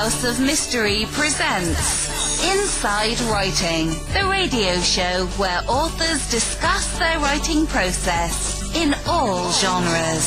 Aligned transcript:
House 0.00 0.24
of 0.24 0.40
Mystery 0.40 1.04
presents 1.10 2.42
Inside 2.42 3.20
Writing, 3.30 3.88
the 4.14 4.26
radio 4.30 4.80
show 4.80 5.26
where 5.36 5.60
authors 5.68 6.30
discuss 6.30 6.98
their 6.98 7.18
writing 7.18 7.66
process 7.66 8.74
in 8.74 8.94
all 9.06 9.52
genres. 9.52 10.24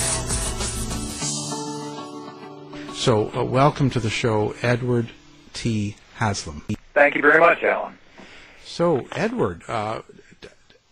So, 2.96 3.32
uh, 3.36 3.44
welcome 3.44 3.90
to 3.90 4.00
the 4.00 4.12
show, 4.12 4.54
Edward 4.62 5.09
T. 5.54 5.96
Haslam. 6.18 6.64
Thank 6.94 7.16
you 7.16 7.24
very 7.24 7.40
much, 7.40 7.64
Alan. 7.64 7.98
So, 8.64 9.08
Edward, 9.14 9.64
uh, 9.68 10.04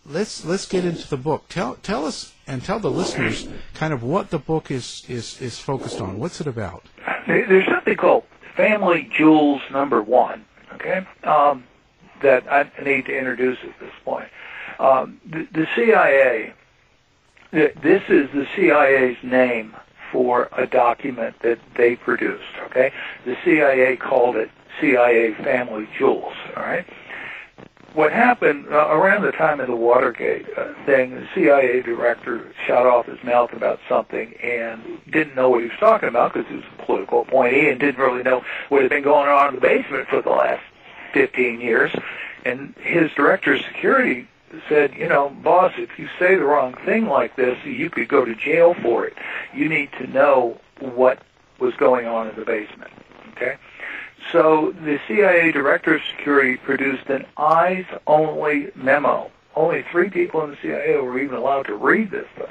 let's 0.04 0.44
let's 0.44 0.66
get 0.66 0.84
into 0.84 1.08
the 1.08 1.16
book. 1.16 1.44
Tell 1.48 1.76
tell 1.76 2.04
us 2.04 2.32
and 2.48 2.64
tell 2.64 2.80
the 2.80 2.90
listeners 2.90 3.46
kind 3.74 3.92
of 3.92 4.02
what 4.02 4.30
the 4.30 4.40
book 4.40 4.72
is 4.72 5.04
is 5.08 5.40
is 5.40 5.60
focused 5.60 6.00
on. 6.00 6.18
What's 6.18 6.40
it 6.40 6.48
about? 6.48 6.82
There's 7.28 7.64
something 7.66 7.96
called 7.96 8.24
Family 8.56 9.10
Jewels 9.16 9.62
Number 9.70 10.02
One, 10.02 10.44
okay, 10.74 11.06
um, 11.24 11.64
that 12.22 12.50
I 12.50 12.70
need 12.82 13.06
to 13.06 13.16
introduce 13.16 13.58
at 13.62 13.78
this 13.80 13.92
point. 14.04 14.28
Um, 14.78 15.20
the, 15.24 15.46
the 15.52 15.66
CIA, 15.74 16.54
th- 17.52 17.74
this 17.82 18.02
is 18.08 18.30
the 18.32 18.46
CIA's 18.54 19.16
name 19.22 19.74
for 20.10 20.48
a 20.52 20.66
document 20.66 21.36
that 21.42 21.58
they 21.76 21.96
produced, 21.96 22.42
okay? 22.66 22.92
The 23.24 23.36
CIA 23.44 23.96
called 23.96 24.36
it 24.36 24.50
CIA 24.80 25.34
Family 25.34 25.88
Jewels, 25.98 26.34
all 26.56 26.62
right? 26.62 26.86
What 27.94 28.12
happened 28.12 28.66
uh, 28.70 28.88
around 28.90 29.22
the 29.22 29.32
time 29.32 29.60
of 29.60 29.66
the 29.66 29.76
Watergate 29.76 30.46
uh, 30.56 30.72
thing, 30.86 31.14
the 31.14 31.28
CIA 31.34 31.82
director 31.82 32.52
shot 32.66 32.86
off 32.86 33.06
his 33.06 33.22
mouth 33.22 33.52
about 33.52 33.80
something 33.88 34.34
and 34.42 35.00
didn't 35.10 35.34
know 35.34 35.50
what 35.50 35.62
he 35.62 35.68
was 35.68 35.78
talking 35.78 36.08
about 36.08 36.32
because 36.32 36.48
he 36.48 36.56
was 36.56 36.64
a 36.78 36.82
political 36.84 37.22
appointee 37.22 37.68
and 37.68 37.78
didn't 37.78 38.00
really 38.00 38.22
know 38.22 38.44
what 38.68 38.82
had 38.82 38.90
been 38.90 39.02
going 39.02 39.28
on 39.28 39.48
in 39.48 39.54
the 39.56 39.60
basement 39.60 40.08
for 40.08 40.22
the 40.22 40.30
last 40.30 40.62
15 41.12 41.60
years. 41.60 41.92
And 42.44 42.74
his 42.80 43.10
director 43.12 43.54
of 43.54 43.62
security 43.62 44.26
said, 44.68 44.94
you 44.94 45.08
know, 45.08 45.30
boss, 45.30 45.72
if 45.76 45.98
you 45.98 46.08
say 46.18 46.34
the 46.34 46.44
wrong 46.44 46.74
thing 46.84 47.06
like 47.06 47.36
this, 47.36 47.62
you 47.64 47.90
could 47.90 48.08
go 48.08 48.24
to 48.24 48.34
jail 48.34 48.74
for 48.74 49.06
it. 49.06 49.16
You 49.54 49.68
need 49.68 49.90
to 49.98 50.06
know 50.06 50.60
what 50.80 51.22
was 51.58 51.74
going 51.74 52.06
on 52.06 52.28
in 52.28 52.36
the 52.36 52.44
basement. 52.44 52.90
Okay? 53.32 53.56
So 54.30 54.72
the 54.84 55.00
CIA 55.08 55.52
Director 55.52 55.96
of 55.96 56.02
Security 56.16 56.56
produced 56.56 57.08
an 57.08 57.26
eyes-only 57.36 58.70
memo. 58.74 59.30
Only 59.54 59.84
three 59.90 60.08
people 60.08 60.42
in 60.44 60.50
the 60.50 60.56
CIA 60.62 60.96
were 60.96 61.18
even 61.18 61.36
allowed 61.36 61.66
to 61.66 61.74
read 61.74 62.10
this 62.10 62.26
thing. 62.36 62.46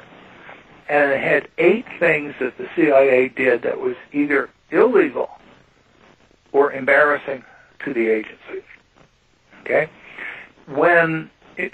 And 0.88 1.10
it 1.10 1.20
had 1.20 1.48
eight 1.58 1.86
things 1.98 2.34
that 2.40 2.58
the 2.58 2.68
CIA 2.76 3.28
did 3.28 3.62
that 3.62 3.80
was 3.80 3.96
either 4.12 4.50
illegal 4.70 5.30
or 6.52 6.72
embarrassing 6.72 7.44
to 7.84 7.94
the 7.94 8.08
agency. 8.08 8.62
Okay? 9.62 9.88
When 10.66 11.30
it, 11.56 11.72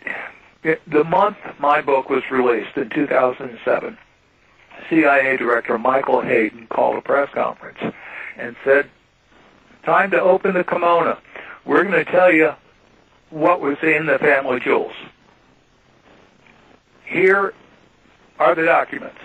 it, 0.63 0.81
the 0.87 1.05
month 1.05 1.37
my 1.59 1.81
book 1.81 2.09
was 2.09 2.23
released 2.31 2.77
in 2.77 2.89
2007, 2.91 3.99
CIA 4.89 5.37
Director 5.37 5.79
Michael 5.79 6.21
Hayden 6.21 6.67
called 6.69 6.97
a 6.97 7.03
press 7.03 7.29
conference 7.33 7.79
and 8.37 8.57
said, 8.65 8.89
time 9.85 10.11
to 10.11 10.21
open 10.21 10.55
the 10.55 10.65
kimono. 10.65 11.19
We're 11.65 11.83
going 11.85 12.05
to 12.05 12.11
tell 12.11 12.33
you 12.33 12.53
what 13.31 13.61
was 13.61 13.77
in 13.83 14.07
the 14.07 14.19
family 14.19 14.61
jewels. 14.61 14.93
Here 17.05 17.55
are 18.39 18.55
the 18.55 18.65
documents. 18.65 19.19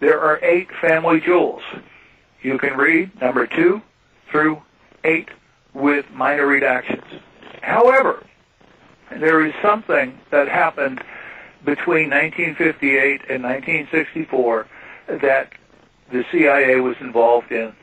There 0.00 0.20
are 0.20 0.38
eight 0.42 0.68
family 0.80 1.20
jewels. 1.20 1.62
You 2.42 2.58
can 2.58 2.76
read 2.76 3.18
number 3.20 3.46
two 3.46 3.80
through 4.30 4.62
eight 5.04 5.28
with 5.72 6.06
minor 6.10 6.46
redactions. 6.46 7.04
However, 7.62 8.24
there 9.10 9.44
is 9.44 9.54
something 9.62 10.18
that 10.30 10.48
happened 10.48 11.02
between 11.64 12.10
1958 12.10 13.22
and 13.30 13.42
1964 13.42 14.66
that 15.22 15.52
the 16.10 16.24
CIA 16.30 16.80
was 16.80 16.96
involved 17.00 17.50
in 17.50 17.74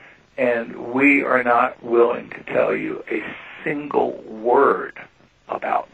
and 0.41 0.91
we 0.91 1.21
are 1.21 1.43
not 1.43 1.83
willing 1.83 2.27
to 2.31 2.43
tell 2.45 2.75
you 2.75 3.03
a 3.11 3.23
single 3.63 4.13
word 4.23 4.99
about. 5.47 5.87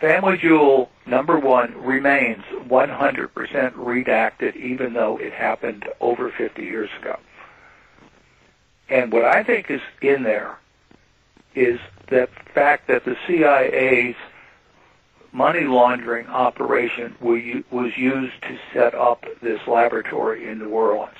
Family 0.00 0.38
Jewel 0.38 0.88
number 1.04 1.36
one 1.36 1.76
remains 1.82 2.44
100% 2.68 3.28
redacted, 3.72 4.54
even 4.54 4.92
though 4.92 5.16
it 5.16 5.32
happened 5.32 5.84
over 6.00 6.30
50 6.30 6.62
years 6.62 6.90
ago. 7.00 7.18
And 8.88 9.12
what 9.12 9.24
I 9.24 9.42
think 9.42 9.68
is 9.68 9.80
in 10.00 10.22
there 10.22 10.58
is 11.56 11.80
the 12.06 12.28
fact 12.54 12.86
that 12.86 13.04
the 13.04 13.16
CIA's 13.26 14.14
money 15.32 15.64
laundering 15.64 16.28
operation 16.28 17.16
was 17.20 17.96
used 17.96 18.42
to 18.42 18.58
set 18.72 18.94
up 18.94 19.24
this 19.40 19.60
laboratory 19.66 20.48
in 20.48 20.60
New 20.60 20.68
Orleans 20.68 21.16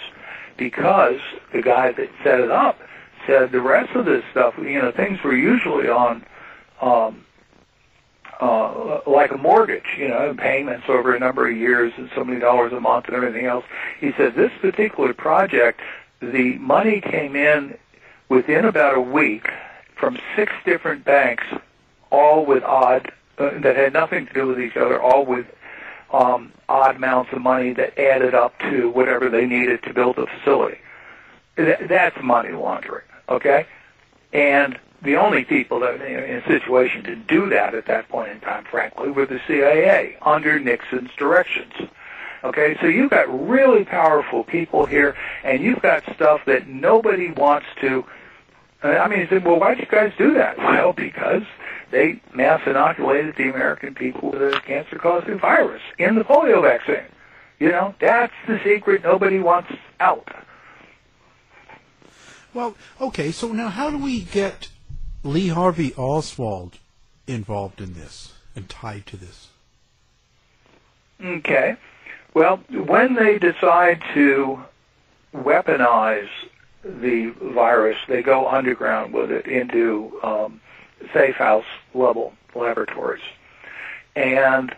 because 0.56 1.20
the 1.52 1.62
guy 1.62 1.92
that 1.92 2.10
set 2.22 2.40
it 2.40 2.50
up 2.50 2.78
said 3.26 3.52
the 3.52 3.60
rest 3.60 3.94
of 3.94 4.04
this 4.04 4.24
stuff, 4.30 4.54
you 4.58 4.80
know, 4.80 4.90
things 4.90 5.22
were 5.22 5.36
usually 5.36 5.88
on 5.88 6.24
um, 6.80 7.24
uh, 8.40 9.00
like 9.06 9.30
a 9.30 9.36
mortgage, 9.36 9.96
you 9.96 10.08
know, 10.08 10.34
payments 10.34 10.86
over 10.88 11.14
a 11.14 11.18
number 11.18 11.48
of 11.48 11.56
years 11.56 11.92
and 11.96 12.10
so 12.14 12.24
many 12.24 12.40
dollars 12.40 12.72
a 12.72 12.80
month 12.80 13.06
and 13.06 13.14
everything 13.14 13.46
else. 13.46 13.64
He 14.00 14.12
said 14.16 14.34
this 14.34 14.50
particular 14.60 15.14
project, 15.14 15.80
the 16.20 16.58
money 16.58 17.00
came 17.00 17.36
in 17.36 17.78
within 18.28 18.64
about 18.64 18.96
a 18.96 19.00
week 19.00 19.48
from 19.94 20.19
six 20.34 20.52
different 20.64 21.04
banks, 21.04 21.44
all 22.10 22.44
with 22.44 22.64
odd, 22.64 23.12
uh, 23.38 23.50
that 23.60 23.76
had 23.76 23.92
nothing 23.92 24.26
to 24.26 24.32
do 24.32 24.46
with 24.48 24.60
each 24.60 24.76
other, 24.76 25.00
all 25.00 25.24
with 25.24 25.46
um, 26.12 26.53
odd 26.69 26.97
amounts 26.97 27.33
of 27.33 27.41
money 27.41 27.73
that 27.73 27.99
added 27.99 28.34
up 28.34 28.59
to 28.61 28.91
whatever 28.91 29.28
they 29.28 29.47
needed 29.47 29.83
to 29.84 29.95
build 29.95 30.17
the 30.17 30.27
facility. 30.27 30.78
Th- 31.56 31.78
that's 31.89 32.23
money 32.23 32.50
laundering, 32.53 33.05
okay? 33.28 33.67
And 34.33 34.78
the 35.03 35.17
only 35.17 35.45
people 35.45 35.81
that 35.81 35.99
were 35.99 36.05
in 36.06 36.37
a 36.37 36.47
situation 36.47 37.03
to 37.05 37.17
do 37.17 37.49
that 37.50 37.75
at 37.75 37.87
that 37.87 38.09
point 38.09 38.31
in 38.31 38.41
time, 38.41 38.65
frankly, 38.65 39.11
were 39.11 39.27
the 39.27 39.41
CIA 39.47 40.17
under 40.23 40.59
Nixon's 40.59 41.11
directions. 41.17 41.73
Okay, 42.44 42.77
so 42.81 42.87
you've 42.87 43.11
got 43.11 43.49
really 43.49 43.84
powerful 43.84 44.43
people 44.43 44.84
here, 44.84 45.17
and 45.44 45.62
you've 45.62 45.81
got 45.81 46.03
stuff 46.15 46.41
that 46.47 46.67
nobody 46.67 47.31
wants 47.31 47.67
to. 47.81 48.05
I 48.83 49.06
mean, 49.06 49.21
you 49.21 49.29
say, 49.29 49.39
well, 49.39 49.61
why'd 49.61 49.79
you 49.79 49.87
guys 49.87 50.12
do 50.19 50.34
that? 50.34 50.59
Well, 50.73 50.93
because 50.93 51.44
they 51.92 52.20
mass 52.34 52.60
inoculated 52.66 53.36
the 53.36 53.50
American 53.50 53.94
people 53.94 54.32
with 54.32 54.42
a 54.42 54.60
cancer-causing 54.60 55.38
virus 55.38 55.82
in 55.98 56.16
the 56.16 56.25
polio 56.25 56.62
vaccine. 56.62 57.06
You 57.60 57.70
know, 57.70 57.94
that's 58.00 58.32
the 58.48 58.58
secret 58.64 59.04
nobody 59.04 59.38
wants 59.38 59.72
out. 60.00 60.28
Well, 62.52 62.75
okay. 63.00 63.31
So 63.31 63.52
now, 63.52 63.69
how 63.69 63.91
do 63.91 63.98
we 63.98 64.22
get 64.22 64.69
Lee 65.22 65.48
Harvey 65.48 65.94
Oswald 65.94 66.78
involved 67.26 67.81
in 67.81 67.94
this 67.94 68.32
and 68.56 68.69
tied 68.69 69.06
to 69.06 69.16
this? 69.16 69.48
Okay. 71.25 71.76
Well, 72.34 72.56
when 72.70 73.14
they 73.14 73.38
decide 73.38 74.02
to 74.14 74.64
weaponize 75.34 76.28
the 76.82 77.32
virus, 77.41 77.98
they 78.08 78.22
go 78.22 78.48
underground 78.48 79.12
with 79.12 79.31
it 79.31 79.47
into 79.47 80.19
um, 80.22 80.60
safe 81.12 81.36
house 81.36 81.64
level 81.94 82.32
laboratories. 82.54 83.22
And 84.14 84.74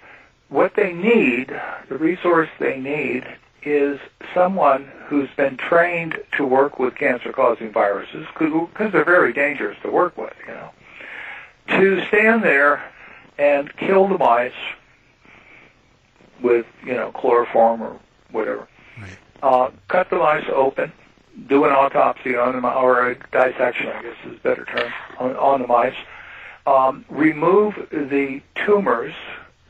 what 0.49 0.75
they 0.77 0.93
need, 0.93 1.49
the 1.89 1.99
resource 1.99 2.49
they 2.59 2.79
need, 2.79 3.27
is 3.63 3.99
someone 4.35 4.91
who's 5.07 5.31
been 5.37 5.57
trained 5.57 6.19
to 6.37 6.45
work 6.45 6.79
with 6.79 6.95
cancer-causing 6.97 7.73
viruses, 7.73 8.27
because 8.39 8.93
they're 8.93 9.05
very 9.05 9.33
dangerous 9.33 9.77
to 9.83 9.91
work 9.91 10.17
with, 10.19 10.35
you 10.47 10.53
know, 10.53 10.71
to 11.69 12.05
stand 12.09 12.43
there 12.43 12.83
and 13.39 13.75
kill 13.77 14.07
the 14.07 14.19
mice 14.19 14.53
with, 16.43 16.67
you 16.85 16.93
know, 16.93 17.11
chloroform 17.13 17.83
or 17.83 17.99
whatever. 18.31 18.69
Right. 19.01 19.19
Uh, 19.43 19.71
cut 19.89 20.11
the 20.11 20.17
mice 20.17 20.45
open, 20.55 20.93
do 21.49 21.65
an 21.65 21.73
autopsy 21.73 22.37
on 22.37 22.53
them, 22.53 22.67
or 22.67 23.09
a 23.09 23.15
dissection, 23.15 23.89
I 23.89 24.03
guess 24.03 24.17
is 24.27 24.37
a 24.37 24.41
better 24.41 24.67
term, 24.67 24.93
on, 25.19 25.37
on 25.37 25.63
the 25.63 25.67
mice. 25.67 25.97
Um, 26.67 27.05
remove 27.11 27.75
the 27.91 28.41
tumors 28.55 29.15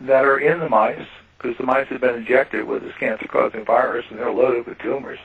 that 0.01 0.25
are 0.25 0.39
in 0.39 0.61
the 0.61 0.69
mice, 0.69 1.07
because 1.37 1.57
the 1.59 1.65
mice 1.65 1.89
have 1.89 2.01
been 2.01 2.15
injected 2.15 2.67
with 2.67 2.83
this 2.83 2.95
cancer-causing 2.99 3.65
virus 3.65 4.07
and 4.11 4.19
they're 4.19 4.31
loaded 4.31 4.67
with 4.67 4.79
tumors. 4.79 5.19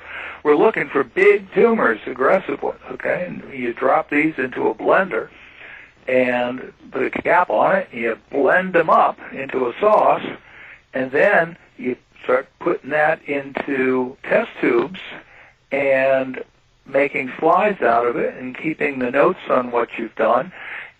We're 0.43 0.55
looking 0.55 0.89
for 0.89 1.03
big 1.03 1.53
tumors, 1.53 1.99
aggressive 2.07 2.63
ones, 2.63 2.79
okay? 2.91 3.25
And 3.27 3.53
you 3.53 3.73
drop 3.73 4.09
these 4.09 4.33
into 4.37 4.67
a 4.67 4.73
blender 4.73 5.29
and 6.07 6.73
put 6.91 7.03
a 7.03 7.11
cap 7.11 7.51
on 7.51 7.75
it, 7.75 7.89
and 7.91 8.01
you 8.01 8.17
blend 8.31 8.73
them 8.73 8.89
up 8.89 9.19
into 9.31 9.67
a 9.67 9.73
sauce, 9.79 10.25
and 10.93 11.11
then 11.11 11.55
you 11.77 11.95
start 12.23 12.49
putting 12.59 12.89
that 12.89 13.21
into 13.23 14.17
test 14.23 14.49
tubes 14.59 14.99
and 15.71 16.43
making 16.87 17.31
slides 17.37 17.81
out 17.83 18.07
of 18.07 18.15
it 18.15 18.35
and 18.37 18.57
keeping 18.57 18.97
the 18.97 19.11
notes 19.11 19.39
on 19.49 19.69
what 19.69 19.89
you've 19.99 20.15
done. 20.15 20.51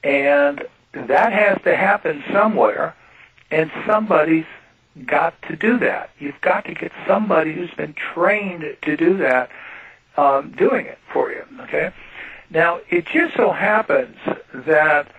And 0.03 0.65
that 0.93 1.33
has 1.33 1.61
to 1.63 1.75
happen 1.75 2.23
somewhere, 2.31 2.95
and 3.51 3.71
somebody's 3.85 4.45
got 5.05 5.39
to 5.43 5.55
do 5.55 5.77
that. 5.79 6.09
You've 6.19 6.41
got 6.41 6.65
to 6.65 6.73
get 6.73 6.91
somebody 7.07 7.53
who's 7.53 7.73
been 7.73 7.93
trained 7.93 8.77
to 8.81 8.97
do 8.97 9.17
that 9.17 9.49
um, 10.17 10.51
doing 10.51 10.85
it 10.85 10.97
for 11.11 11.31
you. 11.31 11.43
Okay. 11.61 11.91
Now 12.49 12.79
it 12.89 13.05
just 13.05 13.35
so 13.35 13.51
happens 13.51 14.17
that 14.53 15.11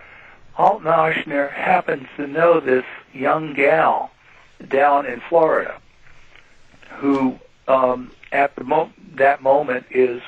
Alton 0.57 0.87
Ochsner 0.87 1.51
happens 1.51 2.07
to 2.17 2.27
know 2.27 2.59
this 2.59 2.85
young 3.13 3.53
gal 3.53 4.11
down 4.67 5.05
in 5.05 5.21
Florida 5.21 5.79
who 6.97 7.39
um, 7.67 8.11
at 8.31 8.55
the 8.55 8.63
mo- 8.63 8.91
that 9.15 9.41
moment 9.41 9.85
is 9.89 10.21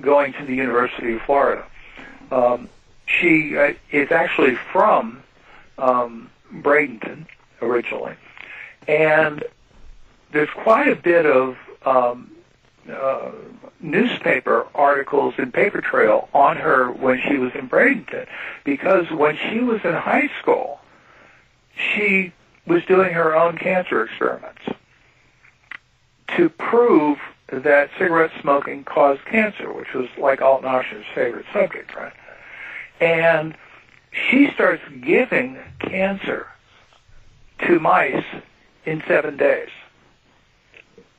going 0.00 0.32
to 0.34 0.44
the 0.44 0.54
University 0.54 1.14
of 1.14 1.22
Florida. 1.22 1.64
Um, 2.30 2.68
she 3.18 3.56
uh, 3.56 3.72
is 3.90 4.10
actually 4.10 4.56
from 4.72 5.22
um, 5.78 6.30
Bradenton 6.52 7.26
originally, 7.62 8.14
and 8.86 9.44
there's 10.32 10.50
quite 10.50 10.88
a 10.88 10.96
bit 10.96 11.26
of 11.26 11.56
um, 11.84 12.30
uh, 12.90 13.30
newspaper 13.80 14.66
articles 14.74 15.34
and 15.38 15.52
Paper 15.52 15.80
Trail 15.80 16.28
on 16.34 16.56
her 16.56 16.90
when 16.90 17.20
she 17.20 17.36
was 17.36 17.52
in 17.54 17.68
Bradenton, 17.68 18.26
because 18.64 19.10
when 19.10 19.36
she 19.36 19.60
was 19.60 19.80
in 19.84 19.94
high 19.94 20.30
school, 20.40 20.80
she 21.74 22.32
was 22.66 22.84
doing 22.84 23.12
her 23.12 23.34
own 23.34 23.58
cancer 23.58 24.04
experiments 24.04 24.62
to 26.36 26.48
prove 26.48 27.18
that 27.48 27.90
cigarette 27.98 28.30
smoking 28.40 28.84
caused 28.84 29.24
cancer, 29.24 29.72
which 29.72 29.92
was 29.92 30.08
like 30.16 30.40
Alton 30.40 30.68
Ochsner's 30.68 31.06
favorite 31.14 31.46
subject, 31.52 31.94
right? 31.96 32.12
And 33.00 33.54
she 34.12 34.50
starts 34.52 34.82
giving 35.00 35.58
cancer 35.78 36.46
to 37.66 37.80
mice 37.80 38.24
in 38.84 39.02
seven 39.06 39.36
days. 39.36 39.68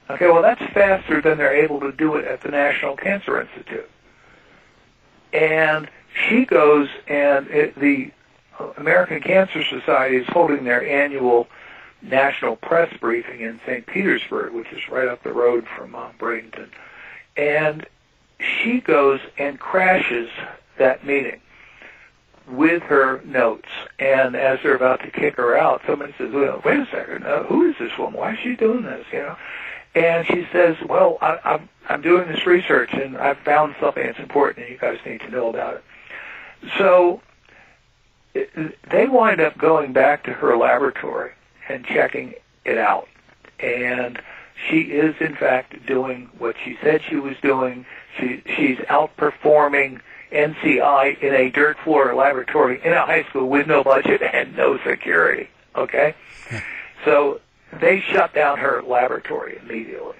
Okay, 0.09 0.27
well, 0.27 0.41
that's 0.41 0.61
faster 0.73 1.21
than 1.21 1.37
they're 1.37 1.55
able 1.55 1.79
to 1.79 1.91
do 1.91 2.15
it 2.15 2.25
at 2.25 2.41
the 2.41 2.49
National 2.49 2.95
Cancer 2.97 3.39
Institute. 3.39 3.89
And 5.31 5.89
she 6.13 6.45
goes, 6.45 6.89
and 7.07 7.47
it, 7.47 7.79
the 7.79 8.11
American 8.77 9.21
Cancer 9.21 9.63
Society 9.63 10.17
is 10.17 10.27
holding 10.27 10.65
their 10.65 10.85
annual 10.85 11.47
national 12.01 12.57
press 12.57 12.93
briefing 12.99 13.41
in 13.41 13.61
St. 13.65 13.85
Petersburg, 13.85 14.53
which 14.53 14.71
is 14.73 14.89
right 14.89 15.07
up 15.07 15.23
the 15.23 15.31
road 15.31 15.65
from 15.77 15.95
uh, 15.95 16.09
Bradenton. 16.19 16.69
And 17.37 17.85
she 18.39 18.81
goes 18.81 19.21
and 19.37 19.59
crashes 19.59 20.29
that 20.77 21.05
meeting 21.05 21.39
with 22.51 22.83
her 22.83 23.21
notes. 23.23 23.69
And 23.99 24.35
as 24.35 24.59
they're 24.61 24.75
about 24.75 25.01
to 25.01 25.11
kick 25.11 25.35
her 25.37 25.57
out, 25.57 25.81
somebody 25.87 26.13
says, 26.17 26.31
well, 26.33 26.61
wait 26.63 26.79
a 26.79 26.87
second, 26.91 27.25
uh, 27.25 27.43
who 27.43 27.69
is 27.69 27.75
this 27.79 27.97
woman? 27.97 28.19
Why 28.19 28.33
is 28.33 28.39
she 28.39 28.55
doing 28.55 28.83
this? 28.83 29.05
You 29.11 29.19
know? 29.19 29.37
And 29.95 30.25
she 30.25 30.47
says, 30.51 30.77
well, 30.87 31.17
I, 31.21 31.39
I'm, 31.43 31.69
I'm 31.89 32.01
doing 32.01 32.27
this 32.27 32.45
research 32.45 32.93
and 32.93 33.17
I've 33.17 33.39
found 33.39 33.75
something 33.79 34.05
that's 34.05 34.19
important 34.19 34.65
and 34.65 34.73
you 34.73 34.79
guys 34.79 34.99
need 35.05 35.21
to 35.21 35.29
know 35.29 35.49
about 35.49 35.75
it. 35.75 35.83
So 36.77 37.21
they 38.89 39.07
wind 39.07 39.41
up 39.41 39.57
going 39.57 39.91
back 39.91 40.23
to 40.23 40.31
her 40.31 40.55
laboratory 40.55 41.31
and 41.67 41.85
checking 41.85 42.33
it 42.63 42.77
out. 42.77 43.07
And 43.59 44.21
she 44.69 44.81
is 44.81 45.15
in 45.19 45.35
fact 45.35 45.85
doing 45.85 46.29
what 46.37 46.55
she 46.63 46.77
said 46.81 47.01
she 47.07 47.17
was 47.17 47.35
doing. 47.41 47.85
She, 48.17 48.41
she's 48.55 48.77
outperforming 48.77 49.99
NCI 50.31 51.21
in 51.21 51.33
a 51.33 51.49
dirt 51.49 51.77
floor 51.83 52.13
laboratory 52.15 52.79
in 52.83 52.93
a 52.93 53.05
high 53.05 53.23
school 53.23 53.47
with 53.47 53.67
no 53.67 53.83
budget 53.83 54.21
and 54.21 54.55
no 54.55 54.77
security. 54.85 55.49
Okay? 55.75 56.15
So 57.05 57.41
they 57.79 58.01
shut 58.01 58.33
down 58.33 58.59
her 58.59 58.81
laboratory 58.83 59.59
immediately 59.63 60.17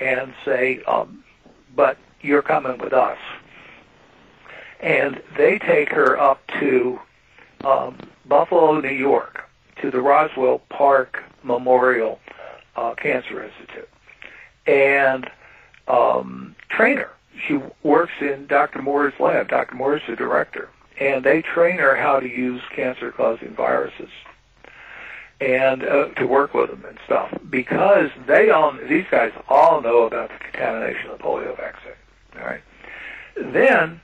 and 0.00 0.34
say, 0.44 0.82
um, 0.84 1.22
but 1.74 1.98
you're 2.20 2.42
coming 2.42 2.78
with 2.78 2.92
us. 2.92 3.18
And 4.80 5.22
they 5.36 5.58
take 5.58 5.90
her 5.90 6.18
up 6.18 6.40
to 6.60 7.00
um, 7.64 7.98
Buffalo, 8.26 8.80
New 8.80 8.88
York, 8.88 9.48
to 9.80 9.90
the 9.90 10.00
Roswell 10.00 10.60
Park 10.68 11.22
Memorial 11.42 12.18
uh, 12.76 12.94
Cancer 12.94 13.44
Institute, 13.44 13.88
and 14.66 15.30
um, 15.88 16.54
train 16.68 16.98
her. 16.98 17.10
She 17.46 17.60
works 17.82 18.12
in 18.20 18.46
Dr. 18.46 18.82
Moore's 18.82 19.14
lab. 19.18 19.48
Dr. 19.48 19.74
Moore's 19.74 20.02
the 20.08 20.16
director, 20.16 20.68
and 20.98 21.24
they 21.24 21.42
train 21.42 21.78
her 21.78 21.96
how 21.96 22.20
to 22.20 22.28
use 22.28 22.62
cancer-causing 22.74 23.54
viruses 23.54 24.10
and 25.40 25.84
uh, 25.84 26.08
to 26.14 26.26
work 26.26 26.54
with 26.54 26.70
them 26.70 26.84
and 26.88 26.98
stuff 27.04 27.36
because 27.50 28.10
they 28.26 28.50
all 28.50 28.72
these 28.88 29.04
guys 29.10 29.32
all 29.48 29.82
know 29.82 30.04
about 30.04 30.30
the 30.30 30.38
contamination 30.38 31.10
of 31.10 31.18
the 31.18 31.24
polio 31.24 31.56
vaccine. 31.56 31.92
All 32.38 32.46
right. 32.46 32.62
Then 33.36 34.00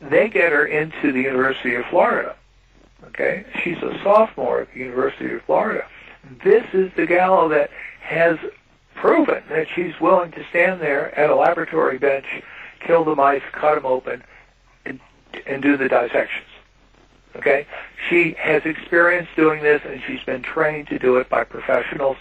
they 0.00 0.28
get 0.28 0.52
her 0.52 0.66
into 0.66 1.12
the 1.12 1.22
University 1.22 1.74
of 1.74 1.86
Florida. 1.86 2.36
Okay, 3.06 3.44
she's 3.62 3.78
a 3.78 3.98
sophomore 4.02 4.62
at 4.62 4.72
the 4.72 4.80
University 4.80 5.34
of 5.34 5.42
Florida. 5.42 5.86
This 6.42 6.64
is 6.72 6.90
the 6.96 7.06
gal 7.06 7.48
that 7.50 7.70
has 8.00 8.38
proven 9.04 9.42
that 9.50 9.66
she's 9.74 10.00
willing 10.00 10.30
to 10.30 10.42
stand 10.48 10.80
there 10.80 11.14
at 11.18 11.28
a 11.28 11.34
laboratory 11.34 11.98
bench, 11.98 12.24
kill 12.80 13.04
the 13.04 13.14
mice, 13.14 13.42
cut 13.52 13.74
them 13.74 13.84
open, 13.84 14.24
and, 14.86 14.98
and 15.46 15.62
do 15.62 15.76
the 15.76 15.86
dissections. 15.90 16.48
Okay? 17.36 17.66
She 18.08 18.34
has 18.38 18.64
experience 18.64 19.28
doing 19.36 19.62
this 19.62 19.82
and 19.84 20.00
she's 20.06 20.24
been 20.24 20.40
trained 20.40 20.88
to 20.88 20.98
do 20.98 21.18
it 21.18 21.28
by 21.28 21.44
professionals 21.44 22.16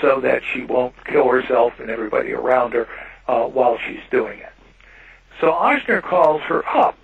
so 0.00 0.20
that 0.22 0.42
she 0.42 0.62
won't 0.62 0.94
kill 1.04 1.28
herself 1.28 1.74
and 1.78 1.90
everybody 1.90 2.32
around 2.32 2.72
her 2.72 2.88
uh, 3.28 3.44
while 3.44 3.76
she's 3.86 4.00
doing 4.10 4.38
it. 4.38 4.52
So 5.38 5.52
Ochsner 5.52 6.00
calls 6.00 6.40
her 6.42 6.66
up 6.66 6.96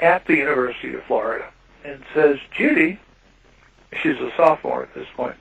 at 0.00 0.26
the 0.26 0.34
University 0.34 0.92
of 0.94 1.04
Florida 1.04 1.52
and 1.84 2.02
says, 2.12 2.38
Judy, 2.50 2.98
she's 4.02 4.18
a 4.18 4.32
sophomore 4.36 4.82
at 4.82 4.92
this 4.92 5.06
point, 5.14 5.36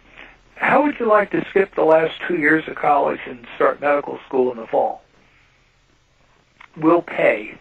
how 0.61 0.83
would 0.83 0.99
you 0.99 1.07
like 1.07 1.31
to 1.31 1.45
skip 1.49 1.75
the 1.75 1.83
last 1.83 2.13
two 2.27 2.37
years 2.37 2.67
of 2.67 2.75
college 2.75 3.19
and 3.25 3.45
start 3.55 3.81
medical 3.81 4.19
school 4.27 4.51
in 4.51 4.57
the 4.57 4.67
fall? 4.67 5.03
We'll 6.77 7.01
pay 7.01 7.57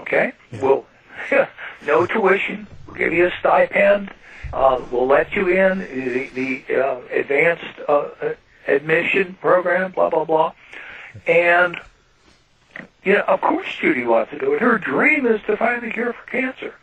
Okay? 0.00 0.32
Yeah. 0.52 0.62
We'll 0.62 0.86
no 1.86 2.06
tuition. 2.06 2.66
We'll 2.86 2.96
give 2.96 3.12
you 3.12 3.26
a 3.26 3.32
stipend. 3.40 4.12
Uh, 4.52 4.80
we'll 4.90 5.06
let 5.06 5.32
you 5.34 5.48
in 5.48 5.80
the, 5.80 6.28
the 6.64 6.76
uh, 6.76 7.00
advanced 7.10 7.80
uh, 7.86 8.08
admission 8.66 9.36
program. 9.40 9.92
Blah 9.92 10.10
blah 10.10 10.24
blah. 10.24 10.52
And 11.26 11.76
you 13.02 13.14
know, 13.14 13.22
of 13.22 13.40
course, 13.40 13.66
Judy 13.80 14.04
wants 14.04 14.30
to 14.32 14.38
do 14.38 14.54
it. 14.54 14.62
Her 14.62 14.78
dream 14.78 15.26
is 15.26 15.40
to 15.46 15.56
find 15.56 15.82
the 15.82 15.90
cure 15.90 16.12
for 16.12 16.30
cancer. 16.30 16.74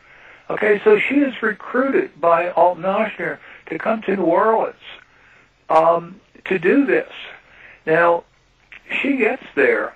Okay, 0.50 0.80
so 0.84 1.00
she 1.00 1.16
is 1.16 1.42
recruited 1.42 2.22
by 2.22 2.52
Alton 2.52 2.84
Ochsner 2.84 3.40
to 3.68 3.80
come 3.80 4.02
to 4.04 4.16
New 4.16 4.24
Orleans 4.24 4.76
um, 5.70 6.22
to 6.46 6.60
do 6.60 6.86
this. 6.86 7.12
Now, 7.86 8.24
she 9.02 9.18
gets 9.18 9.44
there. 9.56 9.96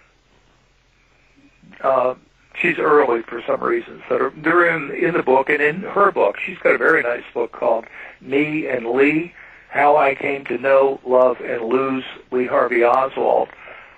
Uh, 1.82 2.16
she's 2.60 2.80
early 2.80 3.22
for 3.22 3.42
some 3.46 3.62
reasons 3.62 4.02
that 4.10 4.22
are 4.22 4.34
they're 4.36 4.76
in 4.76 4.92
in 4.92 5.14
the 5.14 5.24
book 5.24 5.50
and 5.50 5.62
in 5.62 5.82
her 5.82 6.12
book. 6.12 6.38
She's 6.40 6.58
got 6.58 6.76
a 6.76 6.78
very 6.78 7.04
nice 7.04 7.24
book 7.34 7.52
called 7.52 7.86
Me 8.20 8.68
and 8.68 8.90
Lee: 8.90 9.34
How 9.70 9.98
I 9.98 10.16
Came 10.16 10.46
to 10.46 10.58
Know, 10.58 11.00
Love, 11.06 11.40
and 11.42 11.64
Lose 11.66 12.04
Lee 12.32 12.48
Harvey 12.48 12.84
Oswald, 12.84 13.50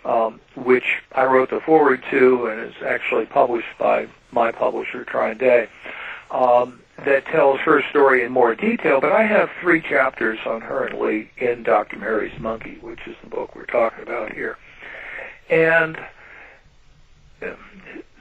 um, 0.03 0.39
which 0.55 1.01
I 1.13 1.25
wrote 1.25 1.49
the 1.49 1.61
forward 1.61 2.03
to 2.11 2.47
and 2.47 2.59
is 2.59 2.75
actually 2.85 3.25
published 3.25 3.77
by 3.79 4.07
my 4.31 4.51
publisher 4.51 5.05
TrineDay. 5.05 5.67
Um, 6.31 6.79
that 7.05 7.25
tells 7.25 7.59
her 7.61 7.81
story 7.89 8.23
in 8.23 8.31
more 8.31 8.53
detail, 8.53 9.01
but 9.01 9.11
I 9.11 9.23
have 9.23 9.49
three 9.59 9.81
chapters 9.81 10.39
on 10.45 10.61
her 10.61 10.85
and 10.85 10.99
Lee 10.99 11.31
in 11.37 11.63
Dr. 11.63 11.97
Mary's 11.97 12.39
Monkey, 12.39 12.77
which 12.81 12.99
is 13.07 13.15
the 13.23 13.29
book 13.29 13.55
we're 13.55 13.65
talking 13.65 14.03
about 14.03 14.31
here. 14.33 14.57
And 15.49 15.97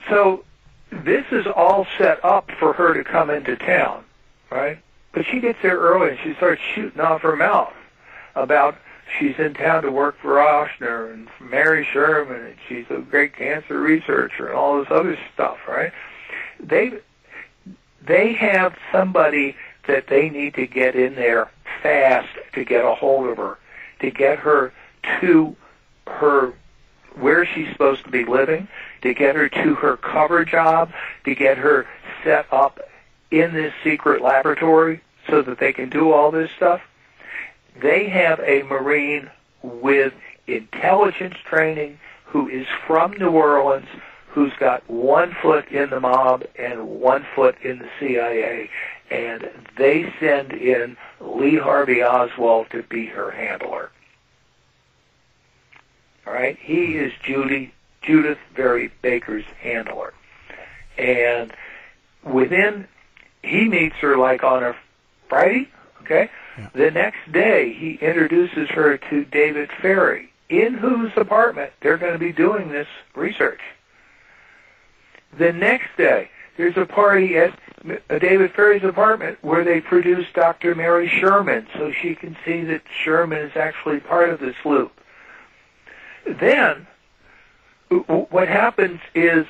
so 0.08 0.44
this 0.90 1.24
is 1.30 1.46
all 1.46 1.86
set 1.98 2.24
up 2.24 2.50
for 2.58 2.72
her 2.72 2.94
to 2.94 3.04
come 3.04 3.30
into 3.30 3.56
town, 3.56 4.04
right? 4.50 4.78
But 5.12 5.26
she 5.26 5.40
gets 5.40 5.58
there 5.62 5.76
early 5.76 6.10
and 6.10 6.18
she 6.22 6.34
starts 6.34 6.62
shooting 6.74 7.00
off 7.00 7.22
her 7.22 7.36
mouth 7.36 7.72
about 8.34 8.76
she's 9.18 9.38
in 9.38 9.54
town 9.54 9.82
to 9.82 9.92
work 9.92 10.16
for 10.20 10.36
Ochsner 10.36 11.12
and 11.12 11.28
for 11.36 11.44
Mary 11.44 11.84
Sherman 11.84 12.46
and 12.46 12.56
she's 12.68 12.86
a 12.90 13.00
great 13.00 13.36
cancer 13.36 13.78
researcher 13.78 14.46
and 14.46 14.56
all 14.56 14.78
this 14.78 14.90
other 14.90 15.18
stuff, 15.34 15.58
right? 15.68 15.92
They 16.58 17.00
they 18.06 18.32
have 18.34 18.74
somebody 18.92 19.56
that 19.86 20.06
they 20.06 20.30
need 20.30 20.54
to 20.54 20.66
get 20.66 20.94
in 20.94 21.14
there 21.14 21.50
fast 21.82 22.28
to 22.52 22.64
get 22.64 22.84
a 22.84 22.94
hold 22.94 23.28
of 23.28 23.36
her. 23.36 23.58
to 24.00 24.10
get 24.10 24.38
her 24.38 24.72
to 25.20 25.54
her 26.06 26.52
where 27.16 27.44
she's 27.44 27.68
supposed 27.70 28.04
to 28.04 28.10
be 28.10 28.24
living, 28.24 28.68
to 29.02 29.12
get 29.12 29.36
her 29.36 29.48
to 29.48 29.74
her 29.74 29.96
cover 29.96 30.44
job, 30.44 30.92
to 31.24 31.34
get 31.34 31.58
her 31.58 31.86
set 32.24 32.46
up 32.52 32.80
in 33.30 33.52
this 33.52 33.72
secret 33.84 34.22
laboratory 34.22 35.00
so 35.28 35.42
that 35.42 35.58
they 35.58 35.72
can 35.72 35.88
do 35.90 36.12
all 36.12 36.30
this 36.30 36.50
stuff. 36.56 36.80
They 37.80 38.08
have 38.08 38.40
a 38.40 38.62
Marine 38.62 39.30
with 39.62 40.14
intelligence 40.46 41.36
training 41.44 41.98
who 42.24 42.48
is 42.48 42.66
from 42.86 43.12
New 43.12 43.30
Orleans, 43.30 43.88
who's 44.30 44.52
got 44.58 44.88
one 44.88 45.34
foot 45.42 45.68
in 45.68 45.90
the 45.90 46.00
mob 46.00 46.44
and 46.58 46.88
one 47.00 47.26
foot 47.34 47.56
in 47.62 47.78
the 47.78 47.88
CIA, 47.98 48.70
and 49.10 49.48
they 49.76 50.12
send 50.20 50.52
in 50.52 50.96
Lee 51.20 51.56
Harvey 51.56 52.02
Oswald 52.02 52.68
to 52.70 52.82
be 52.84 53.06
her 53.06 53.30
handler. 53.32 53.90
All 56.26 56.32
right, 56.32 56.56
he 56.60 56.96
is 56.96 57.12
Judy 57.22 57.72
Judith 58.02 58.38
Vary 58.54 58.90
Baker's 59.02 59.44
handler, 59.60 60.14
and 60.96 61.52
within 62.22 62.86
he 63.42 63.68
meets 63.68 63.96
her 63.96 64.16
like 64.16 64.44
on 64.44 64.62
a 64.62 64.76
Friday. 65.28 65.68
Okay, 66.02 66.30
Yeah. 66.58 66.68
the 66.72 66.90
next 66.90 67.30
day 67.30 67.72
he 67.72 67.94
introduces 67.94 68.68
her 68.70 68.96
to 68.96 69.24
David 69.24 69.70
Ferrie, 69.80 70.30
in 70.48 70.74
whose 70.74 71.12
apartment 71.16 71.72
they're 71.80 71.96
going 71.98 72.12
to 72.14 72.18
be 72.18 72.32
doing 72.32 72.68
this 72.70 72.88
research. 73.14 73.60
The 75.38 75.52
next 75.52 75.96
day, 75.96 76.30
there's 76.56 76.76
a 76.76 76.86
party 76.86 77.36
at 77.36 77.58
uh, 77.88 78.18
David 78.18 78.52
Ferrie's 78.52 78.84
apartment 78.84 79.38
where 79.42 79.64
they 79.64 79.80
produce 79.80 80.26
Dr. 80.34 80.74
Mary 80.74 81.08
Sherman 81.08 81.66
so 81.74 81.92
she 81.92 82.14
can 82.14 82.36
see 82.44 82.62
that 82.64 82.82
Sherman 83.02 83.38
is 83.38 83.56
actually 83.56 84.00
part 84.00 84.30
of 84.30 84.40
this 84.40 84.56
loop. 84.64 84.92
Then, 86.26 86.86
what 87.88 88.48
happens 88.48 89.00
is 89.14 89.46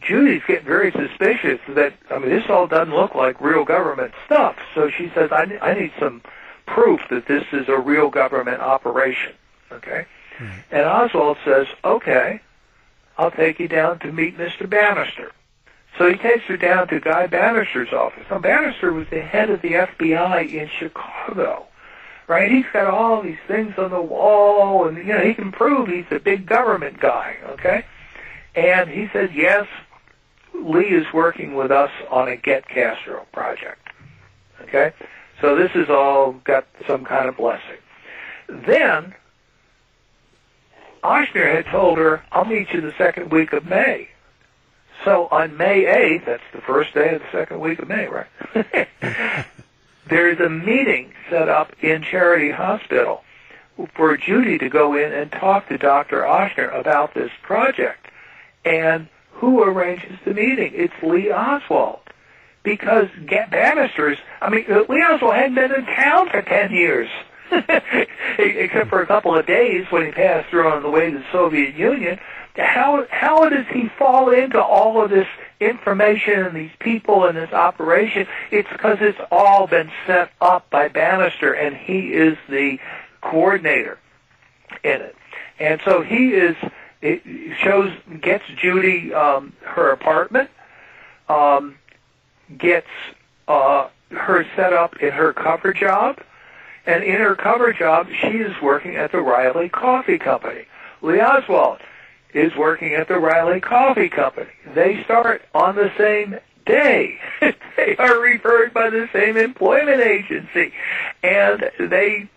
Judy's 0.00 0.42
getting 0.46 0.66
very 0.66 0.90
suspicious 0.92 1.60
that, 1.68 1.94
I 2.10 2.18
mean, 2.18 2.30
this 2.30 2.44
all 2.48 2.66
doesn't 2.66 2.94
look 2.94 3.14
like 3.14 3.40
real 3.40 3.64
government 3.64 4.12
stuff. 4.24 4.56
So 4.74 4.90
she 4.90 5.10
says, 5.14 5.30
I, 5.32 5.58
I 5.62 5.74
need 5.74 5.92
some 5.98 6.22
proof 6.66 7.00
that 7.10 7.26
this 7.26 7.44
is 7.52 7.68
a 7.68 7.78
real 7.78 8.10
government 8.10 8.60
operation. 8.60 9.32
Okay? 9.72 10.06
And 10.70 10.82
Oswald 10.82 11.38
says, 11.44 11.66
okay, 11.84 12.40
I'll 13.18 13.30
take 13.30 13.58
you 13.58 13.68
down 13.68 13.98
to 14.00 14.12
meet 14.12 14.36
Mr. 14.36 14.68
Banister. 14.68 15.32
So 15.98 16.10
he 16.10 16.16
takes 16.16 16.44
her 16.44 16.56
down 16.56 16.88
to 16.88 17.00
Guy 17.00 17.26
Banister's 17.26 17.92
office. 17.92 18.24
Now, 18.30 18.38
Banister 18.38 18.92
was 18.92 19.06
the 19.10 19.22
head 19.22 19.48
of 19.48 19.62
the 19.62 19.72
FBI 19.72 20.52
in 20.52 20.68
Chicago, 20.68 21.66
right? 22.28 22.50
He's 22.50 22.66
got 22.72 22.86
all 22.86 23.22
these 23.22 23.38
things 23.48 23.74
on 23.78 23.90
the 23.90 24.02
wall, 24.02 24.86
and, 24.86 24.98
you 24.98 25.04
know, 25.04 25.20
he 25.20 25.32
can 25.32 25.52
prove 25.52 25.88
he's 25.88 26.04
a 26.10 26.18
big 26.18 26.44
government 26.44 27.00
guy, 27.00 27.36
okay? 27.46 27.86
And 28.54 28.90
he 28.90 29.08
says, 29.12 29.30
yes, 29.34 29.66
Lee 30.54 30.84
is 30.84 31.06
working 31.14 31.54
with 31.54 31.70
us 31.70 31.90
on 32.10 32.28
a 32.28 32.36
Get 32.36 32.68
Castro 32.68 33.26
project, 33.32 33.88
okay? 34.62 34.92
So 35.40 35.56
this 35.56 35.70
has 35.72 35.88
all 35.88 36.32
got 36.44 36.66
some 36.86 37.04
kind 37.04 37.28
of 37.28 37.38
blessing. 37.38 37.78
Then, 38.48 39.14
Ochsner 41.06 41.54
had 41.54 41.66
told 41.66 41.98
her, 41.98 42.22
I'll 42.32 42.44
meet 42.44 42.72
you 42.72 42.80
the 42.80 42.94
second 42.98 43.30
week 43.30 43.52
of 43.52 43.66
May. 43.66 44.08
So 45.04 45.28
on 45.30 45.56
May 45.56 45.84
8th, 45.84 46.26
that's 46.26 46.42
the 46.52 46.60
first 46.60 46.94
day 46.94 47.14
of 47.14 47.22
the 47.22 47.30
second 47.30 47.60
week 47.60 47.78
of 47.78 47.88
May, 47.88 48.06
right? 48.06 48.26
There's 50.08 50.40
a 50.40 50.48
meeting 50.48 51.12
set 51.30 51.48
up 51.48 51.72
in 51.80 52.02
Charity 52.02 52.50
Hospital 52.50 53.22
for 53.94 54.16
Judy 54.16 54.58
to 54.58 54.68
go 54.68 54.94
in 54.94 55.12
and 55.12 55.30
talk 55.30 55.68
to 55.68 55.78
Dr. 55.78 56.22
Ochsner 56.22 56.74
about 56.78 57.14
this 57.14 57.30
project. 57.42 58.08
And 58.64 59.08
who 59.32 59.62
arranges 59.62 60.18
the 60.24 60.34
meeting? 60.34 60.72
It's 60.74 60.94
Lee 61.02 61.30
Oswald. 61.30 62.00
Because 62.62 63.08
Banister's, 63.28 64.18
I 64.40 64.50
mean, 64.50 64.64
uh, 64.68 64.84
Lee 64.88 65.02
Oswald 65.02 65.34
hadn't 65.34 65.54
been 65.54 65.72
in 65.72 65.86
town 65.86 66.30
for 66.30 66.42
10 66.42 66.72
years. 66.72 67.08
Except 68.38 68.90
for 68.90 69.00
a 69.00 69.06
couple 69.06 69.36
of 69.36 69.46
days 69.46 69.86
when 69.90 70.06
he 70.06 70.12
passed 70.12 70.50
through 70.50 70.68
on 70.68 70.82
the 70.82 70.90
way 70.90 71.10
to 71.10 71.18
the 71.18 71.24
Soviet 71.32 71.74
Union. 71.74 72.18
How, 72.56 73.06
how 73.10 73.48
does 73.48 73.66
he 73.72 73.88
fall 73.98 74.30
into 74.30 74.62
all 74.62 75.02
of 75.02 75.10
this 75.10 75.26
information 75.60 76.40
and 76.44 76.56
these 76.56 76.70
people 76.78 77.26
and 77.26 77.36
this 77.36 77.52
operation? 77.52 78.26
It's 78.50 78.68
because 78.70 78.98
it's 79.00 79.18
all 79.30 79.66
been 79.66 79.90
set 80.06 80.30
up 80.40 80.68
by 80.70 80.88
Banister 80.88 81.52
and 81.52 81.76
he 81.76 82.12
is 82.12 82.38
the 82.48 82.78
coordinator 83.20 83.98
in 84.82 85.02
it. 85.02 85.16
And 85.58 85.80
so 85.84 86.02
he 86.02 86.28
is, 86.28 86.56
it 87.02 87.22
shows, 87.62 87.92
gets 88.20 88.44
Judy 88.56 89.12
um, 89.12 89.52
her 89.62 89.90
apartment, 89.90 90.50
um, 91.28 91.76
gets 92.56 92.88
uh, 93.48 93.88
her 94.10 94.46
set 94.56 94.72
up 94.72 94.96
in 95.02 95.12
her 95.12 95.32
cover 95.32 95.72
job, 95.72 96.20
and 96.86 97.02
in 97.02 97.16
her 97.16 97.34
cover 97.34 97.72
job, 97.72 98.08
she 98.08 98.38
is 98.38 98.54
working 98.62 98.96
at 98.96 99.12
the 99.12 99.20
Reily 99.20 99.68
Coffee 99.68 100.18
Company. 100.18 100.64
Lee 101.02 101.20
Oswald 101.20 101.80
is 102.32 102.54
working 102.54 102.94
at 102.94 103.08
the 103.08 103.18
Reily 103.18 103.60
Coffee 103.60 104.08
Company. 104.08 104.50
They 104.74 105.02
start 105.04 105.42
on 105.54 105.74
the 105.74 105.90
same 105.98 106.38
day. 106.64 107.18
they 107.76 107.96
are 107.96 108.20
referred 108.20 108.72
by 108.72 108.90
the 108.90 109.08
same 109.12 109.36
employment 109.36 110.00
agency. 110.00 110.72
And 111.22 111.70
they 111.78 112.28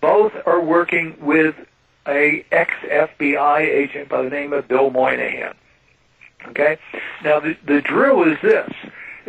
both 0.00 0.32
are 0.46 0.60
working 0.60 1.16
with 1.20 1.54
a 2.06 2.44
ex-FBI 2.50 3.60
agent 3.60 4.08
by 4.08 4.22
the 4.22 4.30
name 4.30 4.52
of 4.52 4.66
Bill 4.66 4.90
Monaghan. 4.90 5.54
Okay? 6.48 6.78
Now, 7.22 7.40
the, 7.40 7.56
the 7.66 7.80
drill 7.82 8.22
is 8.22 8.38
this. 8.40 8.70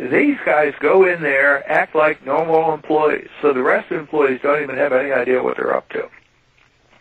These 0.00 0.38
guys 0.46 0.72
go 0.80 1.06
in 1.06 1.20
there, 1.20 1.70
act 1.70 1.94
like 1.94 2.24
normal 2.24 2.72
employees, 2.72 3.28
so 3.42 3.52
the 3.52 3.62
rest 3.62 3.90
of 3.90 3.96
the 3.96 4.00
employees 4.00 4.40
don't 4.42 4.62
even 4.62 4.76
have 4.76 4.94
any 4.94 5.12
idea 5.12 5.42
what 5.42 5.58
they're 5.58 5.76
up 5.76 5.90
to. 5.90 6.08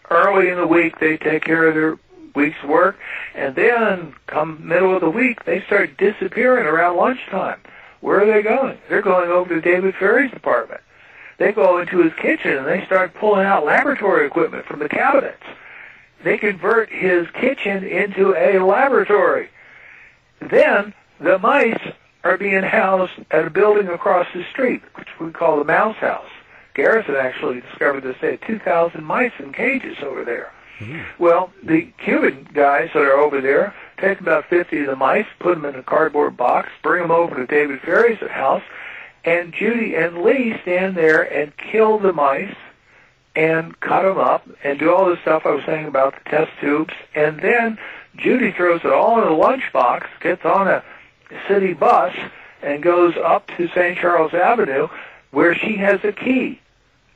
Early 0.09 0.49
in 0.49 0.57
the 0.57 0.67
week, 0.67 0.99
they 0.99 1.15
take 1.15 1.45
care 1.45 1.67
of 1.67 1.75
their 1.75 1.97
week's 2.35 2.61
work, 2.61 2.97
and 3.35 3.55
then 3.55 4.15
come 4.27 4.67
middle 4.67 4.93
of 4.93 4.99
the 4.99 5.09
week, 5.09 5.45
they 5.45 5.61
start 5.61 5.95
disappearing 5.97 6.65
around 6.65 6.97
lunchtime. 6.97 7.61
Where 8.01 8.21
are 8.21 8.25
they 8.25 8.41
going? 8.41 8.77
They're 8.89 9.01
going 9.01 9.29
over 9.29 9.55
to 9.55 9.61
David 9.61 9.95
Ferrie's 9.95 10.33
apartment. 10.33 10.81
They 11.37 11.53
go 11.53 11.79
into 11.79 12.01
his 12.01 12.13
kitchen 12.15 12.57
and 12.57 12.67
they 12.67 12.85
start 12.85 13.13
pulling 13.13 13.45
out 13.45 13.65
laboratory 13.65 14.27
equipment 14.27 14.65
from 14.65 14.79
the 14.79 14.89
cabinets. 14.89 15.43
They 16.23 16.37
convert 16.37 16.89
his 16.89 17.27
kitchen 17.31 17.85
into 17.85 18.35
a 18.35 18.59
laboratory. 18.59 19.49
Then 20.41 20.93
the 21.21 21.39
mice 21.39 21.79
are 22.23 22.37
being 22.37 22.63
housed 22.63 23.13
at 23.31 23.47
a 23.47 23.49
building 23.49 23.87
across 23.87 24.27
the 24.33 24.43
street, 24.51 24.81
which 24.95 25.07
we 25.19 25.31
call 25.31 25.57
the 25.57 25.63
Mouse 25.63 25.95
House. 25.97 26.29
Garrison 26.73 27.15
actually 27.15 27.61
discovered 27.61 28.03
this. 28.03 28.15
They 28.21 28.31
had 28.31 28.41
2,000 28.41 29.03
mice 29.03 29.31
in 29.39 29.53
cages 29.53 29.97
over 30.01 30.23
there. 30.23 30.51
Hmm. 30.79 31.01
Well, 31.17 31.51
the 31.63 31.87
Cuban 31.97 32.47
guys 32.53 32.89
that 32.93 33.03
are 33.03 33.19
over 33.19 33.41
there 33.41 33.73
take 33.97 34.19
about 34.21 34.45
50 34.45 34.79
of 34.81 34.87
the 34.87 34.95
mice, 34.95 35.25
put 35.39 35.55
them 35.55 35.65
in 35.65 35.75
a 35.75 35.83
cardboard 35.83 36.37
box, 36.37 36.69
bring 36.81 37.01
them 37.01 37.11
over 37.11 37.35
to 37.35 37.45
David 37.45 37.81
Ferrie's 37.81 38.19
house, 38.29 38.63
and 39.25 39.53
Judy 39.53 39.95
and 39.95 40.23
Lee 40.23 40.57
stand 40.61 40.95
there 40.95 41.21
and 41.21 41.55
kill 41.57 41.99
the 41.99 42.13
mice 42.13 42.55
and 43.35 43.77
cut 43.81 44.03
them 44.03 44.17
up 44.17 44.47
and 44.63 44.79
do 44.79 44.93
all 44.93 45.05
the 45.05 45.19
stuff 45.21 45.45
I 45.45 45.51
was 45.51 45.65
saying 45.65 45.87
about 45.87 46.15
the 46.15 46.29
test 46.29 46.51
tubes. 46.61 46.93
And 47.13 47.39
then 47.39 47.77
Judy 48.15 48.51
throws 48.51 48.81
it 48.83 48.91
all 48.91 49.21
in 49.21 49.27
a 49.27 49.31
lunchbox, 49.31 50.07
gets 50.21 50.45
on 50.45 50.67
a 50.67 50.83
city 51.47 51.73
bus, 51.73 52.15
and 52.61 52.83
goes 52.83 53.15
up 53.17 53.47
to 53.57 53.67
St. 53.69 53.97
Charles 53.97 54.33
Avenue 54.33 54.87
where 55.31 55.55
she 55.55 55.77
has 55.77 55.99
a 56.03 56.11
key 56.11 56.59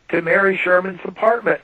to 0.10 0.22
Mary 0.22 0.58
Sherman's 0.58 1.02
apartment. 1.04 1.62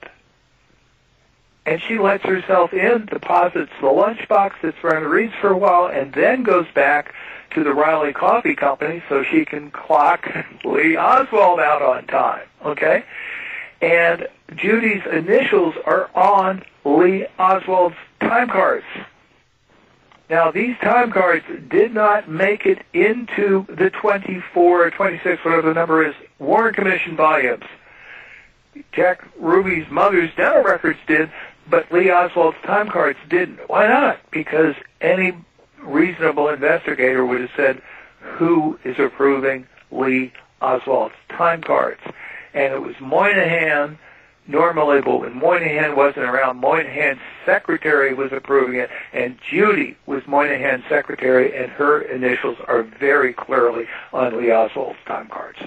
And 1.65 1.81
she 1.81 1.99
lets 1.99 2.23
herself 2.23 2.73
in, 2.73 3.05
deposits 3.05 3.71
the 3.79 3.87
lunchbox, 3.87 4.83
around 4.83 5.03
and 5.03 5.11
reads 5.11 5.33
for 5.39 5.49
a 5.49 5.57
while, 5.57 5.87
and 5.87 6.11
then 6.13 6.43
goes 6.43 6.65
back 6.73 7.13
to 7.51 7.63
the 7.63 7.73
Reily 7.73 8.13
Coffee 8.13 8.55
Company 8.55 9.03
so 9.07 9.23
she 9.23 9.45
can 9.45 9.69
clock 9.69 10.27
Lee 10.63 10.97
Oswald 10.97 11.59
out 11.59 11.81
on 11.81 12.07
time. 12.07 12.47
Okay? 12.65 13.03
And 13.81 14.27
Judy's 14.55 15.05
initials 15.11 15.75
are 15.85 16.09
on 16.15 16.63
Lee 16.83 17.27
Oswald's 17.37 17.95
time 18.19 18.49
cards. 18.49 18.85
Now, 20.29 20.51
these 20.51 20.77
time 20.77 21.11
cards 21.11 21.43
did 21.69 21.93
not 21.93 22.29
make 22.29 22.67
it 22.67 22.79
into 22.93 23.65
the 23.67 23.89
24, 23.89 24.91
26, 24.91 25.43
whatever 25.43 25.67
the 25.67 25.73
number 25.73 26.05
is, 26.07 26.13
Warren 26.37 26.73
Commission 26.73 27.15
volumes. 27.15 27.65
Jack 28.91 29.27
Ruby's 29.39 29.89
mother's 29.89 30.29
dental 30.35 30.63
records 30.63 30.99
did, 31.07 31.31
but 31.67 31.91
Lee 31.91 32.11
Oswald's 32.11 32.57
time 32.63 32.89
cards 32.89 33.17
didn't. 33.27 33.59
Why 33.67 33.87
not? 33.87 34.19
Because 34.31 34.75
any 35.01 35.33
reasonable 35.81 36.49
investigator 36.49 37.25
would 37.25 37.41
have 37.41 37.49
said, 37.55 37.81
who 38.19 38.77
is 38.83 38.99
approving 38.99 39.65
Lee 39.91 40.31
Oswald's 40.61 41.15
time 41.29 41.61
cards? 41.61 42.01
And 42.53 42.73
it 42.73 42.81
was 42.81 42.95
Monaghan, 42.99 43.97
normally, 44.49 45.01
but 45.01 45.21
when 45.21 45.39
Monaghan 45.39 45.95
wasn't 45.95 46.25
around, 46.25 46.57
Monaghan's 46.57 47.19
secretary 47.45 48.13
was 48.13 48.31
approving 48.31 48.79
it, 48.79 48.89
and 49.13 49.37
Judy 49.47 49.95
was 50.05 50.23
Monaghan's 50.27 50.83
secretary, 50.89 51.55
and 51.55 51.71
her 51.71 52.01
initials 52.01 52.57
are 52.67 52.83
very 52.83 53.33
clearly 53.33 53.87
on 54.11 54.37
Lee 54.37 54.51
Oswald's 54.51 54.99
time 55.05 55.27
cards. 55.27 55.59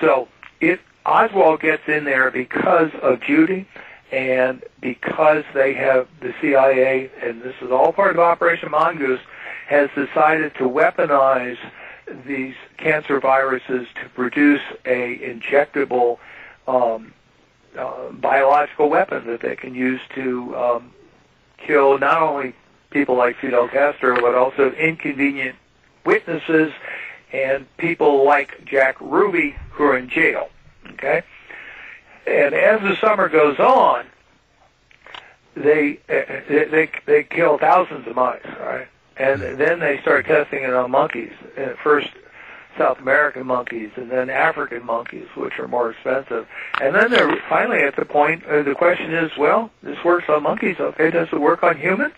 So 0.00 0.28
it 0.60 0.80
Oswald 1.06 1.60
gets 1.60 1.82
in 1.86 2.04
there 2.04 2.30
because 2.30 2.90
of 3.02 3.20
Judy 3.20 3.66
and 4.10 4.62
because 4.80 5.44
they 5.52 5.74
have 5.74 6.08
the 6.20 6.34
CIA, 6.40 7.10
and 7.22 7.42
this 7.42 7.54
is 7.60 7.70
all 7.70 7.92
part 7.92 8.12
of 8.12 8.20
Operation 8.20 8.70
Mongoose, 8.70 9.20
has 9.66 9.90
decided 9.94 10.54
to 10.54 10.64
weaponize 10.64 11.58
these 12.26 12.54
cancer 12.76 13.18
viruses 13.18 13.86
to 13.94 14.08
produce 14.10 14.60
a 14.84 15.18
injectable 15.18 16.18
um, 16.68 17.12
uh, 17.76 18.10
biological 18.12 18.88
weapon 18.88 19.26
that 19.26 19.40
they 19.40 19.56
can 19.56 19.74
use 19.74 20.00
to 20.14 20.56
um, 20.56 20.92
kill 21.58 21.98
not 21.98 22.22
only 22.22 22.54
people 22.90 23.16
like 23.16 23.36
Fidel 23.36 23.68
Castro, 23.68 24.20
but 24.20 24.34
also 24.34 24.70
inconvenient 24.72 25.56
witnesses 26.04 26.72
and 27.32 27.66
people 27.76 28.24
like 28.24 28.64
Jack 28.64 28.96
Ruby 29.00 29.56
who 29.72 29.84
are 29.84 29.98
in 29.98 30.08
jail. 30.08 30.48
Okay? 30.92 31.22
And 32.26 32.54
as 32.54 32.80
the 32.80 32.96
summer 33.00 33.28
goes 33.28 33.58
on, 33.58 34.06
they 35.54 36.00
they 36.08 36.66
they, 36.70 36.90
they 37.06 37.22
kill 37.24 37.58
thousands 37.58 38.06
of 38.06 38.16
mice, 38.16 38.44
right? 38.58 38.88
And 39.16 39.40
then 39.40 39.78
they 39.78 40.00
start 40.00 40.26
testing 40.26 40.62
it 40.62 40.72
on 40.72 40.90
monkeys. 40.90 41.32
And 41.56 41.70
at 41.70 41.78
first 41.78 42.08
South 42.78 42.98
American 42.98 43.46
monkeys 43.46 43.90
and 43.96 44.10
then 44.10 44.30
African 44.30 44.84
monkeys, 44.84 45.26
which 45.36 45.58
are 45.58 45.68
more 45.68 45.90
expensive. 45.90 46.46
And 46.80 46.94
then 46.94 47.10
they're 47.10 47.40
finally 47.48 47.82
at 47.82 47.96
the 47.96 48.04
point, 48.04 48.44
uh, 48.46 48.62
the 48.62 48.74
question 48.74 49.14
is, 49.14 49.30
well, 49.38 49.70
this 49.82 50.02
works 50.04 50.28
on 50.28 50.42
monkeys, 50.42 50.76
okay, 50.80 51.10
does 51.10 51.28
it 51.32 51.40
work 51.40 51.62
on 51.62 51.76
humans? 51.78 52.14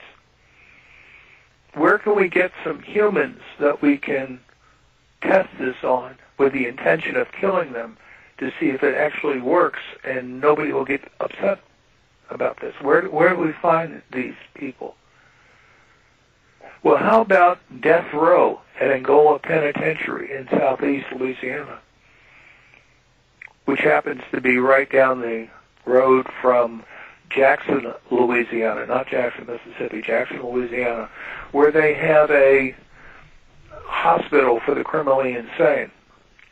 Where 1.75 1.98
can 1.98 2.16
we 2.16 2.28
get 2.28 2.52
some 2.64 2.80
humans 2.82 3.40
that 3.60 3.82
we 3.82 3.98
can 3.98 4.40
test 5.20 5.50
this 5.58 5.76
on 5.82 6.16
with 6.38 6.52
the 6.52 6.66
intention 6.66 7.16
of 7.16 7.30
killing 7.32 7.72
them 7.72 7.96
to 8.38 8.50
see 8.58 8.68
if 8.68 8.82
it 8.82 8.94
actually 8.94 9.40
works 9.40 9.80
and 10.04 10.40
nobody 10.40 10.72
will 10.72 10.84
get 10.84 11.02
upset 11.20 11.60
about 12.30 12.60
this? 12.60 12.75
Where, 12.80 13.02
where 13.02 13.34
do 13.34 13.42
we 13.42 13.52
find 13.52 14.02
these 14.10 14.34
people? 14.54 14.96
Well, 16.87 16.99
how 16.99 17.21
about 17.21 17.59
death 17.81 18.14
row 18.14 18.61
at 18.81 18.93
Angola 18.93 19.40
Penitentiary 19.40 20.33
in 20.33 20.47
southeast 20.49 21.07
Louisiana, 21.19 21.81
which 23.64 23.81
happens 23.81 24.23
to 24.31 24.40
be 24.40 24.59
right 24.59 24.88
down 24.88 25.21
the 25.21 25.49
road 25.85 26.28
from 26.40 26.85
Jackson, 27.28 27.93
Louisiana, 28.12 28.87
not 28.87 29.09
Jackson, 29.09 29.49
Mississippi, 29.49 30.00
Jackson, 30.00 30.40
Louisiana, 30.40 31.11
where 31.50 31.73
they 31.73 31.93
have 31.95 32.31
a 32.31 32.73
hospital 33.73 34.61
for 34.64 34.76
the 34.76 34.85
criminally 34.85 35.33
insane, 35.33 35.90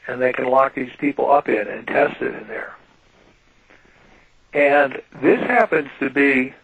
and 0.09 0.21
they 0.21 0.33
can 0.33 0.47
lock 0.47 0.75
these 0.75 0.91
people 0.99 1.31
up 1.31 1.49
in 1.49 1.69
and 1.69 1.87
test 1.87 2.21
it 2.21 2.35
in 2.35 2.49
there. 2.49 2.75
And 4.53 5.01
this 5.23 5.39
happens 5.43 5.91
to 6.01 6.11
be 6.11 6.55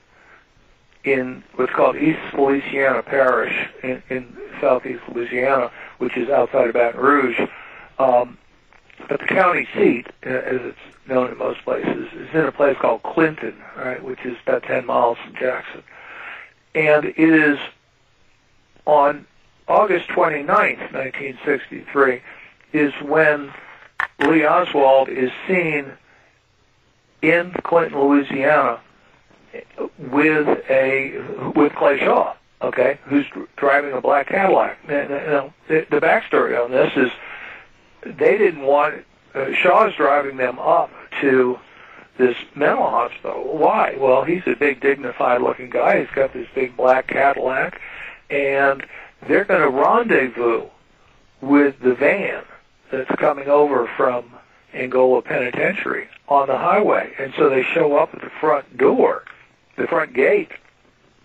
in 1.04 1.42
what's 1.54 1.72
called 1.72 1.96
East 1.96 2.20
Feliciana 2.30 3.02
Parish 3.02 3.68
in, 3.82 4.02
in 4.10 4.36
southeast 4.60 5.02
Louisiana, 5.12 5.70
which 5.98 6.16
is 6.16 6.28
outside 6.28 6.68
of 6.68 6.74
Baton 6.74 7.00
Rouge. 7.00 7.40
Um, 7.98 8.38
but 9.08 9.20
the 9.20 9.26
county 9.26 9.66
seat, 9.74 10.08
uh, 10.26 10.28
as 10.28 10.60
it's 10.60 11.08
known 11.08 11.30
in 11.30 11.38
most 11.38 11.62
places, 11.64 12.12
is 12.12 12.28
in 12.34 12.44
a 12.44 12.52
place 12.52 12.76
called 12.78 13.02
Clinton, 13.02 13.56
right, 13.76 14.02
which 14.02 14.24
is 14.24 14.36
about 14.46 14.62
10 14.64 14.86
miles 14.86 15.18
from 15.18 15.34
Jackson. 15.34 15.82
And 16.74 17.06
it 17.06 17.18
is 17.18 17.58
on 18.84 19.26
August 19.66 20.08
29th, 20.08 20.92
1963, 20.92 22.20
is 22.72 22.92
when 23.02 23.52
Lee 24.20 24.44
Oswald 24.44 25.08
is 25.08 25.30
seen 25.48 25.92
in 27.22 27.52
Clinton, 27.64 28.00
Louisiana, 28.00 28.80
with 29.98 30.48
a 30.70 31.52
with 31.54 31.72
Clay 31.74 31.98
Shaw, 31.98 32.34
okay, 32.62 32.98
who's 33.04 33.26
driving 33.56 33.92
a 33.92 34.00
black 34.00 34.28
Cadillac. 34.28 34.78
Now, 34.88 35.52
the, 35.68 35.86
the 35.90 36.00
backstory 36.00 36.62
on 36.62 36.70
this 36.70 36.92
is 36.96 37.10
they 38.02 38.38
didn't 38.38 38.62
want 38.62 39.04
uh, 39.34 39.52
Shaw's 39.52 39.94
driving 39.94 40.36
them 40.36 40.58
up 40.58 40.90
to 41.20 41.58
this 42.18 42.36
mental 42.54 42.88
hospital. 42.88 43.56
Why? 43.56 43.96
Well, 43.98 44.24
he's 44.24 44.42
a 44.46 44.54
big, 44.54 44.80
dignified-looking 44.80 45.70
guy. 45.70 46.00
He's 46.00 46.14
got 46.14 46.32
this 46.32 46.48
big 46.54 46.76
black 46.76 47.06
Cadillac, 47.08 47.80
and 48.28 48.84
they're 49.26 49.44
going 49.44 49.62
to 49.62 49.70
rendezvous 49.70 50.66
with 51.40 51.80
the 51.80 51.94
van 51.94 52.44
that's 52.90 53.10
coming 53.16 53.48
over 53.48 53.88
from 53.96 54.32
Angola 54.74 55.22
Penitentiary 55.22 56.08
on 56.28 56.48
the 56.48 56.58
highway. 56.58 57.12
And 57.18 57.32
so 57.36 57.48
they 57.48 57.62
show 57.62 57.96
up 57.96 58.14
at 58.14 58.20
the 58.20 58.30
front 58.40 58.76
door 58.76 59.24
the 59.80 59.88
front 59.88 60.12
gate. 60.12 60.50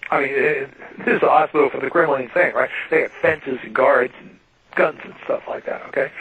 I 0.10 0.22
mean, 0.22 0.30
it, 0.32 0.70
this 1.00 1.18
is 1.18 1.24
a 1.24 1.30
hospital 1.30 1.70
for 1.70 1.80
the 1.80 1.90
criminally 1.90 2.26
insane, 2.26 2.54
right? 2.54 2.70
They 2.90 3.02
have 3.02 3.12
fences 3.12 3.60
and 3.64 3.74
guards 3.74 4.14
and 4.20 4.40
guns 4.76 5.00
and 5.04 5.14
stuff 5.24 5.44
like 5.48 5.66
that, 5.66 5.82
okay? 5.88 6.12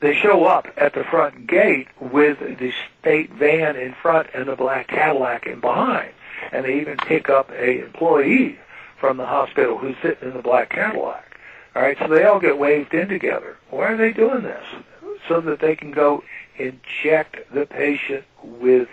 They 0.00 0.14
show 0.14 0.44
up 0.44 0.68
at 0.76 0.94
the 0.94 1.04
front 1.04 1.46
gate 1.46 1.88
with 1.98 2.38
the 2.38 2.72
state 3.00 3.32
van 3.32 3.76
in 3.76 3.94
front 3.94 4.28
and 4.34 4.46
the 4.46 4.56
black 4.56 4.88
Cadillac 4.88 5.46
in 5.46 5.60
behind. 5.60 6.12
And 6.52 6.64
they 6.64 6.80
even 6.80 6.96
pick 6.98 7.28
up 7.28 7.50
a 7.50 7.84
employee 7.84 8.58
from 9.00 9.16
the 9.16 9.26
hospital 9.26 9.78
who's 9.78 9.96
sitting 10.02 10.28
in 10.28 10.36
the 10.36 10.42
black 10.42 10.70
Cadillac. 10.70 11.38
All 11.74 11.82
right, 11.82 11.98
so 11.98 12.08
they 12.08 12.24
all 12.24 12.40
get 12.40 12.58
waved 12.58 12.94
in 12.94 13.08
together. 13.08 13.56
Why 13.70 13.92
are 13.92 13.96
they 13.96 14.12
doing 14.12 14.42
this? 14.42 14.64
So 15.26 15.40
that 15.40 15.60
they 15.60 15.74
can 15.74 15.90
go 15.90 16.22
inject 16.56 17.52
the 17.52 17.66
patient 17.66 18.24
with 18.42 18.88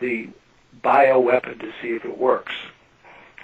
the 0.00 0.28
bioweapon 0.82 1.60
to 1.60 1.72
see 1.80 1.88
if 1.88 2.04
it 2.04 2.18
works. 2.18 2.52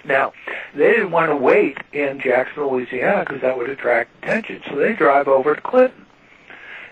Now, 0.05 0.33
they 0.73 0.91
didn't 0.91 1.11
want 1.11 1.29
to 1.31 1.35
wait 1.35 1.77
in 1.91 2.19
Jackson, 2.21 2.63
Louisiana, 2.63 3.25
because 3.25 3.41
that 3.41 3.57
would 3.57 3.69
attract 3.69 4.23
attention, 4.23 4.61
so 4.67 4.75
they 4.75 4.93
drive 4.93 5.27
over 5.27 5.55
to 5.55 5.61
Clinton. 5.61 6.05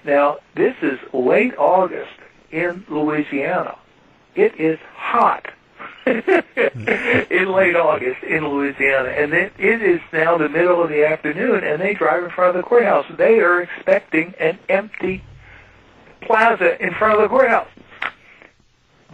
Now, 0.03 0.39
this 0.55 0.75
is 0.81 0.99
late 1.13 1.57
August 1.57 2.11
in 2.51 2.85
Louisiana. 2.89 3.77
It 4.35 4.59
is 4.59 4.77
hot 4.93 5.47
in 6.05 7.51
late 7.51 7.75
August 7.75 8.21
in 8.23 8.47
Louisiana, 8.47 9.09
and 9.09 9.33
it, 9.33 9.53
it 9.57 9.81
is 9.81 10.01
now 10.11 10.37
the 10.37 10.49
middle 10.49 10.83
of 10.83 10.89
the 10.89 11.05
afternoon, 11.05 11.63
and 11.63 11.81
they 11.81 11.93
drive 11.93 12.23
in 12.23 12.29
front 12.29 12.55
of 12.55 12.61
the 12.61 12.67
courthouse. 12.67 13.05
They 13.17 13.39
are 13.39 13.61
expecting 13.61 14.33
an 14.39 14.59
empty 14.69 15.23
plaza 16.21 16.81
in 16.83 16.93
front 16.93 17.15
of 17.15 17.21
the 17.21 17.29
courthouse. 17.29 17.67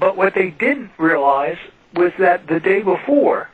But 0.02 0.18
what 0.18 0.34
they 0.34 0.50
didn't 0.50 0.90
realize 0.98 1.60
was 1.94 2.12
that 2.18 2.48
the 2.48 2.60
day 2.60 2.82
before, 2.82 3.52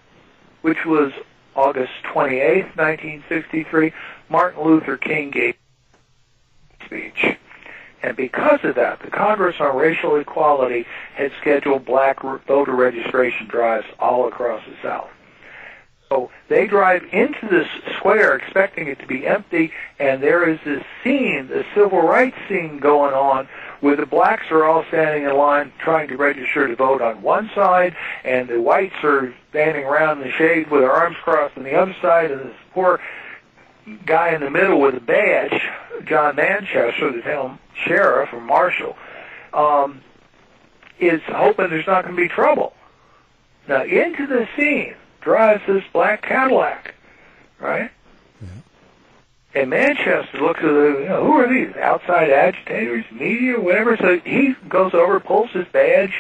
which 0.62 0.86
was 0.86 1.12
August 1.58 1.92
28, 2.04 2.78
1963, 2.78 3.92
Martin 4.30 4.64
Luther 4.64 4.96
King 4.96 5.30
gave 5.30 5.56
a 6.80 6.86
speech. 6.86 7.38
And 8.02 8.16
because 8.16 8.62
of 8.64 8.76
that, 8.76 9.02
the 9.02 9.12
Congress 9.12 9.58
on 9.60 9.76
Racial 9.76 10.16
Equality 10.16 10.86
had 11.16 11.34
scheduled 11.42 11.84
black 11.84 12.22
voter 12.22 12.74
registration 12.74 13.48
drives 13.48 13.88
all 14.00 14.26
across 14.30 14.64
the 14.66 14.76
South. 14.82 15.10
So 16.08 16.32
they 16.48 16.66
drive 16.66 17.04
into 17.12 17.46
this 17.50 17.68
square 17.98 18.38
expecting 18.38 18.88
it 18.88 19.00
to 19.00 19.06
be 19.06 19.28
empty, 19.28 19.74
and 20.00 20.24
there 20.24 20.48
is 20.48 20.60
this 20.64 20.86
scene, 21.04 21.50
the 21.50 21.66
civil 21.76 22.04
rights 22.04 22.38
scene 22.48 22.80
going 22.80 23.14
on 23.14 23.50
where 23.82 23.96
the 23.96 24.06
blacks 24.06 24.46
are 24.52 24.64
all 24.64 24.84
standing 24.86 25.24
in 25.24 25.36
line 25.36 25.72
trying 25.80 26.08
to 26.08 26.18
register 26.18 26.68
to 26.68 26.76
vote 26.76 27.02
on 27.02 27.22
one 27.22 27.50
side, 27.54 27.96
and 28.24 28.48
the 28.48 28.62
whites 28.62 28.96
are 29.04 29.34
standing 29.50 29.84
around 29.84 30.22
in 30.22 30.28
the 30.28 30.34
shade 30.34 30.70
with 30.70 30.82
their 30.82 30.92
arms 30.92 31.18
crossed 31.18 31.58
on 31.58 31.64
the 31.64 31.76
other 31.76 31.96
side, 32.02 32.32
and 32.32 32.42
this 32.42 32.56
poor 32.74 33.00
guy 34.06 34.34
in 34.34 34.42
the 34.42 34.50
middle 34.50 34.80
with 34.80 34.96
a 34.96 35.00
badge, 35.00 35.62
John 36.06 36.36
Manchester, 36.36 37.12
the 37.12 37.22
town 37.22 37.60
sheriff 37.86 38.34
or 38.34 38.42
marshal, 38.42 38.98
um, 39.54 40.02
is 41.00 41.22
hoping 41.28 41.70
there's 41.70 41.88
not 41.88 42.04
going 42.04 42.16
to 42.16 42.22
be 42.22 42.28
trouble. 42.28 42.74
Now, 43.68 43.84
into 43.84 44.28
the 44.28 44.48
scene 44.56 44.96
drives 45.22 45.62
this 45.68 45.84
black 45.92 46.22
Cadillac, 46.24 46.96
right? 47.60 47.92
And 49.58 49.72
Manchester 49.72 50.40
looks 50.40 50.60
at 50.60 50.68
the, 50.68 51.00
you 51.02 51.10
know, 51.10 51.26
who 51.26 51.32
are 51.34 51.48
these? 51.48 51.76
Outside 51.78 52.30
agitators, 52.30 53.06
media, 53.12 53.60
whatever. 53.60 53.98
So 53.98 54.20
he 54.20 54.56
goes 54.70 54.94
over, 54.94 55.20
pulls 55.20 55.50
his 55.50 55.66
badge 55.66 56.14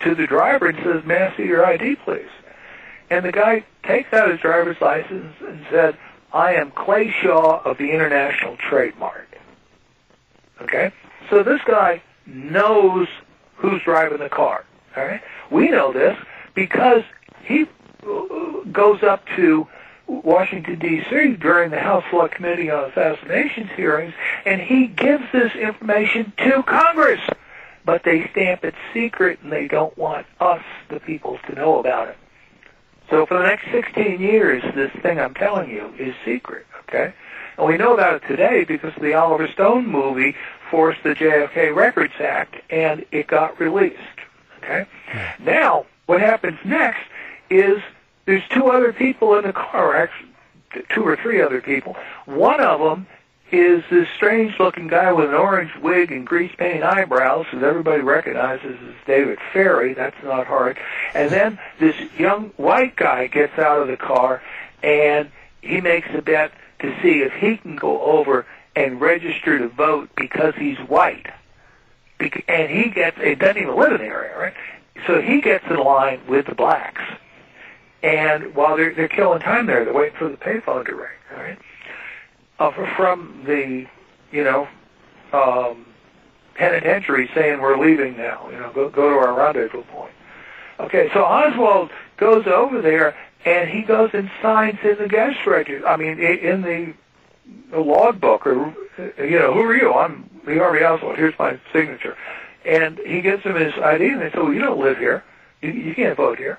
to 0.00 0.16
the 0.16 0.26
driver 0.26 0.66
and 0.66 0.78
says, 0.82 1.04
may 1.04 1.16
I 1.16 1.36
see 1.36 1.44
your 1.44 1.64
ID, 1.64 1.94
please? 1.96 2.28
And 3.08 3.24
the 3.24 3.30
guy 3.30 3.64
takes 3.84 4.12
out 4.12 4.32
his 4.32 4.40
driver's 4.40 4.80
license 4.80 5.32
and 5.40 5.64
said, 5.70 5.96
I 6.32 6.54
am 6.54 6.72
Clay 6.72 7.12
Shaw 7.12 7.62
of 7.62 7.78
the 7.78 7.92
International 7.92 8.56
Trade 8.56 8.98
Mart. 8.98 9.28
Okay? 10.60 10.90
So 11.30 11.44
this 11.44 11.60
guy 11.64 12.02
knows 12.26 13.06
who's 13.54 13.80
driving 13.82 14.18
the 14.18 14.28
car. 14.28 14.64
All 14.96 15.04
right, 15.04 15.22
we 15.50 15.68
know 15.68 15.92
this 15.92 16.18
because 16.54 17.04
he 17.44 17.66
goes 18.72 19.04
up 19.04 19.24
to 19.36 19.68
Washington 20.06 20.78
D.C. 20.78 21.34
during 21.34 21.70
the 21.70 21.80
House 21.80 22.04
Select 22.10 22.34
Committee 22.34 22.70
on 22.70 22.90
Assassinations 22.90 23.70
hearings, 23.76 24.14
and 24.44 24.60
he 24.60 24.86
gives 24.86 25.24
this 25.32 25.54
information 25.54 26.32
to 26.38 26.62
Congress. 26.62 27.20
But 27.84 28.02
they 28.02 28.28
stamp 28.30 28.64
it 28.64 28.74
secret, 28.92 29.38
and 29.42 29.52
they 29.52 29.68
don't 29.68 29.96
want 29.96 30.26
us, 30.40 30.62
the 30.88 30.98
people, 30.98 31.38
to 31.46 31.54
know 31.54 31.78
about 31.78 32.08
it. 32.08 32.16
So 33.10 33.26
for 33.26 33.38
the 33.38 33.44
next 33.44 33.70
16 33.70 34.20
years, 34.20 34.62
this 34.74 34.90
thing 35.02 35.20
I'm 35.20 35.34
telling 35.34 35.70
you 35.70 35.94
is 35.98 36.14
secret. 36.24 36.66
Okay, 36.88 37.12
and 37.58 37.66
we 37.66 37.76
know 37.76 37.94
about 37.94 38.14
it 38.14 38.26
today 38.28 38.64
because 38.64 38.92
the 39.00 39.14
Oliver 39.14 39.48
Stone 39.48 39.86
movie 39.86 40.34
forced 40.70 41.02
the 41.02 41.14
JFK 41.14 41.74
Records 41.74 42.14
Act, 42.20 42.56
and 42.70 43.04
it 43.12 43.26
got 43.26 43.58
released. 43.60 43.96
Okay, 44.58 44.86
hmm. 45.08 45.44
now 45.44 45.86
what 46.06 46.20
happens 46.20 46.58
next 46.64 47.02
is 47.50 47.80
there's 48.26 48.46
two 48.50 48.68
other 48.70 48.92
people 48.92 49.36
in 49.38 49.44
the 49.44 49.52
car, 49.52 49.96
actually 49.96 50.30
two 50.90 51.06
or 51.06 51.16
three 51.16 51.40
other 51.40 51.60
people. 51.60 51.96
One 52.26 52.60
of 52.60 52.80
them 52.80 53.06
is 53.50 53.84
this 53.90 54.08
strange-looking 54.16 54.88
guy 54.88 55.12
with 55.12 55.28
an 55.28 55.34
orange 55.34 55.70
wig 55.76 56.10
and 56.10 56.26
grease 56.26 56.52
paint 56.58 56.82
eyebrows 56.82 57.46
that 57.52 57.62
everybody 57.62 58.02
recognizes 58.02 58.76
as 58.82 58.94
David 59.06 59.38
Ferrie. 59.52 59.94
That's 59.94 60.20
not 60.24 60.46
hard. 60.46 60.78
And 61.14 61.30
then 61.30 61.58
this 61.78 61.94
young 62.18 62.50
white 62.56 62.96
guy 62.96 63.28
gets 63.28 63.56
out 63.58 63.80
of 63.80 63.88
the 63.88 63.96
car, 63.96 64.42
and 64.82 65.30
he 65.62 65.80
makes 65.80 66.08
a 66.12 66.20
bet 66.20 66.52
to 66.80 66.94
see 67.00 67.22
if 67.22 67.32
he 67.34 67.56
can 67.56 67.76
go 67.76 68.02
over 68.02 68.44
and 68.74 69.00
register 69.00 69.58
to 69.58 69.68
vote 69.68 70.10
because 70.16 70.54
he's 70.56 70.78
white. 70.78 71.28
And 72.48 72.70
he 72.70 72.90
gets, 72.90 73.16
it 73.20 73.38
doesn't 73.38 73.62
even 73.62 73.76
live 73.76 73.92
in 73.92 73.98
the 73.98 74.04
area, 74.04 74.36
right? 74.36 74.54
So 75.06 75.22
he 75.22 75.40
gets 75.40 75.64
in 75.70 75.76
line 75.76 76.20
with 76.26 76.46
the 76.46 76.54
blacks. 76.54 77.02
And 78.06 78.54
while 78.54 78.76
they're, 78.76 78.94
they're 78.94 79.08
killing 79.08 79.40
time 79.40 79.66
there, 79.66 79.84
they're 79.84 79.92
waiting 79.92 80.16
for 80.16 80.28
the 80.28 80.36
payphone 80.36 80.86
to 80.86 80.94
ring, 80.94 81.08
all 81.32 81.42
right? 81.42 81.58
Uh, 82.60 82.94
from 82.94 83.42
the, 83.44 83.84
you 84.30 84.44
know, 84.44 84.68
um, 85.32 85.84
penitentiary 86.54 87.28
saying 87.34 87.60
we're 87.60 87.76
leaving 87.76 88.16
now, 88.16 88.48
you 88.48 88.60
know, 88.60 88.70
go, 88.72 88.88
go 88.88 89.10
to 89.10 89.16
our 89.16 89.34
rendezvous 89.34 89.82
point. 89.82 90.12
Okay, 90.78 91.10
so 91.12 91.24
Oswald 91.24 91.90
goes 92.16 92.46
over 92.46 92.80
there 92.80 93.16
and 93.44 93.68
he 93.68 93.82
goes 93.82 94.10
and 94.12 94.30
signs 94.40 94.78
in 94.84 94.98
the 94.98 95.08
guest 95.08 95.44
register. 95.44 95.84
I 95.84 95.96
mean, 95.96 96.20
in 96.20 96.62
the, 96.62 96.94
the 97.72 97.80
logbook, 97.80 98.46
or 98.46 98.72
you 99.18 99.38
know, 99.40 99.52
who 99.52 99.62
are 99.62 99.76
you? 99.76 99.92
I'm 99.92 100.30
Lee 100.46 100.58
Harvey 100.58 100.84
Oswald. 100.84 101.16
Here's 101.16 101.36
my 101.40 101.58
signature. 101.72 102.16
And 102.64 102.98
he 102.98 103.20
gives 103.20 103.42
him 103.42 103.56
his 103.56 103.74
ID, 103.74 104.08
and 104.10 104.20
they 104.20 104.30
say, 104.30 104.38
"Well, 104.38 104.52
you 104.52 104.60
don't 104.60 104.78
live 104.78 104.98
here. 104.98 105.24
You, 105.62 105.70
you 105.70 105.94
can't 105.94 106.16
vote 106.16 106.38
here." 106.38 106.58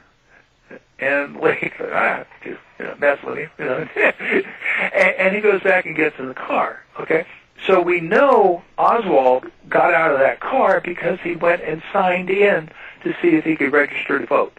And 0.99 1.37
said, 1.41 1.91
"I 1.91 2.21
ah, 2.21 2.25
just 2.43 2.59
you 2.79 2.85
know, 2.85 2.95
mess 2.99 3.19
with 3.23 3.37
him." 3.37 3.49
You 3.59 3.65
know, 3.65 3.87
and, 3.95 5.15
and 5.17 5.35
he 5.35 5.41
goes 5.41 5.61
back 5.61 5.85
and 5.85 5.95
gets 5.95 6.17
in 6.19 6.27
the 6.27 6.33
car. 6.33 6.83
Okay. 6.99 7.25
So 7.65 7.81
we 7.81 7.99
know 7.99 8.63
Oswald 8.77 9.45
got 9.67 9.93
out 9.93 10.11
of 10.11 10.19
that 10.19 10.39
car 10.39 10.79
because 10.79 11.19
he 11.21 11.35
went 11.35 11.63
and 11.63 11.81
signed 11.91 12.29
in 12.29 12.69
to 13.03 13.13
see 13.21 13.29
if 13.29 13.43
he 13.43 13.55
could 13.55 13.73
register 13.73 14.19
to 14.19 14.25
vote. 14.25 14.57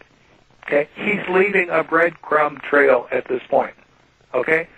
Okay? 0.66 0.88
He's 0.94 1.26
leaving 1.28 1.70
a 1.70 1.84
breadcrumb 1.84 2.60
trail 2.60 3.08
at 3.10 3.26
this 3.28 3.42
point. 3.48 3.74
Okay? 4.34 4.68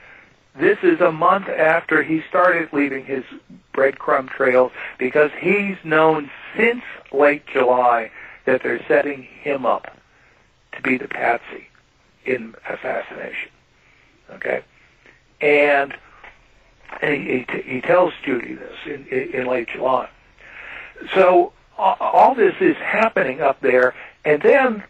This 0.55 0.79
is 0.83 1.01
a 1.01 1.11
month 1.11 1.49
after 1.49 2.03
he 2.03 2.23
started 2.29 2.73
leaving 2.73 3.05
his 3.05 3.25
breadcrumb 3.73 4.29
trails 4.29 4.73
because 4.99 5.31
he's 5.41 5.77
known 5.85 6.31
since 6.57 6.83
late 7.13 7.47
July 7.47 8.11
that 8.45 8.63
they're 8.63 8.85
setting 8.87 9.23
him 9.23 9.65
up 9.65 9.97
to 10.73 10.83
be 10.83 10.97
the 10.97 11.09
patsy 11.09 11.69
in 12.25 12.55
assassination. 12.69 13.51
Okay? 14.33 14.63
And, 15.41 15.97
he, 17.01 17.47
he, 17.49 17.63
he 17.63 17.81
tells 17.81 18.13
Judy 18.25 18.55
this 18.55 18.77
in, 18.87 19.07
in, 19.07 19.35
in 19.35 19.47
late 19.47 19.69
July. 19.69 20.09
So 21.15 21.53
all 21.79 22.35
this 22.35 22.55
is 22.61 22.77
happening 22.77 23.41
up 23.41 23.61
there, 23.61 23.95
and 24.25 24.43
then 24.43 24.85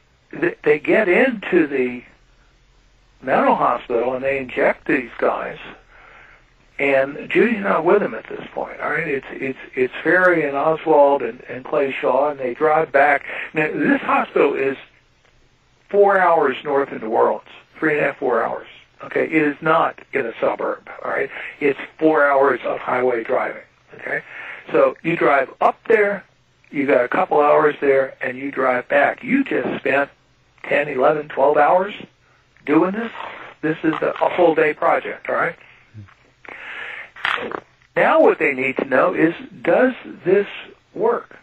they 0.63 0.79
get 0.79 1.09
into 1.09 1.67
the 1.67 2.03
mental 3.23 3.55
hospital 3.55 4.15
and 4.15 4.25
they 4.25 4.39
inject 4.39 4.87
these 4.87 5.11
guys. 5.19 5.59
And 6.79 7.29
Judy's 7.29 7.63
not 7.63 7.85
with 7.85 8.03
him 8.03 8.15
at 8.15 8.27
this 8.29 8.47
point. 8.55 8.81
All 8.81 8.91
right, 8.91 9.07
it's 9.07 9.27
it's 9.31 9.59
it's 9.75 9.93
Ferrie 10.03 10.47
and 10.49 10.57
Oswald 10.57 11.21
and, 11.21 11.43
and 11.43 11.63
Clay 11.63 11.93
Shaw, 11.93 12.31
and 12.31 12.41
they 12.41 12.55
drive 12.55 12.91
back. 12.91 13.25
Now, 13.53 13.71
this 13.71 14.01
hospital 14.01 14.55
is 14.55 14.79
four 15.91 16.19
hours 16.19 16.57
north 16.65 16.91
of 16.93 17.03
New 17.03 17.11
Orleans, 17.11 17.49
three 17.79 17.93
and 17.93 18.01
a 18.01 18.05
half, 18.05 18.19
four 18.19 18.43
hours. 18.43 18.69
Okay, 19.05 19.25
it 19.25 19.33
is 19.33 19.57
not 19.61 19.99
in 20.13 20.27
a 20.27 20.33
suburb. 20.41 20.89
All 21.05 21.11
right, 21.11 21.31
it's 21.61 21.79
four 21.99 22.25
hours 22.25 22.61
of 22.65 22.79
highway 22.79 23.25
driving. 23.25 23.63
Okay, 23.95 24.23
so 24.71 24.97
you 25.03 25.17
drive 25.17 25.53
up 25.61 25.79
there, 25.89 26.25
you 26.71 26.87
got 26.87 27.05
a 27.05 27.09
couple 27.09 27.41
hours 27.41 27.75
there, 27.81 28.17
and 28.23 28.39
you 28.39 28.51
drive 28.51 28.89
back. 28.89 29.25
You 29.25 29.43
just 29.43 29.81
spent 29.81 30.11
10, 30.65 30.89
11, 30.89 31.29
12 31.29 31.57
hours 31.57 31.95
doing 32.67 32.93
this. 32.93 33.11
This 33.63 33.79
is 33.83 33.95
a, 34.01 34.15
a 34.23 34.37
full 34.37 34.55
day 34.55 34.75
project, 34.75 35.29
all 35.29 35.35
right? 35.35 35.57
Now 37.97 38.21
what 38.21 38.39
they 38.39 38.53
need 38.53 38.77
to 38.77 38.85
know 38.85 39.15
is, 39.15 39.35
does 39.63 39.95
this 40.25 40.47
work? 40.95 41.37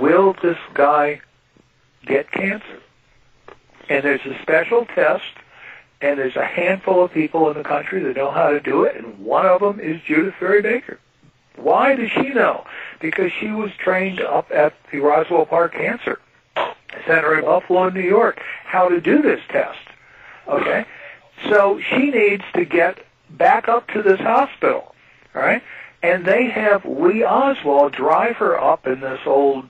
Will 0.00 0.34
this 0.42 0.58
guy 0.74 1.20
get 2.06 2.30
cancer? 2.30 2.80
And 3.88 4.02
there's 4.02 4.24
a 4.24 4.40
special 4.42 4.86
test, 4.86 5.24
and 6.00 6.18
there's 6.18 6.36
a 6.36 6.44
handful 6.44 7.04
of 7.04 7.12
people 7.12 7.50
in 7.50 7.56
the 7.56 7.64
country 7.64 8.02
that 8.02 8.16
know 8.16 8.30
how 8.30 8.50
to 8.50 8.60
do 8.60 8.84
it, 8.84 8.96
and 8.96 9.18
one 9.18 9.46
of 9.46 9.60
them 9.60 9.80
is 9.80 10.00
Judith 10.02 10.34
Vary 10.40 10.62
Baker. 10.62 10.98
Why 11.56 11.94
does 11.94 12.10
she 12.10 12.30
know? 12.30 12.66
Because 13.00 13.30
she 13.32 13.48
was 13.50 13.70
trained 13.78 14.20
up 14.20 14.50
at 14.50 14.74
the 14.90 14.98
Roswell 14.98 15.46
Park 15.46 15.74
Cancer 15.74 16.20
Center 17.06 17.38
in 17.38 17.44
Buffalo, 17.44 17.90
New 17.90 18.00
York, 18.00 18.40
how 18.64 18.88
to 18.88 19.00
do 19.00 19.22
this 19.22 19.40
test. 19.48 19.78
Okay? 20.48 20.84
So 21.48 21.80
she 21.80 22.10
needs 22.10 22.44
to 22.54 22.64
get 22.64 23.04
back 23.30 23.68
up 23.68 23.88
to 23.88 24.02
this 24.02 24.20
hospital. 24.20 24.94
All 25.34 25.42
right? 25.42 25.62
And 26.02 26.24
they 26.24 26.48
have 26.50 26.84
Lee 26.84 27.24
Oswald 27.24 27.92
drive 27.92 28.36
her 28.36 28.60
up 28.60 28.86
in 28.86 29.00
this 29.00 29.20
old 29.26 29.68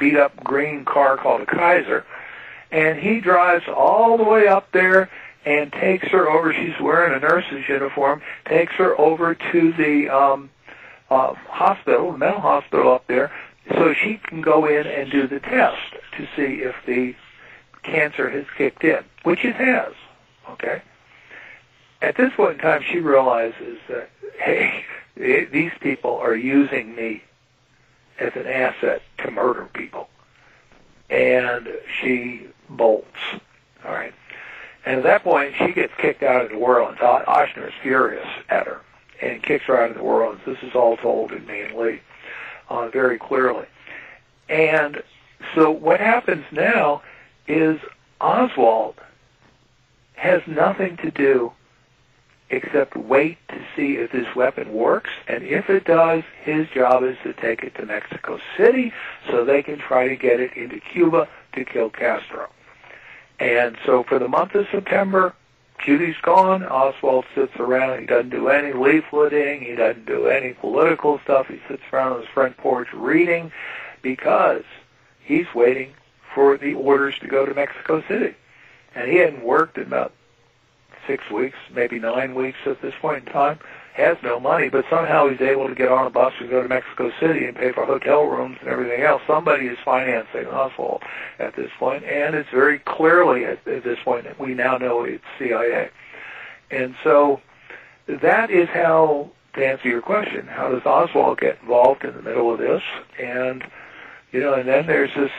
beat 0.00 0.16
up 0.16 0.42
green 0.42 0.84
car 0.84 1.16
called 1.16 1.42
a 1.42 1.46
Kaiser. 1.46 2.04
And 2.72 2.98
he 2.98 3.20
drives 3.20 3.64
all 3.68 4.16
the 4.16 4.24
way 4.24 4.48
up 4.48 4.72
there 4.72 5.08
and 5.44 5.72
takes 5.72 6.08
her 6.08 6.28
over. 6.28 6.52
She's 6.52 6.78
wearing 6.80 7.14
a 7.14 7.20
nurse's 7.20 7.68
uniform. 7.68 8.22
Takes 8.46 8.72
her 8.74 8.98
over 9.00 9.34
to 9.34 9.72
the 9.72 10.08
um, 10.08 10.50
uh, 11.10 11.34
hospital, 11.34 12.12
the 12.12 12.18
mental 12.18 12.40
hospital 12.40 12.92
up 12.92 13.06
there, 13.06 13.32
so 13.68 13.94
she 13.94 14.20
can 14.24 14.40
go 14.40 14.66
in 14.66 14.86
and 14.86 15.10
do 15.10 15.26
the 15.26 15.40
test 15.40 15.94
to 16.16 16.26
see 16.36 16.62
if 16.62 16.74
the 16.86 17.14
cancer 17.82 18.28
has 18.30 18.44
kicked 18.56 18.84
in, 18.84 19.02
which 19.22 19.44
it 19.44 19.56
has. 19.56 19.92
Okay. 20.50 20.82
At 22.02 22.16
this 22.16 22.32
point 22.34 22.54
in 22.54 22.58
time, 22.58 22.82
she 22.82 22.98
realizes 22.98 23.78
that 23.88 24.10
hey, 24.38 24.84
these 25.16 25.72
people 25.80 26.16
are 26.16 26.34
using 26.34 26.94
me 26.94 27.22
as 28.20 28.32
an 28.36 28.46
asset 28.46 29.02
to 29.18 29.30
murder 29.30 29.68
people, 29.72 30.08
and 31.08 31.68
she 32.00 32.46
bolts. 32.68 33.16
All 33.84 33.92
right. 33.92 34.14
And 34.86 34.98
at 34.98 35.02
that 35.04 35.24
point, 35.24 35.54
she 35.58 35.72
gets 35.72 35.92
kicked 35.98 36.22
out 36.22 36.44
of 36.44 36.52
New 36.52 36.58
Orleans. 36.58 36.98
Ochsner 36.98 37.68
is 37.68 37.74
furious 37.82 38.26
at 38.48 38.66
her 38.66 38.80
and 39.20 39.42
kicks 39.42 39.64
her 39.64 39.82
out 39.82 39.90
of 39.90 39.96
New 39.96 40.02
Orleans. 40.02 40.40
This 40.46 40.58
is 40.62 40.74
all 40.74 40.96
told 40.96 41.32
in 41.32 41.48
and 41.48 41.74
Lee 41.74 42.00
uh, 42.68 42.88
very 42.88 43.18
clearly. 43.18 43.66
And 44.48 45.02
so 45.54 45.70
what 45.70 46.00
happens 46.00 46.44
now 46.50 47.02
is 47.46 47.78
Oswald 48.20 48.94
has 50.14 50.42
nothing 50.46 50.96
to 50.98 51.10
do 51.10 51.52
except 52.50 52.96
wait 52.96 53.38
to 53.48 53.60
see 53.76 53.96
if 53.96 54.10
this 54.12 54.34
weapon 54.34 54.72
works, 54.72 55.10
and 55.28 55.44
if 55.44 55.70
it 55.70 55.84
does, 55.84 56.22
his 56.42 56.68
job 56.68 57.04
is 57.04 57.16
to 57.22 57.32
take 57.32 57.62
it 57.62 57.74
to 57.76 57.86
Mexico 57.86 58.38
City 58.56 58.92
so 59.28 59.44
they 59.44 59.62
can 59.62 59.78
try 59.78 60.08
to 60.08 60.16
get 60.16 60.40
it 60.40 60.52
into 60.54 60.80
Cuba 60.80 61.28
to 61.54 61.64
kill 61.64 61.90
Castro. 61.90 62.48
And 63.38 63.76
so 63.86 64.02
for 64.02 64.18
the 64.18 64.28
month 64.28 64.54
of 64.54 64.66
September, 64.70 65.34
Judy's 65.84 66.16
gone. 66.22 66.64
Oswald 66.64 67.24
sits 67.34 67.56
around. 67.56 68.00
He 68.00 68.06
doesn't 68.06 68.30
do 68.30 68.48
any 68.48 68.72
leafleting. 68.72 69.66
He 69.66 69.74
doesn't 69.74 70.04
do 70.04 70.26
any 70.26 70.52
political 70.52 71.18
stuff. 71.24 71.46
He 71.48 71.60
sits 71.68 71.82
around 71.92 72.12
on 72.12 72.20
his 72.20 72.28
front 72.28 72.56
porch 72.58 72.88
reading 72.92 73.50
because 74.02 74.64
he's 75.22 75.46
waiting 75.54 75.94
for 76.34 76.58
the 76.58 76.74
orders 76.74 77.14
to 77.20 77.28
go 77.28 77.46
to 77.46 77.54
Mexico 77.54 78.02
City. 78.08 78.34
And 78.94 79.10
he 79.10 79.16
hadn't 79.16 79.42
worked 79.42 79.78
in 79.78 79.84
about 79.84 80.12
six 81.06 81.30
weeks, 81.30 81.56
maybe 81.72 81.98
nine 81.98 82.34
weeks 82.34 82.58
at 82.66 82.80
this 82.82 82.94
point 83.00 83.26
in 83.26 83.32
time. 83.32 83.58
has 83.94 84.16
no 84.22 84.38
money, 84.40 84.68
but 84.68 84.84
somehow 84.88 85.28
he's 85.28 85.40
able 85.40 85.68
to 85.68 85.74
get 85.74 85.90
on 85.90 86.06
a 86.06 86.10
bus 86.10 86.32
and 86.40 86.48
go 86.48 86.62
to 86.62 86.68
Mexico 86.68 87.10
City 87.20 87.44
and 87.44 87.56
pay 87.56 87.72
for 87.72 87.84
hotel 87.84 88.24
rooms 88.24 88.58
and 88.60 88.68
everything 88.68 89.02
else. 89.02 89.22
Somebody 89.26 89.66
is 89.66 89.78
financing 89.84 90.46
Oswald 90.46 91.02
at 91.38 91.56
this 91.56 91.70
point, 91.78 92.04
and 92.04 92.34
it's 92.34 92.50
very 92.50 92.78
clearly 92.78 93.44
at, 93.44 93.66
at 93.66 93.84
this 93.84 93.98
point 94.04 94.24
that 94.24 94.38
we 94.38 94.54
now 94.54 94.78
know 94.78 95.04
it's 95.04 95.24
CIA. 95.38 95.90
And 96.70 96.94
so 97.02 97.40
that 98.06 98.50
is 98.50 98.68
how, 98.68 99.30
to 99.54 99.66
answer 99.66 99.88
your 99.88 100.02
question, 100.02 100.46
how 100.46 100.70
does 100.70 100.86
Oswald 100.86 101.40
get 101.40 101.58
involved 101.60 102.04
in 102.04 102.14
the 102.14 102.22
middle 102.22 102.52
of 102.52 102.58
this? 102.58 102.82
And, 103.18 103.64
you 104.32 104.40
know, 104.40 104.54
and 104.54 104.68
then 104.68 104.86
there's 104.86 105.14
this 105.14 105.32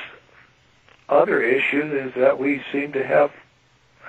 other 1.10 1.42
issue 1.42 1.82
is 1.94 2.14
that 2.16 2.40
we 2.40 2.62
seem 2.72 2.94
to 2.94 3.06
have 3.06 3.32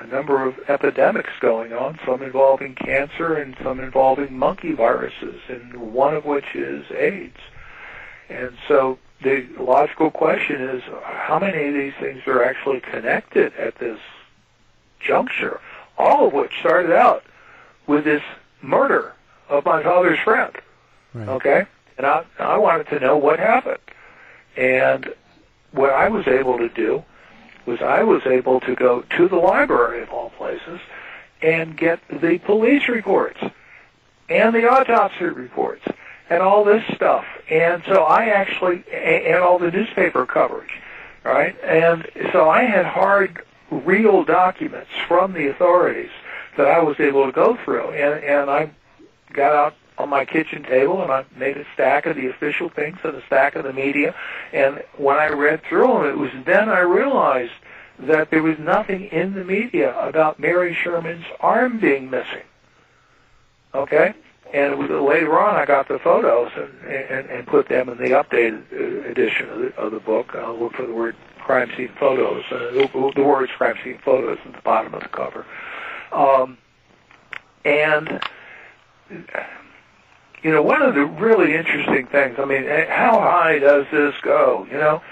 a 0.02 0.06
number 0.06 0.44
of 0.44 0.58
epidemics 0.68 1.30
going 1.40 1.72
on, 1.72 1.98
some 2.04 2.22
involving 2.22 2.74
cancer 2.74 3.34
and 3.34 3.56
some 3.62 3.78
involving 3.78 4.36
monkey 4.36 4.72
viruses, 4.72 5.40
and 5.48 5.92
one 5.92 6.14
of 6.14 6.24
which 6.24 6.54
is 6.54 6.84
AIDS. 6.90 7.38
And 8.28 8.56
so 8.66 8.98
the 9.22 9.46
logical 9.58 10.10
question 10.10 10.60
is 10.60 10.82
how 11.04 11.38
many 11.38 11.68
of 11.68 11.74
these 11.74 11.92
things 12.00 12.22
are 12.26 12.42
actually 12.42 12.80
connected 12.80 13.54
at 13.54 13.76
this 13.76 14.00
juncture, 15.00 15.60
all 15.98 16.26
of 16.26 16.32
which 16.32 16.52
started 16.58 16.92
out 16.92 17.24
with 17.86 18.04
this 18.04 18.22
murder 18.60 19.14
of 19.48 19.64
my 19.64 19.82
father's 19.82 20.18
friend. 20.18 20.54
Right. 21.14 21.28
Okay? 21.28 21.66
And 21.98 22.06
I, 22.06 22.24
I 22.38 22.58
wanted 22.58 22.88
to 22.88 22.98
know 22.98 23.16
what 23.16 23.38
happened. 23.38 23.78
And 24.56 25.14
what 25.72 25.90
I 25.90 26.08
was 26.08 26.26
able 26.26 26.58
to 26.58 26.68
do 26.68 27.04
was 27.66 27.80
I 27.80 28.02
was 28.02 28.26
able 28.26 28.60
to 28.60 28.74
go 28.74 29.02
to 29.16 29.28
the 29.28 29.36
library 29.36 30.02
of 30.02 30.10
all 30.10 30.30
places 30.30 30.80
and 31.40 31.76
get 31.76 32.00
the 32.08 32.38
police 32.38 32.88
reports 32.88 33.40
and 34.28 34.54
the 34.54 34.68
autopsy 34.68 35.24
reports 35.24 35.84
and 36.30 36.42
all 36.42 36.64
this 36.64 36.84
stuff. 36.94 37.24
And 37.50 37.82
so 37.86 38.04
I 38.04 38.26
actually 38.26 38.84
and 38.92 39.36
all 39.36 39.58
the 39.58 39.70
newspaper 39.70 40.26
coverage, 40.26 40.80
right? 41.24 41.56
And 41.62 42.08
so 42.32 42.48
I 42.48 42.62
had 42.62 42.86
hard 42.86 43.42
real 43.70 44.24
documents 44.24 44.90
from 45.08 45.32
the 45.32 45.48
authorities 45.48 46.10
that 46.56 46.66
I 46.66 46.80
was 46.80 47.00
able 47.00 47.26
to 47.26 47.32
go 47.32 47.56
through 47.64 47.90
and 47.90 48.22
and 48.24 48.50
I 48.50 48.70
got 49.32 49.54
out 49.54 49.74
on 49.98 50.08
my 50.08 50.24
kitchen 50.24 50.62
table 50.62 51.02
and 51.02 51.12
I 51.12 51.24
made 51.36 51.56
a 51.56 51.64
stack 51.74 52.06
of 52.06 52.16
the 52.16 52.26
official 52.26 52.68
things 52.68 52.98
and 53.04 53.14
a 53.14 53.24
stack 53.26 53.56
of 53.56 53.64
the 53.64 53.72
media. 53.72 54.14
And 54.52 54.82
when 54.96 55.16
I 55.16 55.28
read 55.28 55.62
through 55.64 55.86
them, 55.86 56.06
it 56.06 56.18
was 56.18 56.30
then 56.44 56.68
I 56.68 56.80
realized 56.80 57.52
that 57.98 58.30
there 58.30 58.42
was 58.42 58.58
nothing 58.58 59.04
in 59.06 59.34
the 59.34 59.44
media 59.44 59.98
about 60.00 60.38
Mary 60.40 60.74
Sherman's 60.74 61.26
arm 61.40 61.78
being 61.78 62.10
missing. 62.10 62.42
Okay? 63.74 64.14
And 64.52 64.72
it 64.72 64.78
was 64.78 64.90
later 64.90 65.38
on 65.38 65.54
I 65.54 65.64
got 65.64 65.88
the 65.88 65.98
photos 65.98 66.50
and, 66.56 66.92
and, 66.92 67.30
and 67.30 67.46
put 67.46 67.68
them 67.68 67.88
in 67.88 67.98
the 67.98 68.10
updated 68.10 68.64
uh, 68.72 69.08
edition 69.08 69.48
of 69.48 69.58
the, 69.60 69.76
of 69.76 69.92
the 69.92 70.00
book. 70.00 70.34
I'll 70.34 70.58
look 70.58 70.74
for 70.74 70.86
the 70.86 70.92
word 70.92 71.16
crime 71.38 71.70
scene 71.76 71.90
photos. 71.98 72.44
Uh, 72.50 72.58
the, 72.72 73.12
the 73.14 73.22
words 73.22 73.50
crime 73.56 73.76
scene 73.82 73.98
photos 74.04 74.38
at 74.44 74.52
the 74.52 74.60
bottom 74.62 74.94
of 74.94 75.02
the 75.02 75.08
cover. 75.08 75.46
Um, 76.12 76.58
and 77.64 78.20
you 80.42 80.50
know, 80.50 80.62
one 80.62 80.82
of 80.82 80.94
the 80.94 81.04
really 81.04 81.54
interesting 81.54 82.06
things, 82.06 82.38
I 82.38 82.44
mean, 82.44 82.64
eh, 82.64 82.86
how 82.88 83.20
high 83.20 83.58
does 83.58 83.86
this 83.92 84.14
go? 84.22 84.66
You 84.70 84.78
know, 84.78 85.02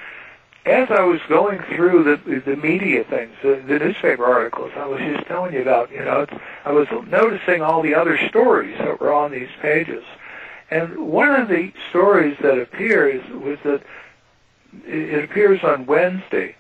as 0.67 0.91
I 0.91 1.03
was 1.03 1.21
going 1.29 1.61
through 1.75 2.05
the 2.05 2.41
the 2.41 2.57
media 2.57 3.05
things, 3.05 3.33
the, 3.43 3.63
the 3.67 3.79
newspaper 3.79 4.25
articles, 4.25 4.73
I 4.77 4.87
was 4.87 5.01
just 5.01 5.27
telling 5.27 5.55
you 5.55 5.63
about, 5.63 5.91
you 5.91 6.05
know, 6.05 6.27
I 6.65 6.73
was 6.73 6.89
noticing 7.09 7.63
all 7.63 7.83
the 7.83 7.95
other 7.95 8.19
stories 8.29 8.77
that 8.79 9.01
were 9.01 9.13
on 9.13 9.31
these 9.31 9.49
pages. 9.63 10.05
And 10.71 11.09
one 11.09 11.31
of 11.31 11.49
the 11.49 11.73
stories 11.89 12.37
that 12.43 12.59
appears 12.59 13.27
was 13.31 13.59
that 13.65 13.83
it 14.87 15.25
appears 15.25 15.65
on 15.65 15.87
Wednesday, 15.87 16.55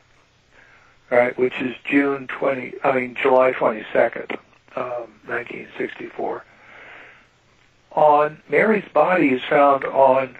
right, 1.10 1.36
which 1.38 1.60
is 1.60 1.76
June 1.84 2.26
20, 2.26 2.74
I 2.82 2.92
mean, 2.92 3.16
July 3.20 3.52
22nd, 3.52 4.32
um, 4.76 5.12
1964 5.26 6.44
on 7.92 8.40
Mary's 8.48 8.88
body 8.92 9.30
is 9.30 9.42
found 9.48 9.84
on 9.84 10.36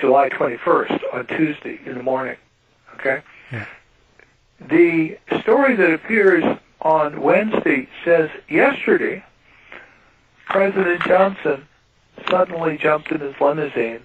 July 0.00 0.28
21st, 0.28 1.02
on 1.12 1.26
Tuesday 1.26 1.80
in 1.84 1.94
the 1.94 2.02
morning. 2.02 2.36
Okay? 2.94 3.22
Yeah. 3.52 3.66
The 4.60 5.18
story 5.40 5.76
that 5.76 5.92
appears 5.92 6.44
on 6.80 7.20
Wednesday 7.20 7.88
says 8.04 8.30
yesterday, 8.48 9.24
President 10.46 11.02
Johnson 11.02 11.66
suddenly 12.30 12.78
jumped 12.78 13.10
in 13.12 13.20
his 13.20 13.34
limousine 13.40 14.00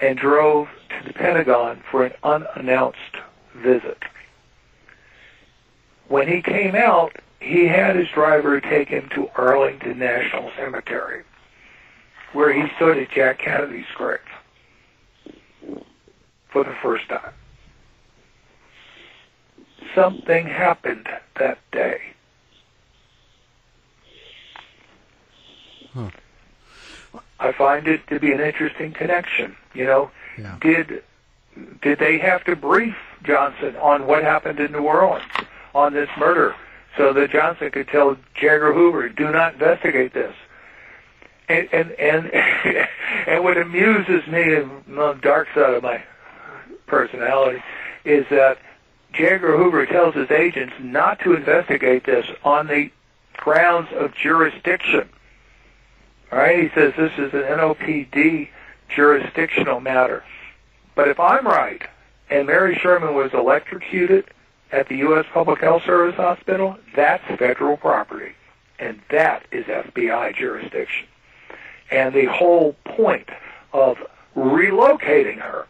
and 0.00 0.18
drove 0.18 0.68
to 0.88 1.06
the 1.06 1.12
Pentagon 1.12 1.82
for 1.90 2.04
an 2.04 2.12
unannounced 2.22 2.98
visit. 3.54 3.98
When 6.08 6.26
he 6.26 6.42
came 6.42 6.74
out, 6.74 7.16
he 7.40 7.66
had 7.66 7.96
his 7.96 8.08
driver 8.08 8.60
take 8.60 8.88
him 8.88 9.08
to 9.14 9.28
Arlington 9.34 9.98
National 9.98 10.50
Cemetery, 10.56 11.24
where 12.32 12.52
he 12.52 12.68
stood 12.76 12.98
at 12.98 13.10
Jack 13.10 13.38
Kennedy's 13.38 13.86
grave 13.96 14.18
for 16.50 16.64
the 16.64 16.74
first 16.82 17.08
time. 17.08 17.32
Something 19.94 20.46
happened 20.46 21.08
that 21.38 21.58
day. 21.72 22.00
Huh. 25.94 26.10
I 27.40 27.52
find 27.52 27.88
it 27.88 28.06
to 28.08 28.20
be 28.20 28.30
an 28.32 28.40
interesting 28.40 28.92
connection. 28.92 29.56
You 29.74 29.86
know, 29.86 30.10
Yeah. 30.38 30.56
did 30.60 31.02
did 31.82 31.98
they 31.98 32.18
have 32.18 32.44
to 32.44 32.54
brief 32.54 32.94
Johnson 33.24 33.74
on 33.76 34.06
what 34.06 34.22
happened 34.22 34.60
in 34.60 34.70
New 34.70 34.82
Orleans 34.84 35.24
on 35.74 35.92
this 35.94 36.08
murder 36.16 36.54
so 36.96 37.12
that 37.12 37.30
Johnson 37.30 37.70
could 37.70 37.88
tell 37.88 38.16
J. 38.34 38.48
Edgar 38.48 38.72
Hoover, 38.74 39.08
do 39.08 39.30
not 39.30 39.54
investigate 39.54 40.12
this? 40.12 40.34
And 41.48 41.68
and 41.72 41.90
and, 41.92 42.30
and 43.26 43.44
what 43.44 43.56
amuses 43.56 44.26
me, 44.26 44.44
the 44.44 45.18
dark 45.22 45.48
side 45.54 45.74
of 45.74 45.82
my 45.82 46.02
personality, 46.86 47.62
is 48.04 48.26
that 48.30 48.58
J. 49.12 49.30
Edgar 49.30 49.56
Hoover 49.56 49.86
tells 49.86 50.14
his 50.14 50.30
agents 50.30 50.74
not 50.80 51.20
to 51.20 51.34
investigate 51.34 52.06
this 52.06 52.26
on 52.44 52.66
the 52.66 52.90
grounds 53.36 53.88
of 53.92 54.14
jurisdiction. 54.14 55.08
All 56.30 56.38
right, 56.38 56.62
he 56.62 56.68
says 56.74 56.92
this 56.96 57.12
is 57.18 57.32
an 57.32 57.42
NOPD 57.42 58.48
jurisdictional 58.94 59.80
matter. 59.80 60.22
But 60.94 61.08
if 61.08 61.18
I'm 61.18 61.46
right, 61.46 61.82
and 62.28 62.46
Mary 62.46 62.76
Sherman 62.76 63.14
was 63.14 63.32
electrocuted 63.34 64.26
at 64.72 64.88
the 64.88 64.96
U.S. 64.98 65.26
Public 65.32 65.60
Health 65.60 65.82
Service 65.84 66.16
Hospital, 66.16 66.76
that's 66.94 67.24
federal 67.38 67.76
property. 67.76 68.32
And 68.78 69.00
that 69.10 69.44
is 69.50 69.66
FBI 69.66 70.36
jurisdiction. 70.36 71.06
And 71.90 72.14
the 72.14 72.26
whole 72.26 72.74
point 72.84 73.28
of 73.72 73.98
relocating 74.36 75.38
her 75.38 75.66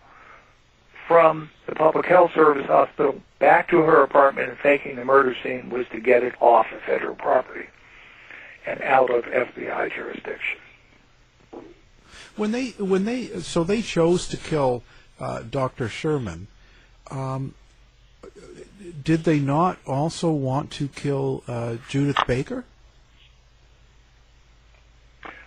from 1.09 1.51
the 1.67 1.75
Public 1.75 2.07
Health 2.07 2.33
Service 2.35 2.67
Hospital 2.67 3.21
back 3.39 3.69
to 3.71 3.79
her 3.79 4.03
apartment 4.03 4.51
and 4.51 4.59
faking 4.59 4.97
the 4.97 5.05
murder 5.05 5.35
scene 5.43 5.71
was 5.71 5.87
to 5.93 6.01
get 6.01 6.23
it 6.23 6.35
off 6.41 6.67
of 6.73 6.81
federal 6.83 7.17
property 7.17 7.67
and 8.67 8.81
out 8.83 9.11
of 9.11 9.25
FBI 9.25 9.93
jurisdiction. 9.95 10.59
When 12.37 12.53
they 12.53 12.69
when 12.79 13.07
they 13.07 13.27
so 13.41 13.65
they 13.65 13.83
chose 13.83 14.29
to 14.29 14.37
kill 14.37 14.85
uh, 15.19 15.43
Dr. 15.43 15.89
Sherman. 15.89 16.47
Um, 17.11 17.55
did 19.03 19.25
they 19.25 19.39
not 19.39 19.79
also 19.87 20.31
want 20.31 20.71
to 20.73 20.89
kill 20.89 21.43
uh, 21.49 21.77
Judith 21.89 22.19
Baker? 22.27 22.65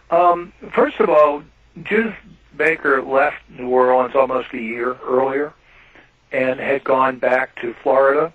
Um, 0.09 0.53
first 0.73 0.99
of 0.99 1.09
all, 1.09 1.43
Judith 1.83 2.15
Baker 2.55 3.01
left 3.01 3.37
New 3.49 3.69
Orleans 3.69 4.15
almost 4.15 4.53
a 4.53 4.59
year 4.59 4.95
earlier 5.03 5.53
and 6.31 6.59
had 6.59 6.83
gone 6.83 7.17
back 7.17 7.59
to 7.61 7.73
Florida 7.81 8.31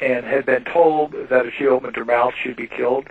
and 0.00 0.24
had 0.24 0.46
been 0.46 0.64
told 0.64 1.12
that 1.28 1.46
if 1.46 1.54
she 1.54 1.66
opened 1.66 1.96
her 1.96 2.04
mouth, 2.04 2.34
she'd 2.42 2.56
be 2.56 2.66
killed. 2.66 3.06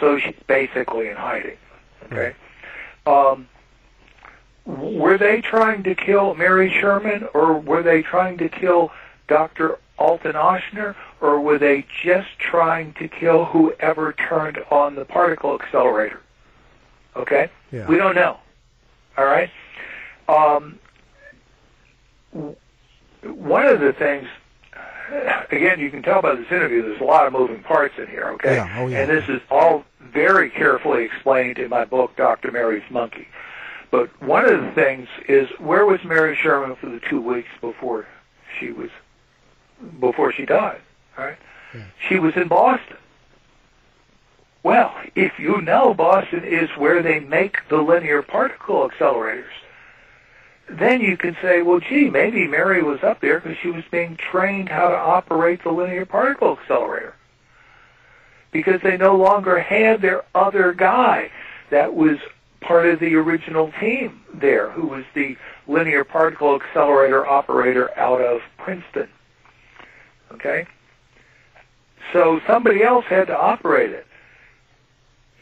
So 0.00 0.18
she's 0.18 0.34
basically 0.46 1.08
in 1.08 1.16
hiding. 1.16 1.56
Okay. 2.04 2.34
Um, 3.06 3.48
were 4.64 5.16
they 5.16 5.40
trying 5.40 5.84
to 5.84 5.94
kill 5.94 6.34
Mary 6.34 6.70
Sherman, 6.70 7.28
or 7.34 7.58
were 7.58 7.82
they 7.82 8.02
trying 8.02 8.38
to 8.38 8.48
kill 8.48 8.90
Dr. 9.28 9.78
Alton 9.98 10.32
Ochsner, 10.32 10.94
or 11.20 11.40
were 11.40 11.58
they 11.58 11.86
just 12.02 12.38
trying 12.38 12.92
to 12.94 13.08
kill 13.08 13.46
whoever 13.46 14.12
turned 14.12 14.58
on 14.70 14.94
the 14.94 15.04
particle 15.04 15.58
accelerator? 15.60 16.20
Okay? 17.14 17.48
Yeah. 17.72 17.86
We 17.86 17.96
don't 17.96 18.14
know. 18.14 18.38
All 19.16 19.24
right? 19.24 19.50
Um, 20.28 20.78
one 23.22 23.66
of 23.66 23.80
the 23.80 23.92
things 23.92 24.28
again, 25.50 25.80
you 25.80 25.90
can 25.90 26.02
tell 26.02 26.22
by 26.22 26.34
this 26.34 26.50
interview, 26.50 26.82
there's 26.82 27.00
a 27.00 27.04
lot 27.04 27.26
of 27.26 27.32
moving 27.32 27.62
parts 27.62 27.94
in 27.98 28.06
here, 28.08 28.28
okay? 28.34 28.56
Yeah. 28.56 28.76
Oh, 28.78 28.86
yeah. 28.86 29.02
And 29.02 29.10
this 29.10 29.28
is 29.28 29.40
all 29.50 29.84
very 30.00 30.50
carefully 30.50 31.04
explained 31.04 31.58
in 31.58 31.70
my 31.70 31.84
book, 31.84 32.16
Dr. 32.16 32.50
Mary's 32.50 32.88
Monkey. 32.90 33.28
But 33.90 34.10
one 34.20 34.44
of 34.44 34.60
the 34.60 34.70
things 34.72 35.08
is, 35.28 35.48
where 35.58 35.86
was 35.86 36.02
Mary 36.04 36.36
Sherman 36.36 36.76
for 36.76 36.88
the 36.88 37.00
two 37.08 37.20
weeks 37.20 37.48
before 37.60 38.06
she 38.58 38.72
was, 38.72 38.90
before 40.00 40.32
she 40.32 40.44
died, 40.44 40.80
right? 41.16 41.36
Yeah. 41.74 41.84
She 42.08 42.18
was 42.18 42.36
in 42.36 42.48
Boston. 42.48 42.96
Well, 44.62 44.94
if 45.14 45.38
you 45.38 45.60
know 45.60 45.94
Boston 45.94 46.42
is 46.44 46.68
where 46.70 47.02
they 47.02 47.20
make 47.20 47.58
the 47.68 47.80
linear 47.80 48.22
particle 48.22 48.88
accelerators, 48.88 49.44
then 50.68 51.00
you 51.00 51.16
can 51.16 51.36
say, 51.40 51.62
well, 51.62 51.78
gee, 51.78 52.10
maybe 52.10 52.48
Mary 52.48 52.82
was 52.82 53.02
up 53.02 53.20
there 53.20 53.38
because 53.38 53.56
she 53.58 53.70
was 53.70 53.84
being 53.90 54.16
trained 54.16 54.68
how 54.68 54.88
to 54.88 54.96
operate 54.96 55.62
the 55.62 55.70
linear 55.70 56.04
particle 56.04 56.58
accelerator. 56.58 57.14
Because 58.50 58.80
they 58.82 58.96
no 58.96 59.16
longer 59.16 59.60
had 59.60 60.02
their 60.02 60.24
other 60.34 60.72
guy 60.72 61.30
that 61.70 61.94
was 61.94 62.18
part 62.60 62.86
of 62.86 62.98
the 62.98 63.14
original 63.14 63.70
team 63.78 64.22
there, 64.34 64.70
who 64.70 64.88
was 64.88 65.04
the 65.14 65.36
linear 65.68 66.02
particle 66.02 66.60
accelerator 66.60 67.24
operator 67.24 67.96
out 67.96 68.20
of 68.20 68.40
Princeton. 68.58 69.08
Okay? 70.32 70.66
So 72.12 72.40
somebody 72.46 72.82
else 72.82 73.04
had 73.06 73.26
to 73.28 73.38
operate 73.38 73.90
it. 73.90 74.06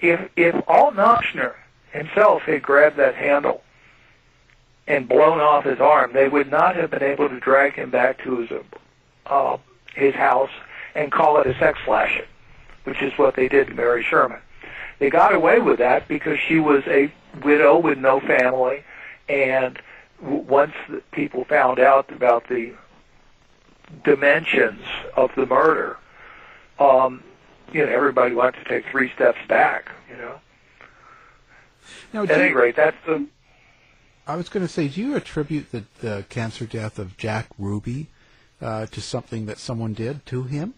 If, 0.00 0.28
if 0.36 0.54
Alt 0.68 0.96
Ochsner 0.96 1.54
himself 1.92 2.42
had 2.42 2.62
grabbed 2.62 2.96
that 2.96 3.14
handle 3.14 3.62
and 4.86 5.08
blown 5.08 5.40
off 5.40 5.64
his 5.64 5.80
arm, 5.80 6.12
they 6.12 6.28
would 6.28 6.50
not 6.50 6.76
have 6.76 6.90
been 6.90 7.02
able 7.02 7.28
to 7.28 7.40
drag 7.40 7.74
him 7.74 7.90
back 7.90 8.22
to 8.24 8.38
his 8.38 8.50
uh, 9.26 9.56
his 9.94 10.14
house 10.14 10.50
and 10.94 11.10
call 11.10 11.40
it 11.40 11.46
a 11.46 11.58
sex 11.58 11.78
flashing, 11.84 12.26
which 12.84 13.00
is 13.00 13.16
what 13.16 13.36
they 13.36 13.48
did 13.48 13.68
to 13.68 13.74
Mary 13.74 14.02
Sherman. 14.02 14.40
They 14.98 15.10
got 15.10 15.34
away 15.34 15.60
with 15.60 15.78
that 15.78 16.06
because 16.08 16.38
she 16.38 16.58
was 16.58 16.82
a 16.86 17.12
widow 17.42 17.78
with 17.78 17.98
no 17.98 18.20
family, 18.20 18.84
and 19.28 19.78
once 20.20 20.72
the 20.88 21.02
people 21.12 21.44
found 21.44 21.78
out 21.78 22.10
about 22.12 22.48
the 22.48 22.72
dimensions 24.04 24.82
of 25.16 25.30
the 25.36 25.46
murder, 25.46 25.96
um, 26.78 27.22
you 27.72 27.84
know, 27.84 27.92
everybody 27.92 28.34
wanted 28.34 28.62
to 28.62 28.68
take 28.68 28.84
three 28.90 29.10
steps 29.14 29.38
back. 29.48 29.90
You 30.10 30.16
know. 30.16 30.40
Now, 32.12 32.22
At 32.24 32.30
any 32.32 32.50
you- 32.50 32.58
rate, 32.58 32.76
that's 32.76 32.96
the 33.06 33.26
I 34.26 34.36
was 34.36 34.48
going 34.48 34.66
to 34.66 34.72
say, 34.72 34.88
do 34.88 35.02
you 35.02 35.16
attribute 35.16 35.70
the, 35.70 35.84
the 36.00 36.24
cancer 36.30 36.64
death 36.64 36.98
of 36.98 37.18
Jack 37.18 37.48
Ruby 37.58 38.06
uh, 38.60 38.86
to 38.86 39.00
something 39.02 39.44
that 39.46 39.58
someone 39.58 39.92
did 39.92 40.24
to 40.26 40.44
him? 40.44 40.72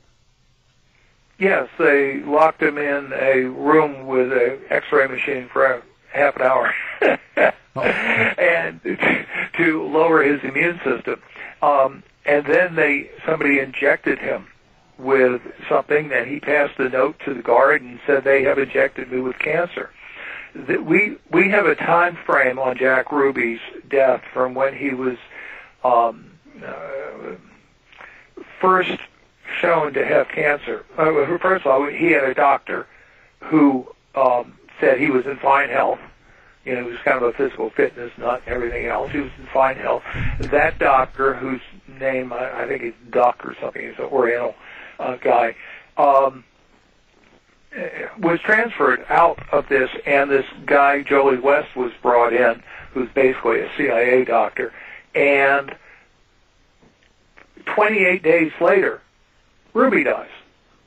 Yes, 1.39 1.69
they 1.79 2.21
locked 2.23 2.61
him 2.61 2.77
in 2.77 3.13
a 3.13 3.43
room 3.45 4.07
with 4.07 4.33
an 4.33 4.59
X-ray 4.69 5.07
machine 5.07 5.49
for 5.53 5.83
half 6.13 6.35
an 6.37 6.43
hour, 6.43 6.75
and 8.39 8.81
to 9.57 9.83
lower 9.87 10.23
his 10.25 10.43
immune 10.43 10.81
system. 10.83 11.23
Um, 11.63 12.03
and 12.27 12.45
then 12.47 12.75
they 12.75 13.11
somebody 13.25 13.61
injected 13.61 14.19
him 14.19 14.47
with 14.99 15.43
something, 15.69 16.13
and 16.13 16.29
he 16.29 16.41
passed 16.41 16.79
a 16.79 16.89
note 16.89 17.19
to 17.25 17.35
the 17.35 17.43
guard 17.43 17.83
and 17.83 18.01
said 18.07 18.25
they 18.25 18.43
have 18.45 18.59
injected 18.59 19.11
me 19.13 19.21
with 19.21 19.39
cancer. 19.39 19.91
That 20.55 20.85
we 20.85 21.17
we 21.31 21.51
have 21.51 21.67
a 21.67 21.75
time 21.75 22.17
frame 22.25 22.59
on 22.59 22.79
Jack 22.79 23.13
Ruby's 23.13 23.61
death 23.89 24.23
from 24.33 24.55
when 24.55 24.75
he 24.75 24.91
was 24.91 25.19
um, 25.85 26.33
uh, 26.65 27.35
first 28.61 28.99
shown 29.61 29.93
to 29.95 30.05
have 30.05 30.29
cancer. 30.29 30.85
Uh, 30.97 31.39
first 31.39 31.67
of 31.67 31.73
all, 31.73 31.87
he 31.87 32.13
had 32.13 32.25
a 32.25 32.35
doctor 32.35 32.87
who 33.41 33.87
um, 34.15 34.59
said 34.81 34.99
he 34.99 35.11
was 35.11 35.27
in 35.27 35.37
fine 35.37 35.69
health. 35.69 36.01
You 36.65 36.75
know, 36.75 36.85
he 36.85 36.91
was 36.91 37.01
kind 37.05 37.23
of 37.23 37.23
a 37.23 37.33
physical 37.33 37.71
fitness 37.71 38.11
nut 38.19 38.43
and 38.47 38.55
everything 38.55 38.87
else. 38.87 39.13
He 39.13 39.21
was 39.21 39.31
in 39.39 39.47
fine 39.47 39.77
health. 39.77 40.03
That 40.41 40.79
doctor, 40.81 41.35
whose 41.35 41.61
name 41.99 42.33
I, 42.33 42.63
I 42.63 42.69
think 42.69 42.83
is 42.83 42.95
Duck 43.11 43.45
or 43.45 43.57
something, 43.61 43.83
he's 43.83 43.99
an 43.99 44.05
Oriental 44.05 44.55
uh, 44.99 45.17
guy, 45.17 45.55
um, 45.97 46.45
was 48.19 48.41
transferred 48.41 49.05
out 49.09 49.39
of 49.53 49.69
this, 49.69 49.91
and 50.07 50.31
this 50.31 50.47
guy 50.65 51.03
Jolly 51.03 51.39
West 51.39 51.77
was 51.77 51.93
brought 52.01 52.33
in, 52.33 52.63
who's 52.93 53.09
basically 53.15 53.61
a 53.61 53.71
CIA 53.77 54.25
doctor, 54.25 54.73
and 55.15 55.75
28 57.67 58.23
days 58.23 58.53
later, 58.61 59.03
Ruby 59.75 60.05
dies. 60.05 60.31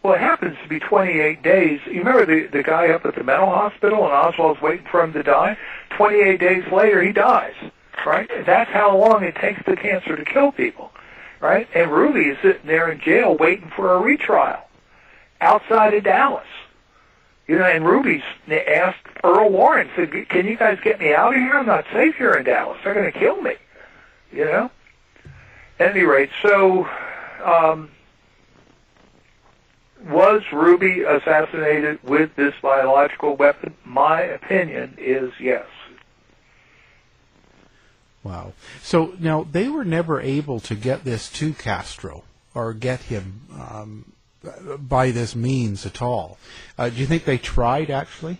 Well, 0.01 0.13
it 0.13 0.21
happens 0.21 0.57
to 0.63 0.69
be 0.69 0.79
28 0.79 1.43
days. 1.43 1.81
You 1.85 1.99
remember 1.99 2.25
the, 2.25 2.47
the 2.47 2.63
guy 2.63 2.89
up 2.89 3.05
at 3.05 3.15
the 3.15 3.23
mental 3.23 3.49
hospital 3.49 4.05
and 4.05 4.13
Oswald's 4.13 4.61
waiting 4.61 4.85
for 4.89 5.03
him 5.03 5.11
to 5.13 5.23
die? 5.23 5.57
28 5.97 6.39
days 6.39 6.63
later, 6.71 7.03
he 7.03 7.11
dies, 7.11 7.53
right? 8.05 8.29
That's 8.45 8.71
how 8.71 8.97
long 8.97 9.23
it 9.23 9.35
takes 9.35 9.61
the 9.65 9.75
cancer 9.75 10.15
to 10.15 10.23
kill 10.23 10.53
people, 10.53 10.91
right? 11.39 11.67
And 11.73 11.91
Ruby 11.91 12.29
is 12.29 12.37
sitting 12.41 12.65
there 12.65 12.91
in 12.91 12.99
jail 12.99 13.35
waiting 13.35 13.71
for 13.75 13.93
a 13.93 13.99
retrial 13.99 14.61
outside 15.41 15.93
of 15.93 16.03
Dallas. 16.03 16.47
You 17.47 17.57
know, 17.57 17.65
and 17.65 17.85
Ruby's 17.85 18.21
asked 18.49 19.07
Earl 19.23 19.49
Warren, 19.49 19.89
said, 19.95 20.11
can 20.29 20.45
you 20.45 20.55
guys 20.55 20.77
get 20.83 20.99
me 20.99 21.13
out 21.13 21.33
of 21.33 21.39
here? 21.39 21.57
I'm 21.57 21.65
not 21.65 21.85
safe 21.91 22.15
here 22.15 22.33
in 22.33 22.43
Dallas. 22.45 22.77
They're 22.83 22.93
going 22.93 23.11
to 23.11 23.17
kill 23.17 23.41
me, 23.41 23.53
you 24.31 24.45
know? 24.45 24.69
At 25.79 25.91
any 25.91 26.03
rate, 26.03 26.29
so... 26.41 26.87
Um, 27.43 27.89
was 30.07 30.43
Ruby 30.53 31.01
assassinated 31.01 32.01
with 32.03 32.35
this 32.35 32.53
biological 32.61 33.35
weapon? 33.35 33.73
My 33.83 34.21
opinion 34.21 34.95
is 34.97 35.33
yes. 35.39 35.65
Wow. 38.23 38.53
So 38.81 39.13
now 39.19 39.45
they 39.49 39.69
were 39.69 39.85
never 39.85 40.19
able 40.19 40.59
to 40.61 40.75
get 40.75 41.03
this 41.03 41.29
to 41.33 41.53
Castro 41.53 42.23
or 42.53 42.73
get 42.73 43.01
him 43.01 43.41
um, 43.53 44.11
by 44.79 45.11
this 45.11 45.35
means 45.35 45.85
at 45.85 46.01
all. 46.01 46.37
Uh, 46.77 46.89
do 46.89 46.95
you 46.95 47.05
think 47.05 47.25
they 47.25 47.37
tried 47.37 47.89
actually? 47.89 48.37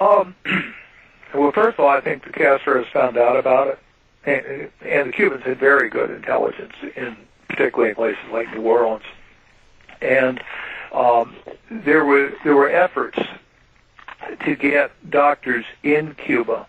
Um, 0.00 0.34
well, 1.34 1.52
first 1.52 1.78
of 1.78 1.84
all, 1.84 1.90
I 1.90 2.00
think 2.00 2.24
the 2.24 2.30
Castros 2.30 2.90
found 2.92 3.18
out 3.18 3.36
about 3.36 3.68
it, 3.68 3.78
and, 4.24 4.70
and 4.90 5.08
the 5.08 5.12
Cubans 5.12 5.44
had 5.44 5.58
very 5.58 5.90
good 5.90 6.10
intelligence, 6.10 6.72
in 6.96 7.16
particularly 7.48 7.90
in 7.90 7.96
places 7.96 8.24
like 8.32 8.52
New 8.54 8.62
Orleans, 8.62 9.04
and 10.00 10.42
um, 10.92 11.36
there 11.70 12.04
were 12.04 12.32
there 12.44 12.56
were 12.56 12.70
efforts 12.70 13.18
to 14.44 14.56
get 14.56 14.90
doctors 15.10 15.64
in 15.82 16.14
Cuba 16.14 16.66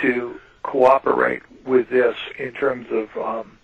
to 0.00 0.38
cooperate 0.62 1.42
with 1.64 1.88
this 1.90 2.16
in 2.38 2.52
terms 2.52 2.86
of 2.90 3.16
um, 3.22 3.58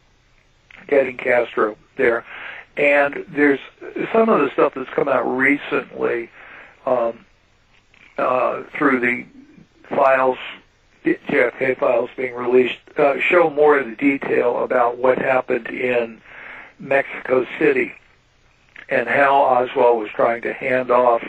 getting 0.89 1.17
Castro 1.17 1.77
there. 1.97 2.25
And 2.77 3.25
there's 3.29 3.59
some 4.13 4.29
of 4.29 4.41
the 4.41 4.51
stuff 4.53 4.75
that's 4.75 4.91
come 4.91 5.09
out 5.09 5.23
recently 5.25 6.31
um, 6.87 7.25
uh, 8.17 8.63
through 8.77 9.01
the 9.01 9.27
files, 9.89 10.39
JFK 11.05 11.79
files 11.79 12.11
being 12.17 12.35
released, 12.35 12.77
uh, 12.97 13.19
show 13.21 13.51
more 13.51 13.79
of 13.79 13.87
the 13.87 13.97
detail 13.97 14.63
about 14.63 14.99
what 14.99 15.19
happened 15.19 15.67
in 15.69 16.21
Mexico 16.79 17.47
City 17.59 17.93
and 18.89 19.09
how 19.09 19.37
Oswald 19.37 19.99
was 20.01 20.11
trying 20.15 20.43
to 20.43 20.53
hand 20.53 20.91
off 20.91 21.23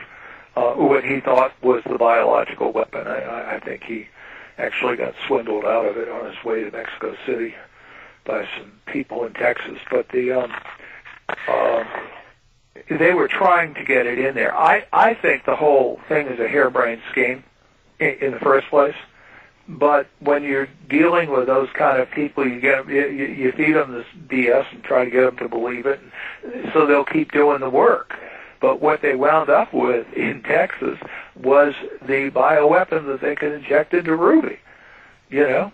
uh, 0.56 0.72
what 0.74 1.04
he 1.04 1.20
thought 1.20 1.52
was 1.64 1.84
the 1.90 1.98
biological 1.98 2.72
weapon. 2.72 3.08
I, 3.08 3.22
I- 3.22 3.56
I 3.56 3.60
think 3.60 3.84
he 3.84 4.08
actually 4.60 4.98
got 4.98 5.16
swindled 5.26 5.66
out 5.66 5.86
of 5.86 5.98
it 5.98 6.10
on 6.10 6.26
his 6.26 6.44
way 6.44 6.64
to 6.64 6.72
Mexico 6.72 7.16
City 7.26 7.56
by 8.26 8.48
some 8.58 8.72
people 8.86 9.26
in 9.26 9.34
Texas. 9.34 9.80
But 9.90 10.10
the 10.10 10.32
um, 10.32 10.54
uh, 11.48 11.84
they 12.90 13.14
were 13.14 13.28
trying 13.28 13.74
to 13.76 13.84
get 13.84 14.06
it 14.06 14.20
in 14.20 14.36
there. 14.36 14.56
I 14.56 14.86
I 14.92 15.14
think 15.14 15.46
the 15.46 15.56
whole 15.56 16.00
thing 16.08 16.28
is 16.28 16.40
a 16.40 16.48
harebrained 16.48 17.02
scheme 17.12 17.44
in, 18.00 18.16
in 18.22 18.32
the 18.32 18.40
first 18.40 18.68
place. 18.68 18.96
But 19.68 20.08
when 20.20 20.44
you're 20.44 20.68
dealing 20.90 21.30
with 21.30 21.46
those 21.46 21.70
kind 21.74 22.02
of 22.02 22.10
people, 22.10 22.48
you 22.48 22.60
get 22.60 22.88
you, 22.88 23.08
you 23.08 23.26
you 23.26 23.52
feed 23.52 23.74
them 23.74 23.94
this 23.94 24.06
BS 24.28 24.66
and 24.72 24.84
try 24.84 25.06
to 25.06 25.12
get 25.12 25.22
them 25.22 25.38
to 25.38 25.48
believe 25.48 25.86
it, 25.86 26.00
so 26.74 26.86
they'll 26.86 27.06
keep 27.06 27.32
doing 27.32 27.60
the 27.60 27.70
work. 27.70 28.16
But 28.60 28.82
what 28.82 29.02
they 29.02 29.16
wound 29.16 29.50
up 29.50 29.74
with 29.74 30.12
in 30.14 30.44
Texas 30.44 31.00
was 31.36 31.74
the 32.02 32.30
bioweapon 32.32 33.06
that 33.08 33.22
they 33.22 33.36
could 33.36 33.54
inject 33.54 33.94
into 33.94 34.16
Ruby, 34.16 34.60
you 35.30 35.48
know, 35.48 35.72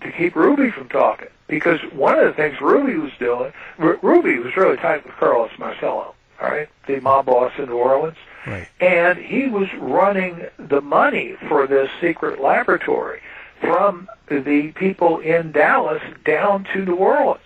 to 0.00 0.12
keep 0.12 0.34
Ruby 0.34 0.70
from 0.70 0.88
talking. 0.88 1.28
Because 1.46 1.80
one 1.92 2.18
of 2.18 2.24
the 2.24 2.32
things 2.32 2.60
Ruby 2.60 2.96
was 2.96 3.12
doing, 3.20 3.52
Ru- 3.78 4.00
Ruby 4.02 4.38
was 4.40 4.56
really 4.56 4.76
tight 4.76 5.04
with 5.04 5.14
Carlos 5.14 5.52
Marcello, 5.58 6.14
all 6.40 6.48
right, 6.48 6.68
the 6.88 7.00
mob 7.00 7.26
boss 7.26 7.52
in 7.58 7.66
New 7.66 7.76
Orleans. 7.76 8.16
Right. 8.46 8.68
And 8.80 9.18
he 9.18 9.46
was 9.46 9.72
running 9.74 10.46
the 10.58 10.80
money 10.80 11.36
for 11.48 11.66
this 11.66 11.88
secret 12.00 12.40
laboratory 12.40 13.20
from 13.60 14.08
the 14.28 14.72
people 14.72 15.20
in 15.20 15.52
Dallas 15.52 16.02
down 16.24 16.64
to 16.72 16.84
New 16.84 16.96
Orleans. 16.96 17.40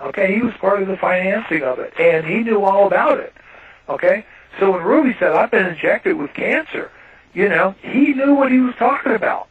Okay, 0.00 0.34
he 0.34 0.42
was 0.42 0.54
part 0.54 0.82
of 0.82 0.88
the 0.88 0.96
financing 0.96 1.62
of 1.62 1.78
it, 1.78 1.94
and 1.98 2.26
he 2.26 2.40
knew 2.40 2.64
all 2.64 2.86
about 2.86 3.18
it. 3.18 3.32
Okay, 3.88 4.24
so 4.58 4.72
when 4.72 4.82
Ruby 4.82 5.16
said, 5.18 5.32
"I've 5.32 5.50
been 5.50 5.66
injected 5.66 6.16
with 6.16 6.34
cancer," 6.34 6.90
you 7.34 7.48
know, 7.48 7.74
he 7.82 8.14
knew 8.14 8.34
what 8.34 8.50
he 8.50 8.60
was 8.60 8.74
talking 8.76 9.12
about. 9.12 9.48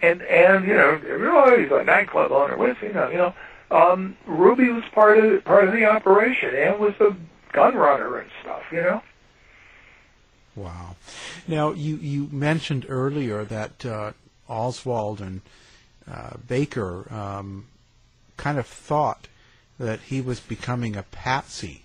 And 0.00 0.22
and 0.22 0.66
you 0.66 0.74
know, 0.74 1.00
oh, 1.04 1.58
he's 1.58 1.70
a 1.70 1.82
nightclub 1.82 2.30
owner. 2.30 2.56
What's 2.56 2.80
you 2.82 2.92
know, 2.92 3.08
you 3.10 3.18
know, 3.18 3.34
um, 3.70 4.16
Ruby 4.26 4.68
was 4.68 4.84
part 4.92 5.18
of 5.18 5.44
part 5.44 5.64
of 5.64 5.72
the 5.72 5.84
operation 5.84 6.54
and 6.54 6.78
was 6.78 6.94
a 7.00 7.16
gun 7.52 7.74
runner 7.74 8.18
and 8.18 8.30
stuff. 8.42 8.62
You 8.70 8.82
know. 8.82 9.02
Wow. 10.54 10.96
Now 11.46 11.72
you 11.72 11.96
you 11.96 12.28
mentioned 12.30 12.86
earlier 12.88 13.44
that 13.44 13.84
uh, 13.84 14.12
Oswald 14.48 15.20
and 15.20 15.40
uh, 16.10 16.36
Baker 16.46 17.12
um, 17.12 17.66
kind 18.36 18.58
of 18.58 18.66
thought 18.66 19.28
that 19.78 20.00
he 20.00 20.20
was 20.20 20.40
becoming 20.40 20.96
a 20.96 21.02
patsy. 21.02 21.82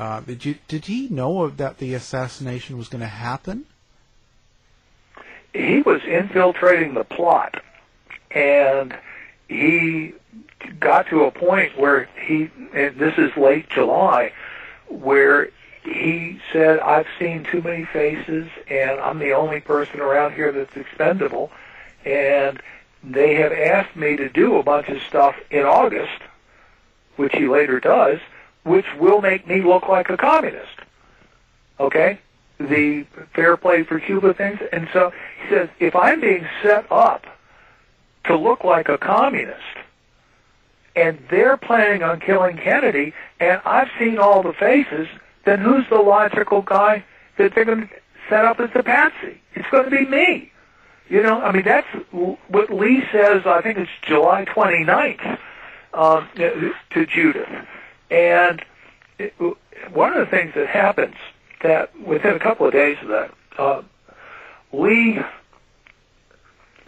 Uh, 0.00 0.20
did 0.20 0.46
you 0.46 0.54
did 0.66 0.86
he 0.86 1.08
know 1.10 1.50
that 1.50 1.76
the 1.76 1.92
assassination 1.92 2.78
was 2.78 2.88
going 2.88 3.02
to 3.02 3.06
happen? 3.06 3.66
He 5.52 5.82
was 5.82 6.02
infiltrating 6.04 6.94
the 6.94 7.04
plot, 7.04 7.62
and 8.30 8.96
he 9.46 10.14
got 10.78 11.06
to 11.08 11.24
a 11.24 11.30
point 11.30 11.78
where 11.78 12.08
he. 12.18 12.48
And 12.72 12.96
this 12.96 13.18
is 13.18 13.36
late 13.36 13.68
July, 13.68 14.32
where 14.88 15.50
he 15.82 16.40
said, 16.50 16.80
"I've 16.80 17.08
seen 17.18 17.44
too 17.44 17.60
many 17.60 17.84
faces, 17.84 18.48
and 18.68 18.98
I'm 19.00 19.18
the 19.18 19.32
only 19.32 19.60
person 19.60 20.00
around 20.00 20.32
here 20.32 20.50
that's 20.50 20.78
expendable." 20.78 21.52
And 22.06 22.62
they 23.04 23.34
have 23.34 23.52
asked 23.52 23.96
me 23.96 24.16
to 24.16 24.30
do 24.30 24.56
a 24.56 24.62
bunch 24.62 24.88
of 24.88 25.02
stuff 25.02 25.36
in 25.50 25.66
August, 25.66 26.22
which 27.16 27.34
he 27.34 27.46
later 27.46 27.80
does, 27.80 28.18
which 28.64 28.86
will 28.98 29.20
make 29.20 29.46
me 29.46 29.62
look 29.62 29.88
like 29.88 30.10
a 30.10 30.16
communist. 30.16 30.78
Okay? 31.78 32.18
The 32.58 33.06
fair 33.34 33.56
play 33.56 33.84
for 33.84 33.98
Cuba 34.00 34.34
things. 34.34 34.60
And 34.72 34.88
so 34.92 35.12
he 35.42 35.54
says, 35.54 35.68
if 35.78 35.96
I'm 35.96 36.20
being 36.20 36.46
set 36.62 36.90
up 36.90 37.26
to 38.24 38.36
look 38.36 38.64
like 38.64 38.88
a 38.88 38.98
communist, 38.98 39.60
and 40.96 41.18
they're 41.30 41.56
planning 41.56 42.02
on 42.02 42.20
killing 42.20 42.56
Kennedy, 42.56 43.14
and 43.38 43.60
I've 43.64 43.88
seen 43.98 44.18
all 44.18 44.42
the 44.42 44.52
faces, 44.52 45.08
then 45.44 45.60
who's 45.60 45.88
the 45.88 46.00
logical 46.00 46.62
guy 46.62 47.04
that 47.38 47.54
they're 47.54 47.64
going 47.64 47.88
to 47.88 47.94
set 48.28 48.44
up 48.44 48.60
as 48.60 48.70
the 48.74 48.82
patsy? 48.82 49.40
It's 49.54 49.68
going 49.70 49.84
to 49.84 49.90
be 49.90 50.04
me. 50.04 50.52
You 51.08 51.22
know, 51.22 51.40
I 51.40 51.50
mean, 51.52 51.64
that's 51.64 51.88
what 52.12 52.70
Lee 52.70 53.02
says, 53.10 53.42
I 53.44 53.60
think 53.62 53.78
it's 53.78 53.90
July 54.02 54.44
29th, 54.44 55.38
um, 55.92 56.28
to 56.36 57.06
Judith. 57.06 57.48
And 58.10 58.64
it, 59.18 59.34
one 59.92 60.12
of 60.12 60.18
the 60.18 60.26
things 60.26 60.52
that 60.54 60.66
happens 60.66 61.14
that 61.62 61.98
within 62.00 62.34
a 62.34 62.38
couple 62.38 62.66
of 62.66 62.72
days 62.72 62.96
of 63.02 63.08
that, 63.08 63.34
uh, 63.58 63.82
Lee, 64.72 65.20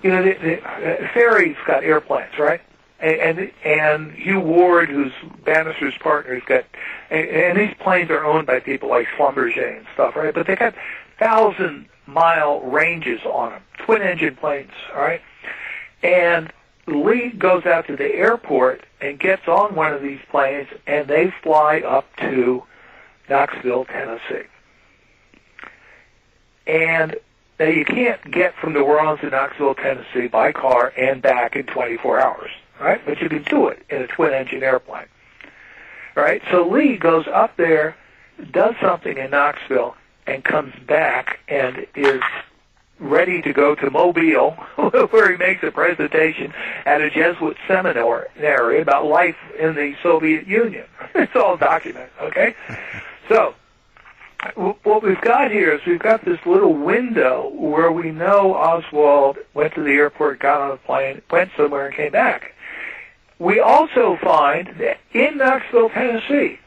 you 0.03 0.11
know, 0.11 0.23
the, 0.23 0.35
the 0.35 0.63
uh, 0.63 1.09
Ferrie's 1.13 1.57
got 1.67 1.85
airplanes, 1.85 2.39
right? 2.39 2.61
And, 3.01 3.39
and 3.39 3.53
and 3.65 4.13
Hugh 4.13 4.41
Ward, 4.41 4.89
who's 4.89 5.13
Banister's 5.45 5.97
partner, 5.99 6.35
has 6.35 6.45
got, 6.45 6.65
and, 7.11 7.29
and 7.29 7.59
these 7.59 7.75
planes 7.81 8.11
are 8.11 8.25
owned 8.25 8.47
by 8.47 8.61
people 8.61 8.89
like 8.89 9.09
Schlumberger 9.17 9.79
and 9.79 9.87
stuff, 9.95 10.15
right? 10.15 10.33
But 10.33 10.47
they 10.47 10.55
got 10.55 10.75
thousand 11.19 11.89
mile 12.07 12.61
ranges 12.61 13.21
on 13.25 13.51
them, 13.51 13.63
twin 13.79 14.03
engine 14.03 14.37
planes, 14.37 14.71
all 14.95 15.01
right? 15.01 15.21
And 16.03 16.53
Lee 16.87 17.31
goes 17.31 17.65
out 17.65 17.87
to 17.87 17.97
the 17.97 18.13
airport 18.15 18.85
and 19.03 19.19
gets 19.19 19.49
on 19.49 19.75
one 19.75 19.93
of 19.93 20.01
these 20.01 20.21
planes, 20.31 20.69
and 20.87 21.09
they 21.09 21.33
fly 21.43 21.81
up 21.81 22.07
to 22.17 22.63
Knoxville, 23.29 23.85
Tennessee. 23.87 24.47
And 26.67 27.17
now 27.59 27.67
you 27.67 27.85
can't 27.85 28.31
get 28.31 28.55
from 28.55 28.73
New 28.73 28.85
Orleans 28.85 29.21
to 29.21 29.31
Knoxville, 29.31 29.75
Tennessee 29.75 30.29
by 30.29 30.53
car 30.53 30.93
and 30.97 31.21
back 31.21 31.57
in 31.57 31.67
24 31.67 32.21
hours, 32.21 32.51
right? 32.81 33.01
But 33.05 33.21
you 33.21 33.29
can 33.29 33.43
do 33.43 33.67
it 33.69 33.85
in 33.91 34.03
a 34.03 34.07
twin 34.07 34.33
engine 34.33 34.63
airplane, 34.63 35.07
right? 36.15 36.41
So 36.51 36.69
Lee 36.69 36.97
goes 36.97 37.27
up 37.27 37.57
there, 37.57 37.97
does 38.53 38.75
something 38.81 39.19
in 39.19 39.31
Knoxville, 39.31 39.97
and 40.27 40.45
comes 40.45 40.75
back 40.87 41.41
and 41.49 41.87
is 41.97 42.23
ready 43.03 43.43
to 43.43 43.53
go 43.53 43.75
to 43.75 43.91
Mobile, 43.91 44.53
where 45.11 45.33
he 45.33 45.37
makes 45.37 45.63
a 45.63 45.71
presentation 45.71 46.55
at 46.87 47.01
a 47.01 47.11
Jesuit 47.11 47.57
seminary 47.67 48.81
about 48.81 49.07
life 49.07 49.37
in 49.59 49.75
the 49.75 49.95
Soviet 50.03 50.47
Union. 50.47 50.87
it's 51.15 51.35
all 51.35 51.57
documented, 51.57 52.11
okay? 52.21 52.55
So, 53.29 53.55
what 54.55 55.03
we've 55.03 55.21
got 55.21 55.51
here 55.51 55.73
is 55.73 55.81
we've 55.87 55.99
got 55.99 56.25
this 56.25 56.39
little 56.47 56.75
window 56.75 57.49
where 57.55 57.93
we 57.93 58.11
know 58.11 58.55
Oswald 58.55 59.39
went 59.55 59.75
to 59.75 59.83
the 59.83 59.91
airport, 59.91 60.41
got 60.41 60.61
on 60.61 60.73
a 60.73 60.77
plane, 60.79 61.23
went 61.31 61.51
somewhere, 61.57 61.87
and 61.87 61.95
came 61.95 62.13
back. 62.13 62.55
We 63.39 63.61
also 63.61 64.17
find 64.23 64.69
that 64.79 64.99
in 65.13 65.39
Knoxville, 65.39 65.91
Tennessee, 65.91 66.59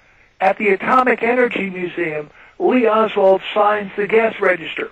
at 0.41 0.57
the 0.57 0.69
Atomic 0.69 1.23
Energy 1.23 1.69
Museum, 1.69 2.29
Lee 2.59 2.87
Oswald 2.87 3.41
signs 3.53 3.91
the 3.95 4.07
gas 4.07 4.39
register. 4.39 4.89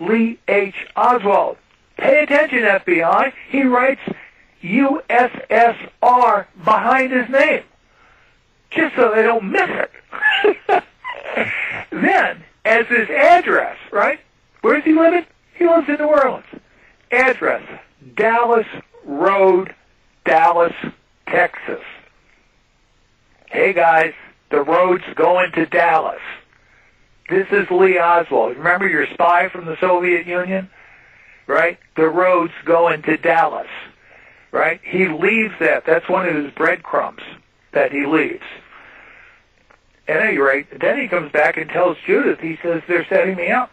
Lee 0.00 0.38
H. 0.48 0.74
Oswald. 0.96 1.58
Pay 1.96 2.22
attention, 2.22 2.60
FBI. 2.60 3.32
He 3.50 3.62
writes 3.62 4.00
USSR 4.62 6.46
behind 6.64 7.12
his 7.12 7.28
name, 7.28 7.62
just 8.70 8.96
so 8.96 9.14
they 9.14 9.22
don't 9.22 9.50
miss 9.50 9.68
it. 9.68 10.84
then, 11.90 12.42
as 12.64 12.86
his 12.86 13.08
address, 13.10 13.76
right? 13.92 14.20
Where's 14.62 14.84
he 14.84 14.92
living? 14.92 15.26
He 15.54 15.66
lives 15.66 15.88
in 15.88 15.96
New 15.96 16.06
Orleans. 16.06 16.46
Address, 17.10 17.62
Dallas 18.14 18.66
Road, 19.04 19.74
Dallas, 20.24 20.74
Texas. 21.26 21.82
Hey 23.50 23.72
guys, 23.72 24.14
the 24.50 24.62
road's 24.62 25.04
going 25.16 25.52
to 25.52 25.66
Dallas. 25.66 26.20
This 27.30 27.46
is 27.52 27.70
Lee 27.70 27.96
Oswald. 27.96 28.56
Remember 28.56 28.88
your 28.88 29.06
spy 29.14 29.48
from 29.48 29.64
the 29.64 29.76
Soviet 29.80 30.26
Union? 30.26 30.68
Right? 31.46 31.78
The 31.94 32.08
road's 32.08 32.52
going 32.64 33.02
to 33.02 33.16
Dallas. 33.16 33.68
Right? 34.50 34.80
He 34.82 35.06
leaves 35.06 35.54
that. 35.60 35.86
That's 35.86 36.08
one 36.08 36.28
of 36.28 36.34
his 36.34 36.52
breadcrumbs 36.52 37.22
that 37.70 37.92
he 37.92 38.04
leaves. 38.04 38.42
At 40.08 40.20
any 40.22 40.38
rate, 40.38 40.80
then 40.80 41.00
he 41.00 41.06
comes 41.06 41.30
back 41.30 41.56
and 41.56 41.70
tells 41.70 41.96
Judith, 42.04 42.40
he 42.40 42.58
says, 42.64 42.82
they're 42.88 43.06
setting 43.08 43.36
me 43.36 43.52
up. 43.52 43.70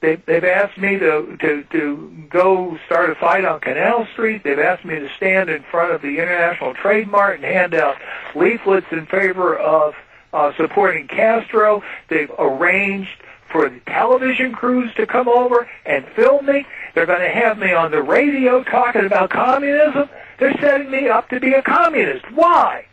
They, 0.00 0.16
they've 0.16 0.42
asked 0.42 0.76
me 0.76 0.98
to, 0.98 1.36
to, 1.40 1.62
to 1.62 2.26
go 2.28 2.76
start 2.86 3.10
a 3.10 3.14
fight 3.14 3.44
on 3.44 3.60
Canal 3.60 4.08
Street. 4.12 4.42
They've 4.42 4.58
asked 4.58 4.84
me 4.84 4.98
to 4.98 5.08
stand 5.16 5.48
in 5.50 5.62
front 5.70 5.92
of 5.92 6.02
the 6.02 6.18
International 6.18 6.74
Trade 6.74 7.06
Mart 7.06 7.36
and 7.36 7.44
hand 7.44 7.74
out 7.74 7.94
leaflets 8.34 8.88
in 8.90 9.06
favor 9.06 9.56
of 9.56 9.94
uh, 10.32 10.52
supporting 10.56 11.08
Castro. 11.08 11.82
They've 12.08 12.30
arranged 12.38 13.22
for 13.50 13.68
the 13.68 13.80
television 13.80 14.52
crews 14.52 14.92
to 14.94 15.06
come 15.06 15.28
over 15.28 15.68
and 15.84 16.06
film 16.08 16.46
me. 16.46 16.66
They're 16.94 17.06
going 17.06 17.20
to 17.20 17.28
have 17.28 17.58
me 17.58 17.72
on 17.72 17.90
the 17.90 18.02
radio 18.02 18.62
talking 18.64 19.04
about 19.04 19.30
communism. 19.30 20.08
They're 20.38 20.58
setting 20.58 20.90
me 20.90 21.08
up 21.08 21.28
to 21.28 21.38
be 21.38 21.52
a 21.52 21.62
communist. 21.62 22.30
Why? 22.32 22.86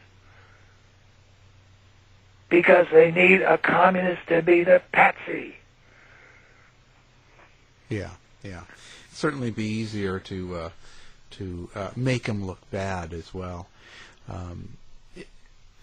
Because 2.50 2.88
they 2.92 3.12
need 3.12 3.42
a 3.42 3.58
communist 3.58 4.28
to 4.28 4.42
be 4.42 4.64
the 4.64 4.82
patsy. 4.92 5.56
Yeah, 7.88 8.12
yeah. 8.44 8.64
Certainly 9.12 9.52
be 9.52 9.66
easier 9.66 10.20
to 10.20 10.56
uh, 10.56 10.70
to 11.32 11.70
uh, 11.76 11.90
make 11.96 12.28
him 12.28 12.46
look 12.46 12.60
bad 12.72 13.14
as 13.14 13.34
well. 13.34 13.68
Um, 14.28 14.78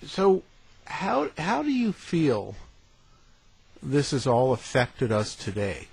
so 0.04 0.42
how 0.86 1.30
how 1.38 1.62
do 1.62 1.70
you 1.70 1.92
feel 1.92 2.54
this 3.82 4.10
has 4.12 4.26
all 4.26 4.52
affected 4.52 5.12
us 5.12 5.34
today? 5.34 5.88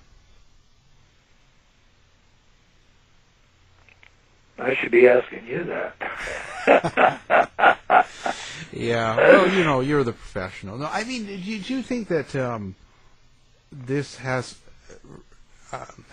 I 4.57 4.75
should 4.75 4.91
be 4.91 5.07
asking 5.07 5.45
you 5.47 5.63
that. 5.65 5.95
yeah, 8.71 9.17
well, 9.17 9.49
you 9.49 9.63
know, 9.63 9.81
you're 9.81 10.03
the 10.03 10.13
professional. 10.13 10.77
No, 10.77 10.87
I 10.91 11.03
mean, 11.03 11.25
do 11.25 11.33
you, 11.33 11.59
do 11.59 11.75
you 11.75 11.81
think 11.81 12.07
that 12.07 12.35
um, 12.35 12.75
this 13.71 14.15
has, 14.17 14.55
um, 15.71 16.05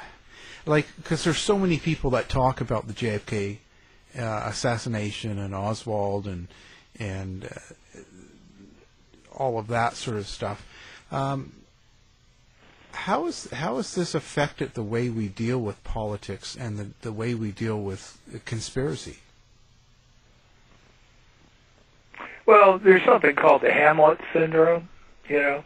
like, 0.67 0.87
because 0.97 1.23
there's 1.23 1.39
so 1.39 1.59
many 1.59 1.79
people 1.79 2.11
that 2.11 2.29
talk 2.29 2.61
about 2.61 2.89
the 2.89 2.95
JFK 2.95 3.59
uh, 4.19 4.43
assassination 4.47 5.39
and 5.39 5.55
Oswald 5.55 6.27
and 6.27 6.49
and 6.99 7.45
uh, 7.45 7.49
all 9.41 9.59
of 9.59 9.69
that 9.69 9.95
sort 9.97 10.19
of 10.19 10.27
stuff. 10.27 10.65
Um, 11.11 11.53
how 12.93 13.27
is 13.27 13.51
how 13.51 13.77
has 13.77 13.95
this 13.95 14.15
affected 14.15 14.75
the 14.75 14.83
way 14.83 15.09
we 15.09 15.29
deal 15.29 15.59
with 15.59 15.83
politics 15.83 16.57
and 16.57 16.77
the, 16.79 16.91
the 17.01 17.13
way 17.13 17.35
we 17.35 17.51
deal 17.51 17.81
with 17.81 18.19
conspiracy? 18.45 19.19
Well, 22.47 22.79
there's 22.79 23.05
something 23.05 23.35
called 23.37 23.63
the 23.63 23.73
Hamlet 23.73 24.19
syndrome, 24.33 24.89
you 25.29 25.41
know, 25.41 25.65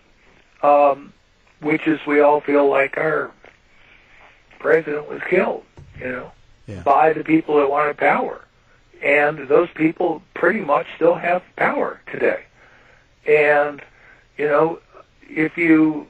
um, 0.62 1.12
which 1.60 1.86
is 1.86 1.98
we 2.06 2.20
all 2.20 2.40
feel 2.40 2.68
like 2.68 2.96
our 2.98 3.32
president 4.58 5.08
was 5.08 5.20
killed, 5.28 5.64
you 5.98 6.08
know, 6.08 6.32
Yeah. 6.66 6.82
by 6.82 7.12
the 7.12 7.24
people 7.24 7.56
that 7.56 7.70
wanted 7.70 7.96
power. 7.96 8.44
And 9.02 9.48
those 9.48 9.68
people 9.74 10.22
pretty 10.34 10.60
much 10.60 10.86
still 10.96 11.14
have 11.14 11.42
power 11.56 12.00
today. 12.12 12.44
And, 13.26 13.80
you 14.36 14.46
know, 14.46 14.80
if 15.28 15.56
you, 15.56 16.06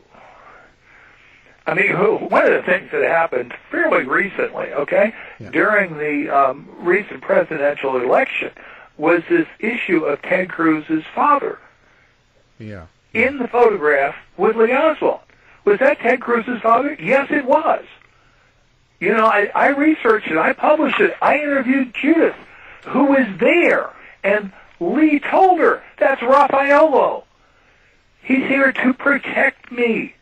I 1.66 1.74
mean, 1.74 1.92
one 1.96 2.44
of 2.46 2.52
the 2.52 2.62
things 2.62 2.90
that 2.92 3.02
happened 3.02 3.54
fairly 3.70 4.04
recently, 4.04 4.72
okay, 4.72 5.14
Yeah. 5.38 5.50
during 5.50 5.96
the 5.98 6.28
um, 6.28 6.68
recent 6.78 7.22
presidential 7.22 7.96
election 7.96 8.50
was 8.96 9.22
this 9.28 9.46
issue 9.58 10.04
of 10.04 10.20
Ted 10.22 10.48
Cruz's 10.50 11.04
father 11.14 11.58
Yeah. 12.58 12.86
in 13.12 13.38
the 13.38 13.48
photograph 13.48 14.14
with 14.36 14.56
Lee 14.56 14.72
Oswald. 14.74 15.20
Was 15.64 15.78
that 15.78 15.98
Ted 16.00 16.20
Cruz's 16.20 16.60
father? 16.60 16.96
Yes, 17.00 17.28
it 17.30 17.44
was. 17.46 17.84
You 19.00 19.12
know, 19.14 19.26
I, 19.26 19.50
I 19.54 19.68
researched 19.68 20.28
it. 20.28 20.36
I 20.36 20.52
published 20.52 21.00
it. 21.00 21.14
I 21.22 21.38
interviewed 21.38 21.94
Judith, 21.94 22.36
who 22.86 23.04
was 23.06 23.26
there, 23.38 23.90
and 24.22 24.52
Lee 24.80 25.20
told 25.20 25.60
her, 25.60 25.82
that's 25.98 26.22
Raffaello. 26.22 27.24
He's 28.22 28.46
here 28.46 28.72
to 28.72 28.94
protect 28.94 29.70
me 29.70 30.14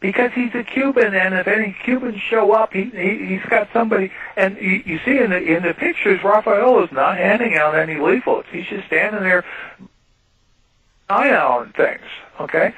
because 0.00 0.32
he's 0.32 0.54
a 0.54 0.62
Cuban, 0.62 1.14
and 1.14 1.34
if 1.34 1.46
any 1.46 1.76
Cubans 1.84 2.20
show 2.20 2.52
up, 2.52 2.72
he, 2.72 2.84
he 2.84 3.26
he's 3.26 3.44
got 3.48 3.68
somebody. 3.72 4.12
And 4.36 4.56
you, 4.56 4.82
you 4.84 5.00
see 5.04 5.18
in 5.18 5.30
the 5.30 5.38
in 5.40 5.62
the 5.62 5.74
pictures, 5.74 6.22
Raffaello's 6.22 6.92
not 6.92 7.16
handing 7.16 7.56
out 7.56 7.74
any 7.74 7.96
leaflets. 7.96 8.48
He's 8.50 8.66
just 8.66 8.86
standing 8.86 9.22
there, 9.22 9.44
eye 11.08 11.34
on 11.34 11.72
things. 11.72 12.02
Okay, 12.40 12.74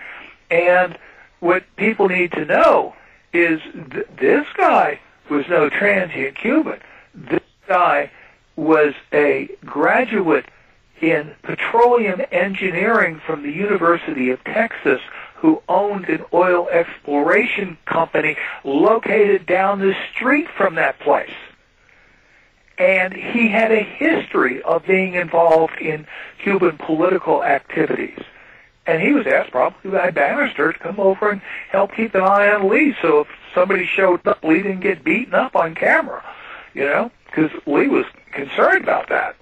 and 0.50 0.98
what 1.40 1.64
people 1.76 2.08
need 2.08 2.32
to 2.32 2.44
know 2.44 2.94
is 3.32 3.60
th- 3.90 4.06
this 4.18 4.46
guy 4.56 5.00
was 5.30 5.46
no 5.48 5.68
transient 5.68 6.36
Cuban. 6.36 6.80
This 7.14 7.40
guy 7.66 8.10
was 8.56 8.94
a 9.12 9.48
graduate 9.64 10.46
in 11.02 11.34
petroleum 11.42 12.20
engineering 12.30 13.20
from 13.26 13.42
the 13.42 13.52
University 13.52 14.30
of 14.30 14.42
Texas 14.44 15.00
who 15.36 15.62
owned 15.68 16.06
an 16.08 16.22
oil 16.34 16.68
exploration 16.68 17.78
company 17.86 18.36
located 18.62 19.46
down 19.46 19.80
the 19.80 19.94
street 20.12 20.46
from 20.56 20.74
that 20.74 21.00
place. 21.00 21.30
And 22.76 23.12
he 23.12 23.48
had 23.48 23.72
a 23.72 23.82
history 23.82 24.62
of 24.62 24.86
being 24.86 25.14
involved 25.14 25.78
in 25.80 26.06
Cuban 26.42 26.78
political 26.78 27.42
activities. 27.42 28.18
And 28.86 29.02
he 29.02 29.12
was 29.12 29.26
asked 29.26 29.50
probably 29.50 29.90
by 29.90 30.10
Banister 30.10 30.72
to 30.72 30.78
come 30.78 30.98
over 30.98 31.30
and 31.30 31.42
help 31.70 31.94
keep 31.94 32.14
an 32.14 32.22
eye 32.22 32.48
on 32.50 32.68
Lee 32.68 32.94
so 33.00 33.20
if 33.20 33.28
somebody 33.54 33.86
showed 33.86 34.26
up, 34.26 34.42
Lee 34.42 34.62
didn't 34.62 34.80
get 34.80 35.04
beaten 35.04 35.34
up 35.34 35.54
on 35.56 35.74
camera, 35.74 36.24
you 36.74 36.84
know, 36.84 37.10
because 37.26 37.50
Lee 37.66 37.88
was 37.88 38.06
concerned 38.32 38.82
about 38.82 39.08
that, 39.08 39.36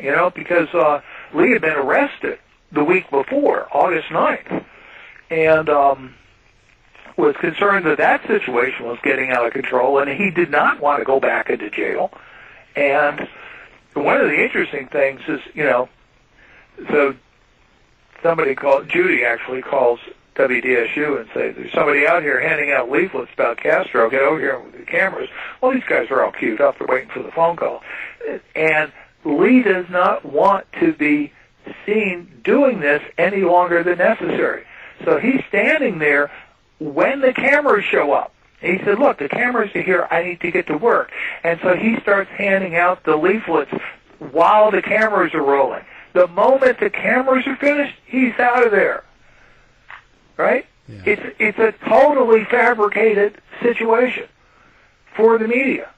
you 0.00 0.10
know, 0.10 0.30
because 0.30 0.68
uh, 0.74 1.00
Lee 1.34 1.52
had 1.52 1.62
been 1.62 1.74
arrested 1.76 2.38
the 2.70 2.84
week 2.84 3.10
before, 3.10 3.68
August 3.76 4.08
9th, 4.08 4.64
and 5.30 5.68
um, 5.68 6.14
was 7.16 7.36
concerned 7.36 7.86
that 7.86 7.98
that 7.98 8.26
situation 8.26 8.86
was 8.86 8.98
getting 9.02 9.30
out 9.30 9.46
of 9.46 9.52
control, 9.52 9.98
and 9.98 10.10
he 10.10 10.30
did 10.30 10.50
not 10.50 10.80
want 10.80 11.00
to 11.00 11.04
go 11.04 11.20
back 11.20 11.50
into 11.50 11.70
jail. 11.70 12.12
And 12.74 13.28
one 13.94 14.20
of 14.20 14.28
the 14.28 14.42
interesting 14.42 14.88
things 14.88 15.20
is, 15.28 15.40
you 15.54 15.64
know, 15.64 15.88
so 16.88 17.14
somebody 18.22 18.54
called 18.54 18.88
Judy 18.88 19.24
actually 19.24 19.62
calls 19.62 20.00
WDSU 20.34 21.20
and 21.20 21.28
says 21.34 21.54
there's 21.56 21.72
somebody 21.72 22.06
out 22.06 22.22
here 22.22 22.40
handing 22.40 22.72
out 22.72 22.90
leaflets 22.90 23.32
about 23.34 23.58
Castro. 23.58 24.08
Get 24.08 24.22
over 24.22 24.40
here 24.40 24.58
with 24.58 24.78
the 24.78 24.86
cameras. 24.86 25.28
Well, 25.60 25.72
these 25.72 25.84
guys 25.84 26.10
are 26.10 26.24
all 26.24 26.32
queued 26.32 26.60
up. 26.60 26.78
They're 26.78 26.86
waiting 26.86 27.10
for 27.10 27.22
the 27.22 27.32
phone 27.32 27.56
call. 27.56 27.82
And 28.56 28.92
Lee 29.24 29.62
does 29.62 29.88
not 29.88 30.24
want 30.24 30.66
to 30.80 30.92
be 30.92 31.32
seen 31.86 32.40
doing 32.44 32.80
this 32.80 33.02
any 33.18 33.42
longer 33.42 33.82
than 33.82 33.98
necessary. 33.98 34.64
So 35.04 35.18
he's 35.18 35.42
standing 35.48 35.98
there 35.98 36.30
when 36.78 37.20
the 37.20 37.32
cameras 37.32 37.84
show 37.84 38.12
up. 38.12 38.32
He 38.60 38.78
said, 38.78 38.98
look, 38.98 39.18
the 39.18 39.28
cameras 39.28 39.74
are 39.74 39.82
here. 39.82 40.06
I 40.10 40.22
need 40.22 40.40
to 40.40 40.50
get 40.50 40.68
to 40.68 40.76
work. 40.76 41.10
And 41.42 41.58
so 41.62 41.74
he 41.74 41.98
starts 42.00 42.30
handing 42.30 42.76
out 42.76 43.02
the 43.04 43.16
leaflets 43.16 43.72
while 44.18 44.70
the 44.70 44.82
cameras 44.82 45.34
are 45.34 45.42
rolling. 45.42 45.84
The 46.12 46.28
moment 46.28 46.78
the 46.78 46.90
cameras 46.90 47.46
are 47.46 47.56
finished, 47.56 47.96
he's 48.06 48.38
out 48.38 48.64
of 48.64 48.70
there. 48.70 49.02
Right? 50.36 50.66
Yeah. 50.88 51.02
It's 51.06 51.36
it's 51.38 51.58
a 51.58 51.72
totally 51.88 52.44
fabricated 52.44 53.40
situation 53.62 54.28
for 55.14 55.38
the 55.38 55.48
media. 55.48 55.90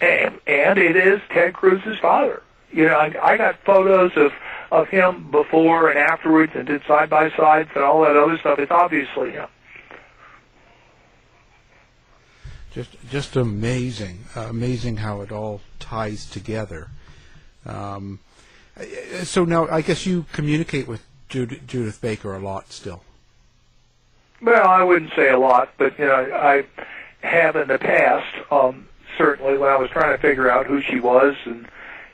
And 0.00 0.40
and 0.46 0.78
it 0.78 0.96
is 0.96 1.20
Ted 1.30 1.54
Cruz's 1.54 1.98
father. 1.98 2.42
You 2.72 2.86
know, 2.86 2.96
I, 2.96 3.14
I 3.22 3.36
got 3.36 3.56
photos 3.64 4.12
of 4.16 4.32
of 4.70 4.88
him 4.88 5.30
before 5.30 5.88
and 5.90 5.98
afterwards, 5.98 6.52
and 6.54 6.66
did 6.66 6.82
side 6.86 7.08
by 7.08 7.30
sides 7.30 7.70
and 7.74 7.84
all 7.84 8.02
that 8.02 8.16
other 8.16 8.36
stuff. 8.38 8.58
It's 8.58 8.70
obviously 8.70 9.32
him. 9.32 9.48
Just 12.72 12.90
just 13.10 13.36
amazing, 13.36 14.24
uh, 14.36 14.48
amazing 14.50 14.98
how 14.98 15.22
it 15.22 15.32
all 15.32 15.62
ties 15.78 16.26
together. 16.28 16.88
Um, 17.64 18.20
so 19.22 19.44
now, 19.44 19.66
I 19.68 19.80
guess 19.80 20.04
you 20.04 20.26
communicate 20.32 20.86
with 20.86 21.02
Jud- 21.28 21.60
Judith 21.66 22.00
Baker 22.00 22.34
a 22.34 22.38
lot 22.38 22.72
still. 22.72 23.02
Well, 24.42 24.68
I 24.68 24.82
wouldn't 24.82 25.12
say 25.14 25.30
a 25.30 25.38
lot, 25.38 25.70
but 25.78 25.98
you 25.98 26.04
know, 26.04 26.14
I 26.14 26.66
have 27.22 27.56
in 27.56 27.68
the 27.68 27.78
past. 27.78 28.26
Um, 28.50 28.88
certainly, 29.16 29.58
when 29.58 29.70
I 29.70 29.76
was 29.76 29.90
trying 29.90 30.14
to 30.16 30.20
figure 30.20 30.50
out 30.50 30.66
who 30.66 30.80
she 30.80 31.00
was, 31.00 31.34
and 31.44 31.68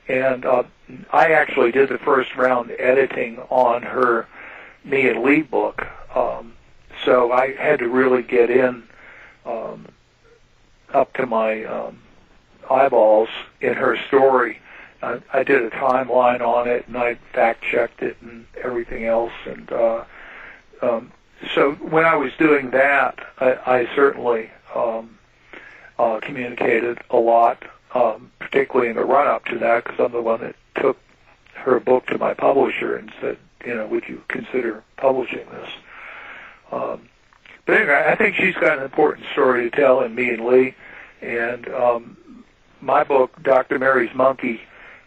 and 0.09 0.45
uh, 0.45 0.65
I 1.13 1.33
actually 1.33 1.73
did 1.73 1.89
the 1.89 1.99
first 1.99 2.35
round 2.37 2.73
editing 2.79 3.39
on 3.51 3.83
her 3.83 4.27
Me 4.85 5.09
and 5.09 5.23
Lee 5.23 5.43
book, 5.43 5.87
um, 6.15 6.55
so 7.05 7.33
I 7.33 7.55
had 7.55 7.79
to 7.79 7.89
really 7.89 8.23
get 8.23 8.51
in 8.51 8.83
um, 9.47 9.87
up 10.93 11.13
to 11.15 11.27
my 11.27 11.65
um, 11.65 12.01
eyeballs 12.71 13.29
in 13.61 13.75
her 13.75 13.97
story. 14.09 14.59
I, 15.03 15.21
I 15.33 15.43
did 15.43 15.63
a 15.63 15.71
timeline 15.71 16.41
on 16.41 16.69
it, 16.69 16.87
and 16.89 16.97
I 16.97 17.15
fact 17.33 17.63
checked 17.63 18.03
it 18.03 18.17
and 18.23 18.47
everything 18.63 19.05
else, 19.05 19.33
and. 19.47 19.71
Uh, 19.73 20.05
um, 20.83 21.13
so 21.55 21.73
when 21.73 22.05
I 22.05 22.17
was 22.17 22.33
doing 22.39 22.71
that, 22.71 23.19
I, 23.39 23.53
I 23.67 23.95
certainly 23.95 24.51
um, 24.75 25.19
uh, 25.99 26.21
communicated 26.21 26.99
a 27.11 27.17
lot, 27.17 27.65
um, 27.95 28.31
particularly 28.39 28.91
in 28.91 28.97
the 28.97 29.05
run-up 29.05 29.45
to 29.47 29.59
that, 29.59 29.85
because 29.85 29.99
I'm 30.01 30.13
the 30.13 30.23
one 30.23 30.41
that 30.41 30.57
took 30.75 30.99
her 31.55 31.79
book 31.81 32.07
to 32.07 32.19
my 32.19 32.35
publisher 32.35 32.97
and 32.97 33.13
said, 33.21 33.39
you 33.65 33.75
know, 33.75 33.87
would 33.87 34.09
you 34.09 34.23
consider 34.29 34.83
publishing 34.97 35.47
this? 35.51 35.69
Um, 36.71 37.09
but 37.67 37.77
anyway, 37.77 38.05
I 38.09 38.17
think 38.17 38.35
she's 38.35 38.55
got 38.55 38.79
an 38.79 38.85
important 38.85 39.27
story 39.33 39.71
to 39.71 39.77
tell 39.77 40.01
in 40.01 40.15
Me 40.15 40.31
and 40.31 40.45
Lee, 40.45 40.75
and 41.21 41.69
um, 41.69 42.45
my 42.81 43.05
book, 43.05 43.41
Dr. 43.43 43.79
Mary's 43.79 44.15
Monkey. 44.15 44.61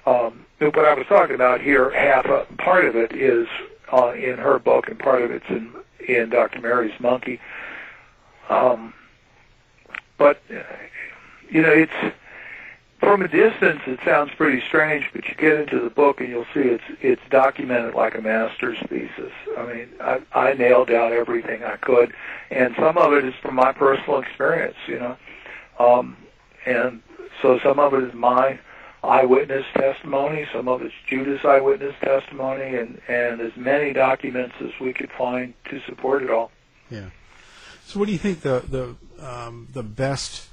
Um, 0.05 0.45
what 0.59 0.86
I 0.86 0.93
was 0.93 1.05
talking 1.07 1.36
about 1.36 1.61
here, 1.61 1.91
half 1.91 2.25
a, 2.25 2.45
part 2.57 2.86
of 2.86 2.95
it 2.95 3.11
is 3.11 3.47
uh, 3.91 4.13
in 4.13 4.38
her 4.38 4.59
book, 4.59 4.88
and 4.88 4.97
part 4.97 5.21
of 5.21 5.31
it's 5.31 5.45
in 5.49 5.71
in 6.07 6.29
Dr. 6.29 6.61
Mary's 6.61 6.97
Monkey. 6.99 7.39
Um, 8.49 8.93
but 10.18 10.41
uh, 10.49 10.61
you 11.49 11.61
know, 11.61 11.72
it's 11.72 12.16
from 12.99 13.22
a 13.22 13.28
distance 13.28 13.82
it 13.86 13.99
sounds 14.03 14.32
pretty 14.36 14.61
strange, 14.68 15.05
but 15.13 15.28
you 15.28 15.36
get 15.36 15.59
into 15.59 15.80
the 15.80 15.89
book 15.89 16.20
and 16.22 16.30
you'll 16.30 16.45
see 16.53 16.61
it's 16.61 16.84
it's 17.01 17.22
documented 17.30 17.93
like 17.93 18.16
a 18.16 18.22
master's 18.22 18.78
thesis. 18.89 19.32
I 19.57 19.66
mean, 19.66 19.89
I, 20.01 20.22
I 20.34 20.53
nailed 20.53 20.88
down 20.88 21.13
everything 21.13 21.63
I 21.63 21.78
could, 21.78 22.13
and 22.49 22.76
some 22.78 22.97
of 22.97 23.13
it 23.13 23.26
is 23.26 23.34
from 23.41 23.55
my 23.55 23.72
personal 23.72 24.20
experience. 24.20 24.78
You 24.88 24.99
know, 24.99 25.18
um, 25.80 26.18
and 26.66 27.01
so 27.41 27.59
some 27.59 27.80
of 27.80 27.93
it 27.93 28.03
is 28.03 28.13
my 28.13 28.59
eyewitness 29.03 29.66
testimony, 29.74 30.47
some 30.51 30.68
of 30.68 30.82
it's 30.82 30.93
Judith's 31.07 31.45
eyewitness 31.45 31.95
testimony, 32.01 32.76
and, 32.76 32.99
and 33.07 33.39
as 33.39 33.55
many 33.55 33.93
documents 33.93 34.55
as 34.61 34.72
we 34.82 34.93
could 34.93 35.11
find 35.18 35.53
to 35.70 35.80
support 35.82 36.24
it 36.24 36.30
all. 36.30 36.51
Yeah. 36.89 37.09
So, 37.86 37.99
what 37.99 38.07
do 38.07 38.11
you 38.11 38.18
think 38.18 38.41
the 38.41 38.63
the 38.68 38.95
um, 39.22 39.68
the 39.74 39.84
best 39.84 40.47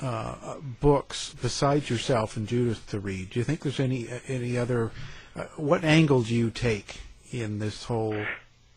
uh, 0.00 0.56
books 0.80 1.34
besides 1.40 1.90
yourself 1.90 2.36
and 2.36 2.46
Judith 2.46 2.86
to 2.90 3.00
read? 3.00 3.30
Do 3.30 3.40
you 3.40 3.44
think 3.44 3.60
there's 3.60 3.80
any 3.80 4.08
any 4.26 4.56
other? 4.56 4.90
Uh, 5.36 5.44
what 5.56 5.84
angle 5.84 6.22
do 6.22 6.34
you 6.34 6.50
take 6.50 7.00
in 7.32 7.58
this 7.58 7.84
whole 7.84 8.24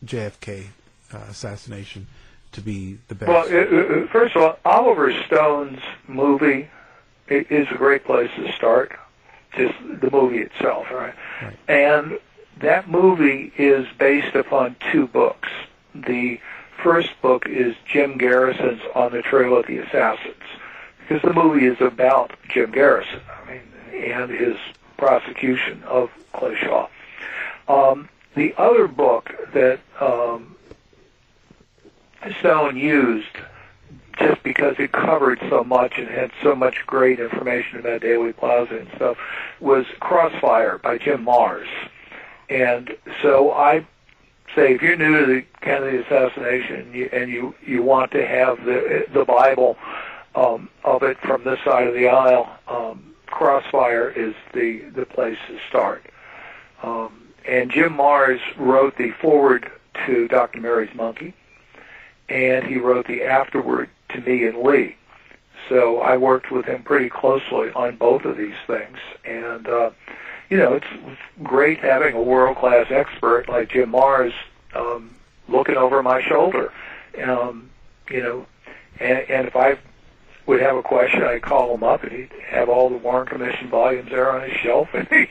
JFK 0.04 0.66
uh, 1.12 1.18
assassination 1.28 2.06
to 2.52 2.60
be 2.60 2.98
the 3.08 3.14
best? 3.14 3.28
Well, 3.28 4.06
first 4.08 4.36
of 4.36 4.42
all, 4.42 4.58
Oliver 4.64 5.12
Stone's 5.26 5.80
movie 6.06 6.68
is 7.28 7.68
a 7.70 7.76
great 7.76 8.04
place 8.04 8.30
to 8.36 8.52
start. 8.52 8.92
just 9.56 9.74
the 10.00 10.10
movie 10.10 10.38
itself, 10.38 10.90
right? 10.90 11.14
right? 11.42 11.56
And 11.68 12.18
that 12.60 12.88
movie 12.88 13.52
is 13.56 13.86
based 13.98 14.34
upon 14.34 14.76
two 14.90 15.06
books. 15.06 15.48
The 15.94 16.40
first 16.82 17.10
book 17.22 17.46
is 17.46 17.74
Jim 17.86 18.18
Garrison's 18.18 18.82
On 18.94 19.12
the 19.12 19.22
Trail 19.22 19.56
of 19.56 19.66
the 19.66 19.78
Assassins, 19.78 20.34
because 21.00 21.22
the 21.22 21.32
movie 21.32 21.66
is 21.66 21.80
about 21.80 22.32
Jim 22.48 22.70
Garrison, 22.72 23.20
I 23.30 23.50
mean, 23.50 24.04
and 24.12 24.30
his 24.30 24.56
prosecution 24.96 25.82
of 25.84 26.10
Clay 26.32 26.56
Shaw. 26.56 26.88
Um, 27.68 28.08
the 28.34 28.54
other 28.56 28.88
book 28.88 29.30
that 29.52 29.80
um, 30.00 30.56
Stone 32.40 32.76
used 32.76 33.36
just 34.18 34.42
because 34.42 34.76
it 34.78 34.92
covered 34.92 35.40
so 35.48 35.64
much 35.64 35.94
and 35.98 36.08
had 36.08 36.30
so 36.42 36.54
much 36.54 36.86
great 36.86 37.18
information 37.18 37.78
about 37.78 38.02
Dealey 38.02 38.36
Plaza 38.36 38.78
and 38.78 38.88
stuff, 38.96 39.16
was 39.60 39.86
Crossfire 40.00 40.78
by 40.78 40.98
Jim 40.98 41.24
Marrs. 41.24 41.68
And 42.48 42.94
so 43.22 43.52
I 43.52 43.86
say, 44.54 44.74
if 44.74 44.82
you're 44.82 44.96
new 44.96 45.20
to 45.20 45.26
the 45.26 45.44
Kennedy 45.60 45.98
assassination 45.98 46.80
and 46.80 46.94
you, 46.94 47.10
and 47.12 47.30
you, 47.30 47.54
you 47.64 47.82
want 47.82 48.10
to 48.12 48.26
have 48.26 48.64
the 48.64 49.06
the 49.12 49.24
Bible 49.24 49.76
um, 50.34 50.68
of 50.84 51.02
it 51.02 51.18
from 51.20 51.44
this 51.44 51.58
side 51.64 51.86
of 51.86 51.94
the 51.94 52.08
aisle, 52.08 52.48
um, 52.68 53.14
Crossfire 53.26 54.10
is 54.10 54.34
the 54.52 54.80
the 54.94 55.06
place 55.06 55.38
to 55.48 55.58
start. 55.68 56.04
Um, 56.82 57.28
and 57.46 57.70
Jim 57.70 57.94
Marrs 57.94 58.40
wrote 58.56 58.96
the 58.96 59.10
foreword 59.20 59.70
to 60.06 60.28
Dr. 60.28 60.60
Mary's 60.60 60.94
Monkey, 60.94 61.34
and 62.28 62.64
he 62.66 62.78
wrote 62.78 63.06
the 63.06 63.22
afterword 63.24 63.88
to 64.10 64.20
me 64.20 64.46
and 64.46 64.58
Lee. 64.58 64.96
So 65.68 66.00
I 66.00 66.16
worked 66.16 66.50
with 66.50 66.66
him 66.66 66.82
pretty 66.82 67.08
closely 67.08 67.70
on 67.74 67.96
both 67.96 68.24
of 68.24 68.36
these 68.36 68.54
things, 68.66 68.98
and 69.24 69.68
uh, 69.68 69.90
you 70.52 70.58
know 70.58 70.74
it's, 70.74 70.86
it's 70.92 71.20
great 71.42 71.78
having 71.78 72.14
a 72.14 72.20
world 72.20 72.58
class 72.58 72.84
expert 72.90 73.48
like 73.48 73.70
Jim 73.70 73.90
Marrs 73.90 74.34
um, 74.74 75.16
looking 75.48 75.76
over 75.76 76.02
my 76.02 76.20
shoulder. 76.20 76.70
Um, 77.26 77.70
you 78.10 78.22
know, 78.22 78.46
and, 79.00 79.20
and 79.30 79.48
if 79.48 79.56
I 79.56 79.78
would 80.44 80.60
have 80.60 80.76
a 80.76 80.82
question, 80.82 81.22
I'd 81.22 81.40
call 81.40 81.74
him 81.74 81.82
up, 81.82 82.02
and 82.02 82.12
he'd 82.12 82.32
have 82.50 82.68
all 82.68 82.90
the 82.90 82.98
Warren 82.98 83.28
Commission 83.28 83.70
volumes 83.70 84.10
there 84.10 84.30
on 84.30 84.46
his 84.46 84.58
shelf, 84.58 84.88
and 84.94 85.08
he, 85.08 85.24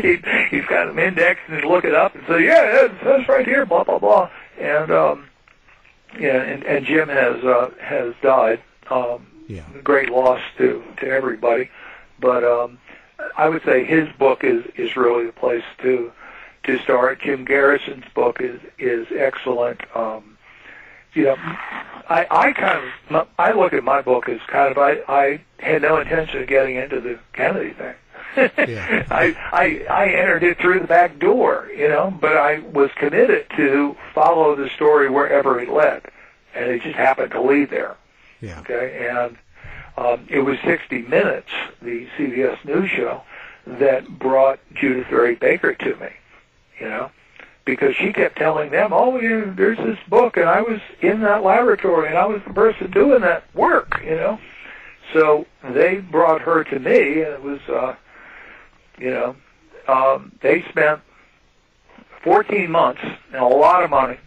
he'd, 0.00 0.24
he's 0.50 0.64
got 0.64 0.86
them 0.86 0.98
indexed, 0.98 1.42
and 1.48 1.56
he'd 1.56 1.68
look 1.68 1.84
it 1.84 1.94
up 1.94 2.14
and 2.14 2.24
say, 2.26 2.42
"Yeah, 2.46 2.88
that's, 2.88 3.04
that's 3.04 3.28
right 3.28 3.46
here," 3.46 3.66
blah 3.66 3.84
blah 3.84 3.98
blah, 3.98 4.30
and 4.58 4.90
um, 4.90 5.26
yeah, 6.18 6.40
and, 6.40 6.64
and 6.64 6.86
Jim 6.86 7.10
has 7.10 7.44
uh, 7.44 7.72
has 7.78 8.14
died. 8.22 8.62
Um, 8.88 9.26
yeah. 9.48 9.66
Great 9.84 10.08
loss 10.08 10.40
to 10.56 10.82
to 11.00 11.06
everybody, 11.06 11.68
but 12.18 12.42
um, 12.42 12.78
I 13.36 13.48
would 13.48 13.62
say 13.64 13.84
his 13.84 14.08
book 14.18 14.44
is 14.44 14.64
is 14.76 14.96
really 14.96 15.26
the 15.26 15.32
place 15.32 15.64
to 15.82 16.12
to 16.64 16.78
start. 16.80 17.20
Jim 17.20 17.44
Garrison's 17.44 18.04
book 18.14 18.40
is 18.40 18.60
is 18.78 19.06
excellent. 19.16 19.80
Um, 19.96 20.38
you 21.14 21.24
know, 21.24 21.36
I 21.38 22.26
I 22.30 22.52
kind 22.52 22.92
of 23.10 23.28
I 23.38 23.52
look 23.52 23.72
at 23.72 23.84
my 23.84 24.02
book 24.02 24.28
as 24.28 24.40
kind 24.46 24.70
of 24.70 24.78
I 24.78 25.02
I 25.08 25.40
had 25.58 25.82
no 25.82 25.98
intention 25.98 26.42
of 26.42 26.48
getting 26.48 26.76
into 26.76 27.00
the 27.00 27.18
Kennedy 27.32 27.74
thing. 27.74 27.94
yeah. 28.36 29.06
I, 29.10 29.36
I 29.52 29.86
I 29.90 30.08
entered 30.08 30.42
it 30.42 30.58
through 30.58 30.80
the 30.80 30.86
back 30.86 31.18
door, 31.18 31.68
you 31.76 31.88
know, 31.88 32.16
but 32.18 32.36
I 32.36 32.60
was 32.60 32.90
committed 32.96 33.46
to 33.56 33.96
follow 34.14 34.54
the 34.56 34.70
story 34.70 35.10
wherever 35.10 35.60
it 35.60 35.68
led, 35.68 36.02
and 36.54 36.70
it 36.70 36.82
just 36.82 36.96
happened 36.96 37.32
to 37.32 37.42
lead 37.42 37.70
there. 37.70 37.96
Yeah. 38.40 38.60
Okay, 38.60 39.08
and 39.10 39.36
um, 39.96 40.26
it 40.30 40.40
was 40.40 40.58
60 40.64 41.02
Minutes, 41.02 41.50
the 41.80 42.06
CBS 42.16 42.64
News 42.64 42.90
show, 42.90 43.22
that 43.66 44.18
brought 44.18 44.58
Judith 44.74 45.06
Vary 45.08 45.34
Baker 45.34 45.74
to 45.74 45.96
me, 45.96 46.08
you 46.80 46.88
know, 46.88 47.10
because 47.64 47.94
she 47.94 48.12
kept 48.12 48.36
telling 48.36 48.70
them, 48.70 48.92
"Oh, 48.92 49.20
yeah, 49.20 49.44
there's 49.54 49.78
this 49.78 49.98
book," 50.08 50.36
and 50.36 50.48
I 50.48 50.62
was 50.62 50.80
in 51.00 51.20
that 51.20 51.44
laboratory, 51.44 52.08
and 52.08 52.18
I 52.18 52.26
was 52.26 52.42
the 52.46 52.52
person 52.52 52.90
doing 52.90 53.20
that 53.20 53.44
work, 53.54 54.00
you 54.04 54.16
know. 54.16 54.40
So 55.12 55.46
they 55.62 55.98
brought 55.98 56.40
her 56.40 56.64
to 56.64 56.78
me, 56.78 57.22
and 57.22 57.34
it 57.34 57.42
was. 57.42 57.60
Uh, 57.68 57.94
you 58.98 59.10
know, 59.10 59.36
um, 59.88 60.32
they 60.40 60.62
spent 60.68 61.00
14 62.22 62.70
months 62.70 63.00
and 63.32 63.42
a 63.42 63.46
lot 63.46 63.82
of 63.82 63.90
money 63.90 64.18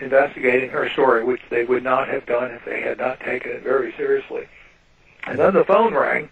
investigating 0.00 0.68
her 0.70 0.88
story, 0.90 1.24
which 1.24 1.40
they 1.48 1.64
would 1.64 1.82
not 1.82 2.08
have 2.08 2.26
done 2.26 2.50
if 2.50 2.64
they 2.64 2.82
had 2.82 2.98
not 2.98 3.20
taken 3.20 3.52
it 3.52 3.62
very 3.62 3.92
seriously. 3.96 4.46
And 5.26 5.38
then 5.38 5.54
the 5.54 5.64
phone 5.64 5.94
rang, 5.94 6.28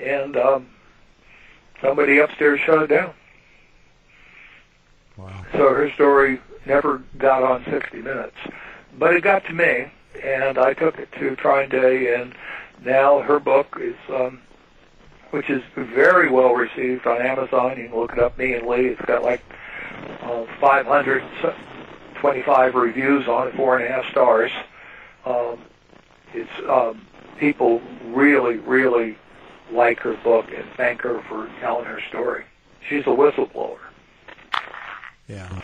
and 0.00 0.36
um, 0.36 0.68
somebody 1.80 2.18
upstairs 2.18 2.60
shut 2.60 2.82
it 2.82 2.88
down. 2.88 3.12
Wow. 5.16 5.44
So 5.52 5.74
her 5.74 5.90
story 5.92 6.40
never 6.64 7.02
got 7.18 7.42
on 7.42 7.64
60 7.64 8.00
Minutes, 8.00 8.36
but 8.98 9.14
it 9.14 9.22
got 9.22 9.44
to 9.46 9.52
me, 9.52 9.90
and 10.22 10.58
I 10.58 10.74
took 10.74 10.98
it 10.98 11.10
to 11.12 11.36
TrineDay 11.36 12.20
and 12.20 12.34
now 12.84 13.20
her 13.20 13.38
book 13.38 13.78
is 13.80 13.94
um, 14.08 14.40
which 15.30 15.48
is 15.48 15.62
very 15.76 16.28
well 16.30 16.54
received 16.54 17.06
on 17.06 17.22
Amazon. 17.22 17.78
You 17.78 17.88
can 17.88 17.96
look 17.98 18.12
it 18.12 18.18
up, 18.18 18.36
Me 18.38 18.54
and 18.54 18.66
Lee. 18.66 18.88
It's 18.88 19.00
got 19.02 19.22
like 19.22 19.40
uh, 20.22 20.44
525 20.60 22.74
reviews 22.74 23.28
on 23.28 23.46
it, 23.48 23.54
four 23.54 23.78
and 23.78 23.86
a 23.86 23.88
half 23.88 24.04
stars. 24.10 24.50
Um, 25.24 25.58
it's 26.34 26.50
um, 26.68 27.06
people 27.38 27.80
really, 28.06 28.56
really 28.56 29.18
like 29.70 30.00
her 30.00 30.16
book 30.22 30.46
and 30.54 30.64
thank 30.76 31.02
her 31.02 31.22
for 31.28 31.50
telling 31.60 31.84
her 31.86 32.00
story. 32.08 32.44
She's 32.88 33.02
a 33.02 33.10
whistleblower. 33.10 33.78
Yeah. 35.28 35.62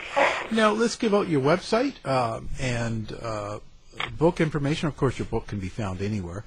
Now 0.51 0.71
let's 0.71 0.95
give 0.95 1.13
out 1.13 1.27
your 1.27 1.41
website 1.41 1.95
uh, 2.05 2.41
and 2.59 3.11
uh, 3.21 3.59
book 4.17 4.41
information. 4.41 4.87
Of 4.87 4.97
course, 4.97 5.19
your 5.19 5.27
book 5.27 5.47
can 5.47 5.59
be 5.59 5.69
found 5.69 6.01
anywhere 6.01 6.43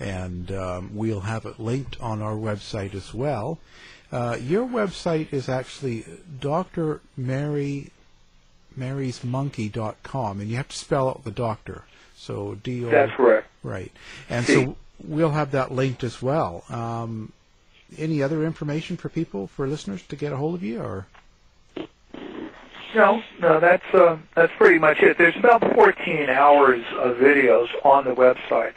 and 0.00 0.50
um, 0.52 0.90
we'll 0.94 1.20
have 1.20 1.46
it 1.46 1.60
linked 1.60 2.00
on 2.00 2.20
our 2.20 2.34
website 2.34 2.94
as 2.94 3.14
well. 3.14 3.58
Uh, 4.10 4.36
your 4.40 4.66
website 4.66 5.32
is 5.32 5.48
actually 5.48 6.04
Dr. 6.40 7.00
Mary 7.16 7.90
marysmonkey.com, 8.78 10.40
and 10.40 10.50
you 10.50 10.56
have 10.56 10.68
to 10.68 10.76
spell 10.76 11.08
out 11.08 11.24
the 11.24 11.30
doctor. 11.30 11.84
So 12.16 12.56
D 12.62 12.84
O. 12.84 12.90
That's 12.90 13.12
correct. 13.12 13.48
Right, 13.64 13.90
and 14.30 14.46
so 14.46 14.76
we'll 15.02 15.30
have 15.30 15.50
that 15.52 15.72
linked 15.72 16.04
as 16.04 16.22
well. 16.22 16.64
Um, 16.68 17.32
any 17.98 18.22
other 18.22 18.44
information 18.44 18.96
for 18.96 19.08
people, 19.08 19.48
for 19.48 19.66
listeners, 19.66 20.02
to 20.08 20.16
get 20.16 20.32
a 20.32 20.36
hold 20.36 20.54
of 20.54 20.62
you, 20.62 20.80
or? 20.80 21.06
No, 22.94 23.22
no, 23.40 23.58
that's 23.58 23.92
uh, 23.92 24.18
that's 24.36 24.52
pretty 24.56 24.78
much 24.78 24.98
it. 25.00 25.18
There's 25.18 25.36
about 25.36 25.74
14 25.74 26.30
hours 26.30 26.84
of 26.98 27.16
videos 27.16 27.66
on 27.84 28.04
the 28.04 28.14
website 28.14 28.74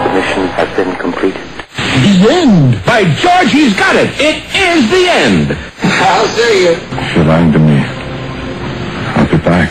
The 0.00 0.08
mission 0.14 0.46
has 0.56 0.68
been 0.76 0.94
completed. 0.96 1.40
The 1.76 2.28
end! 2.30 2.82
By 2.84 3.04
George, 3.04 3.52
he's 3.52 3.74
got 3.76 3.96
it! 3.96 4.10
It 4.20 4.42
is 4.54 4.90
the 4.90 5.08
end! 5.08 5.56
I'll 5.82 6.26
see 6.28 6.64
you. 6.64 6.70
If 6.72 7.16
you're 7.16 7.24
lying 7.24 7.52
to 7.52 7.58
me, 7.58 7.78
I'll 9.16 9.26
be 9.30 9.38
back. 9.44 9.70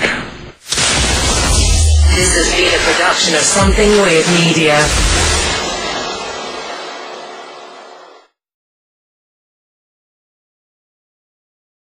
This 2.15 2.35
has 2.35 2.51
been 2.53 2.73
a 2.73 2.77
production 2.83 3.33
of 3.35 3.41
Something 3.41 3.89
Weird 4.03 4.25
Media. 4.45 4.77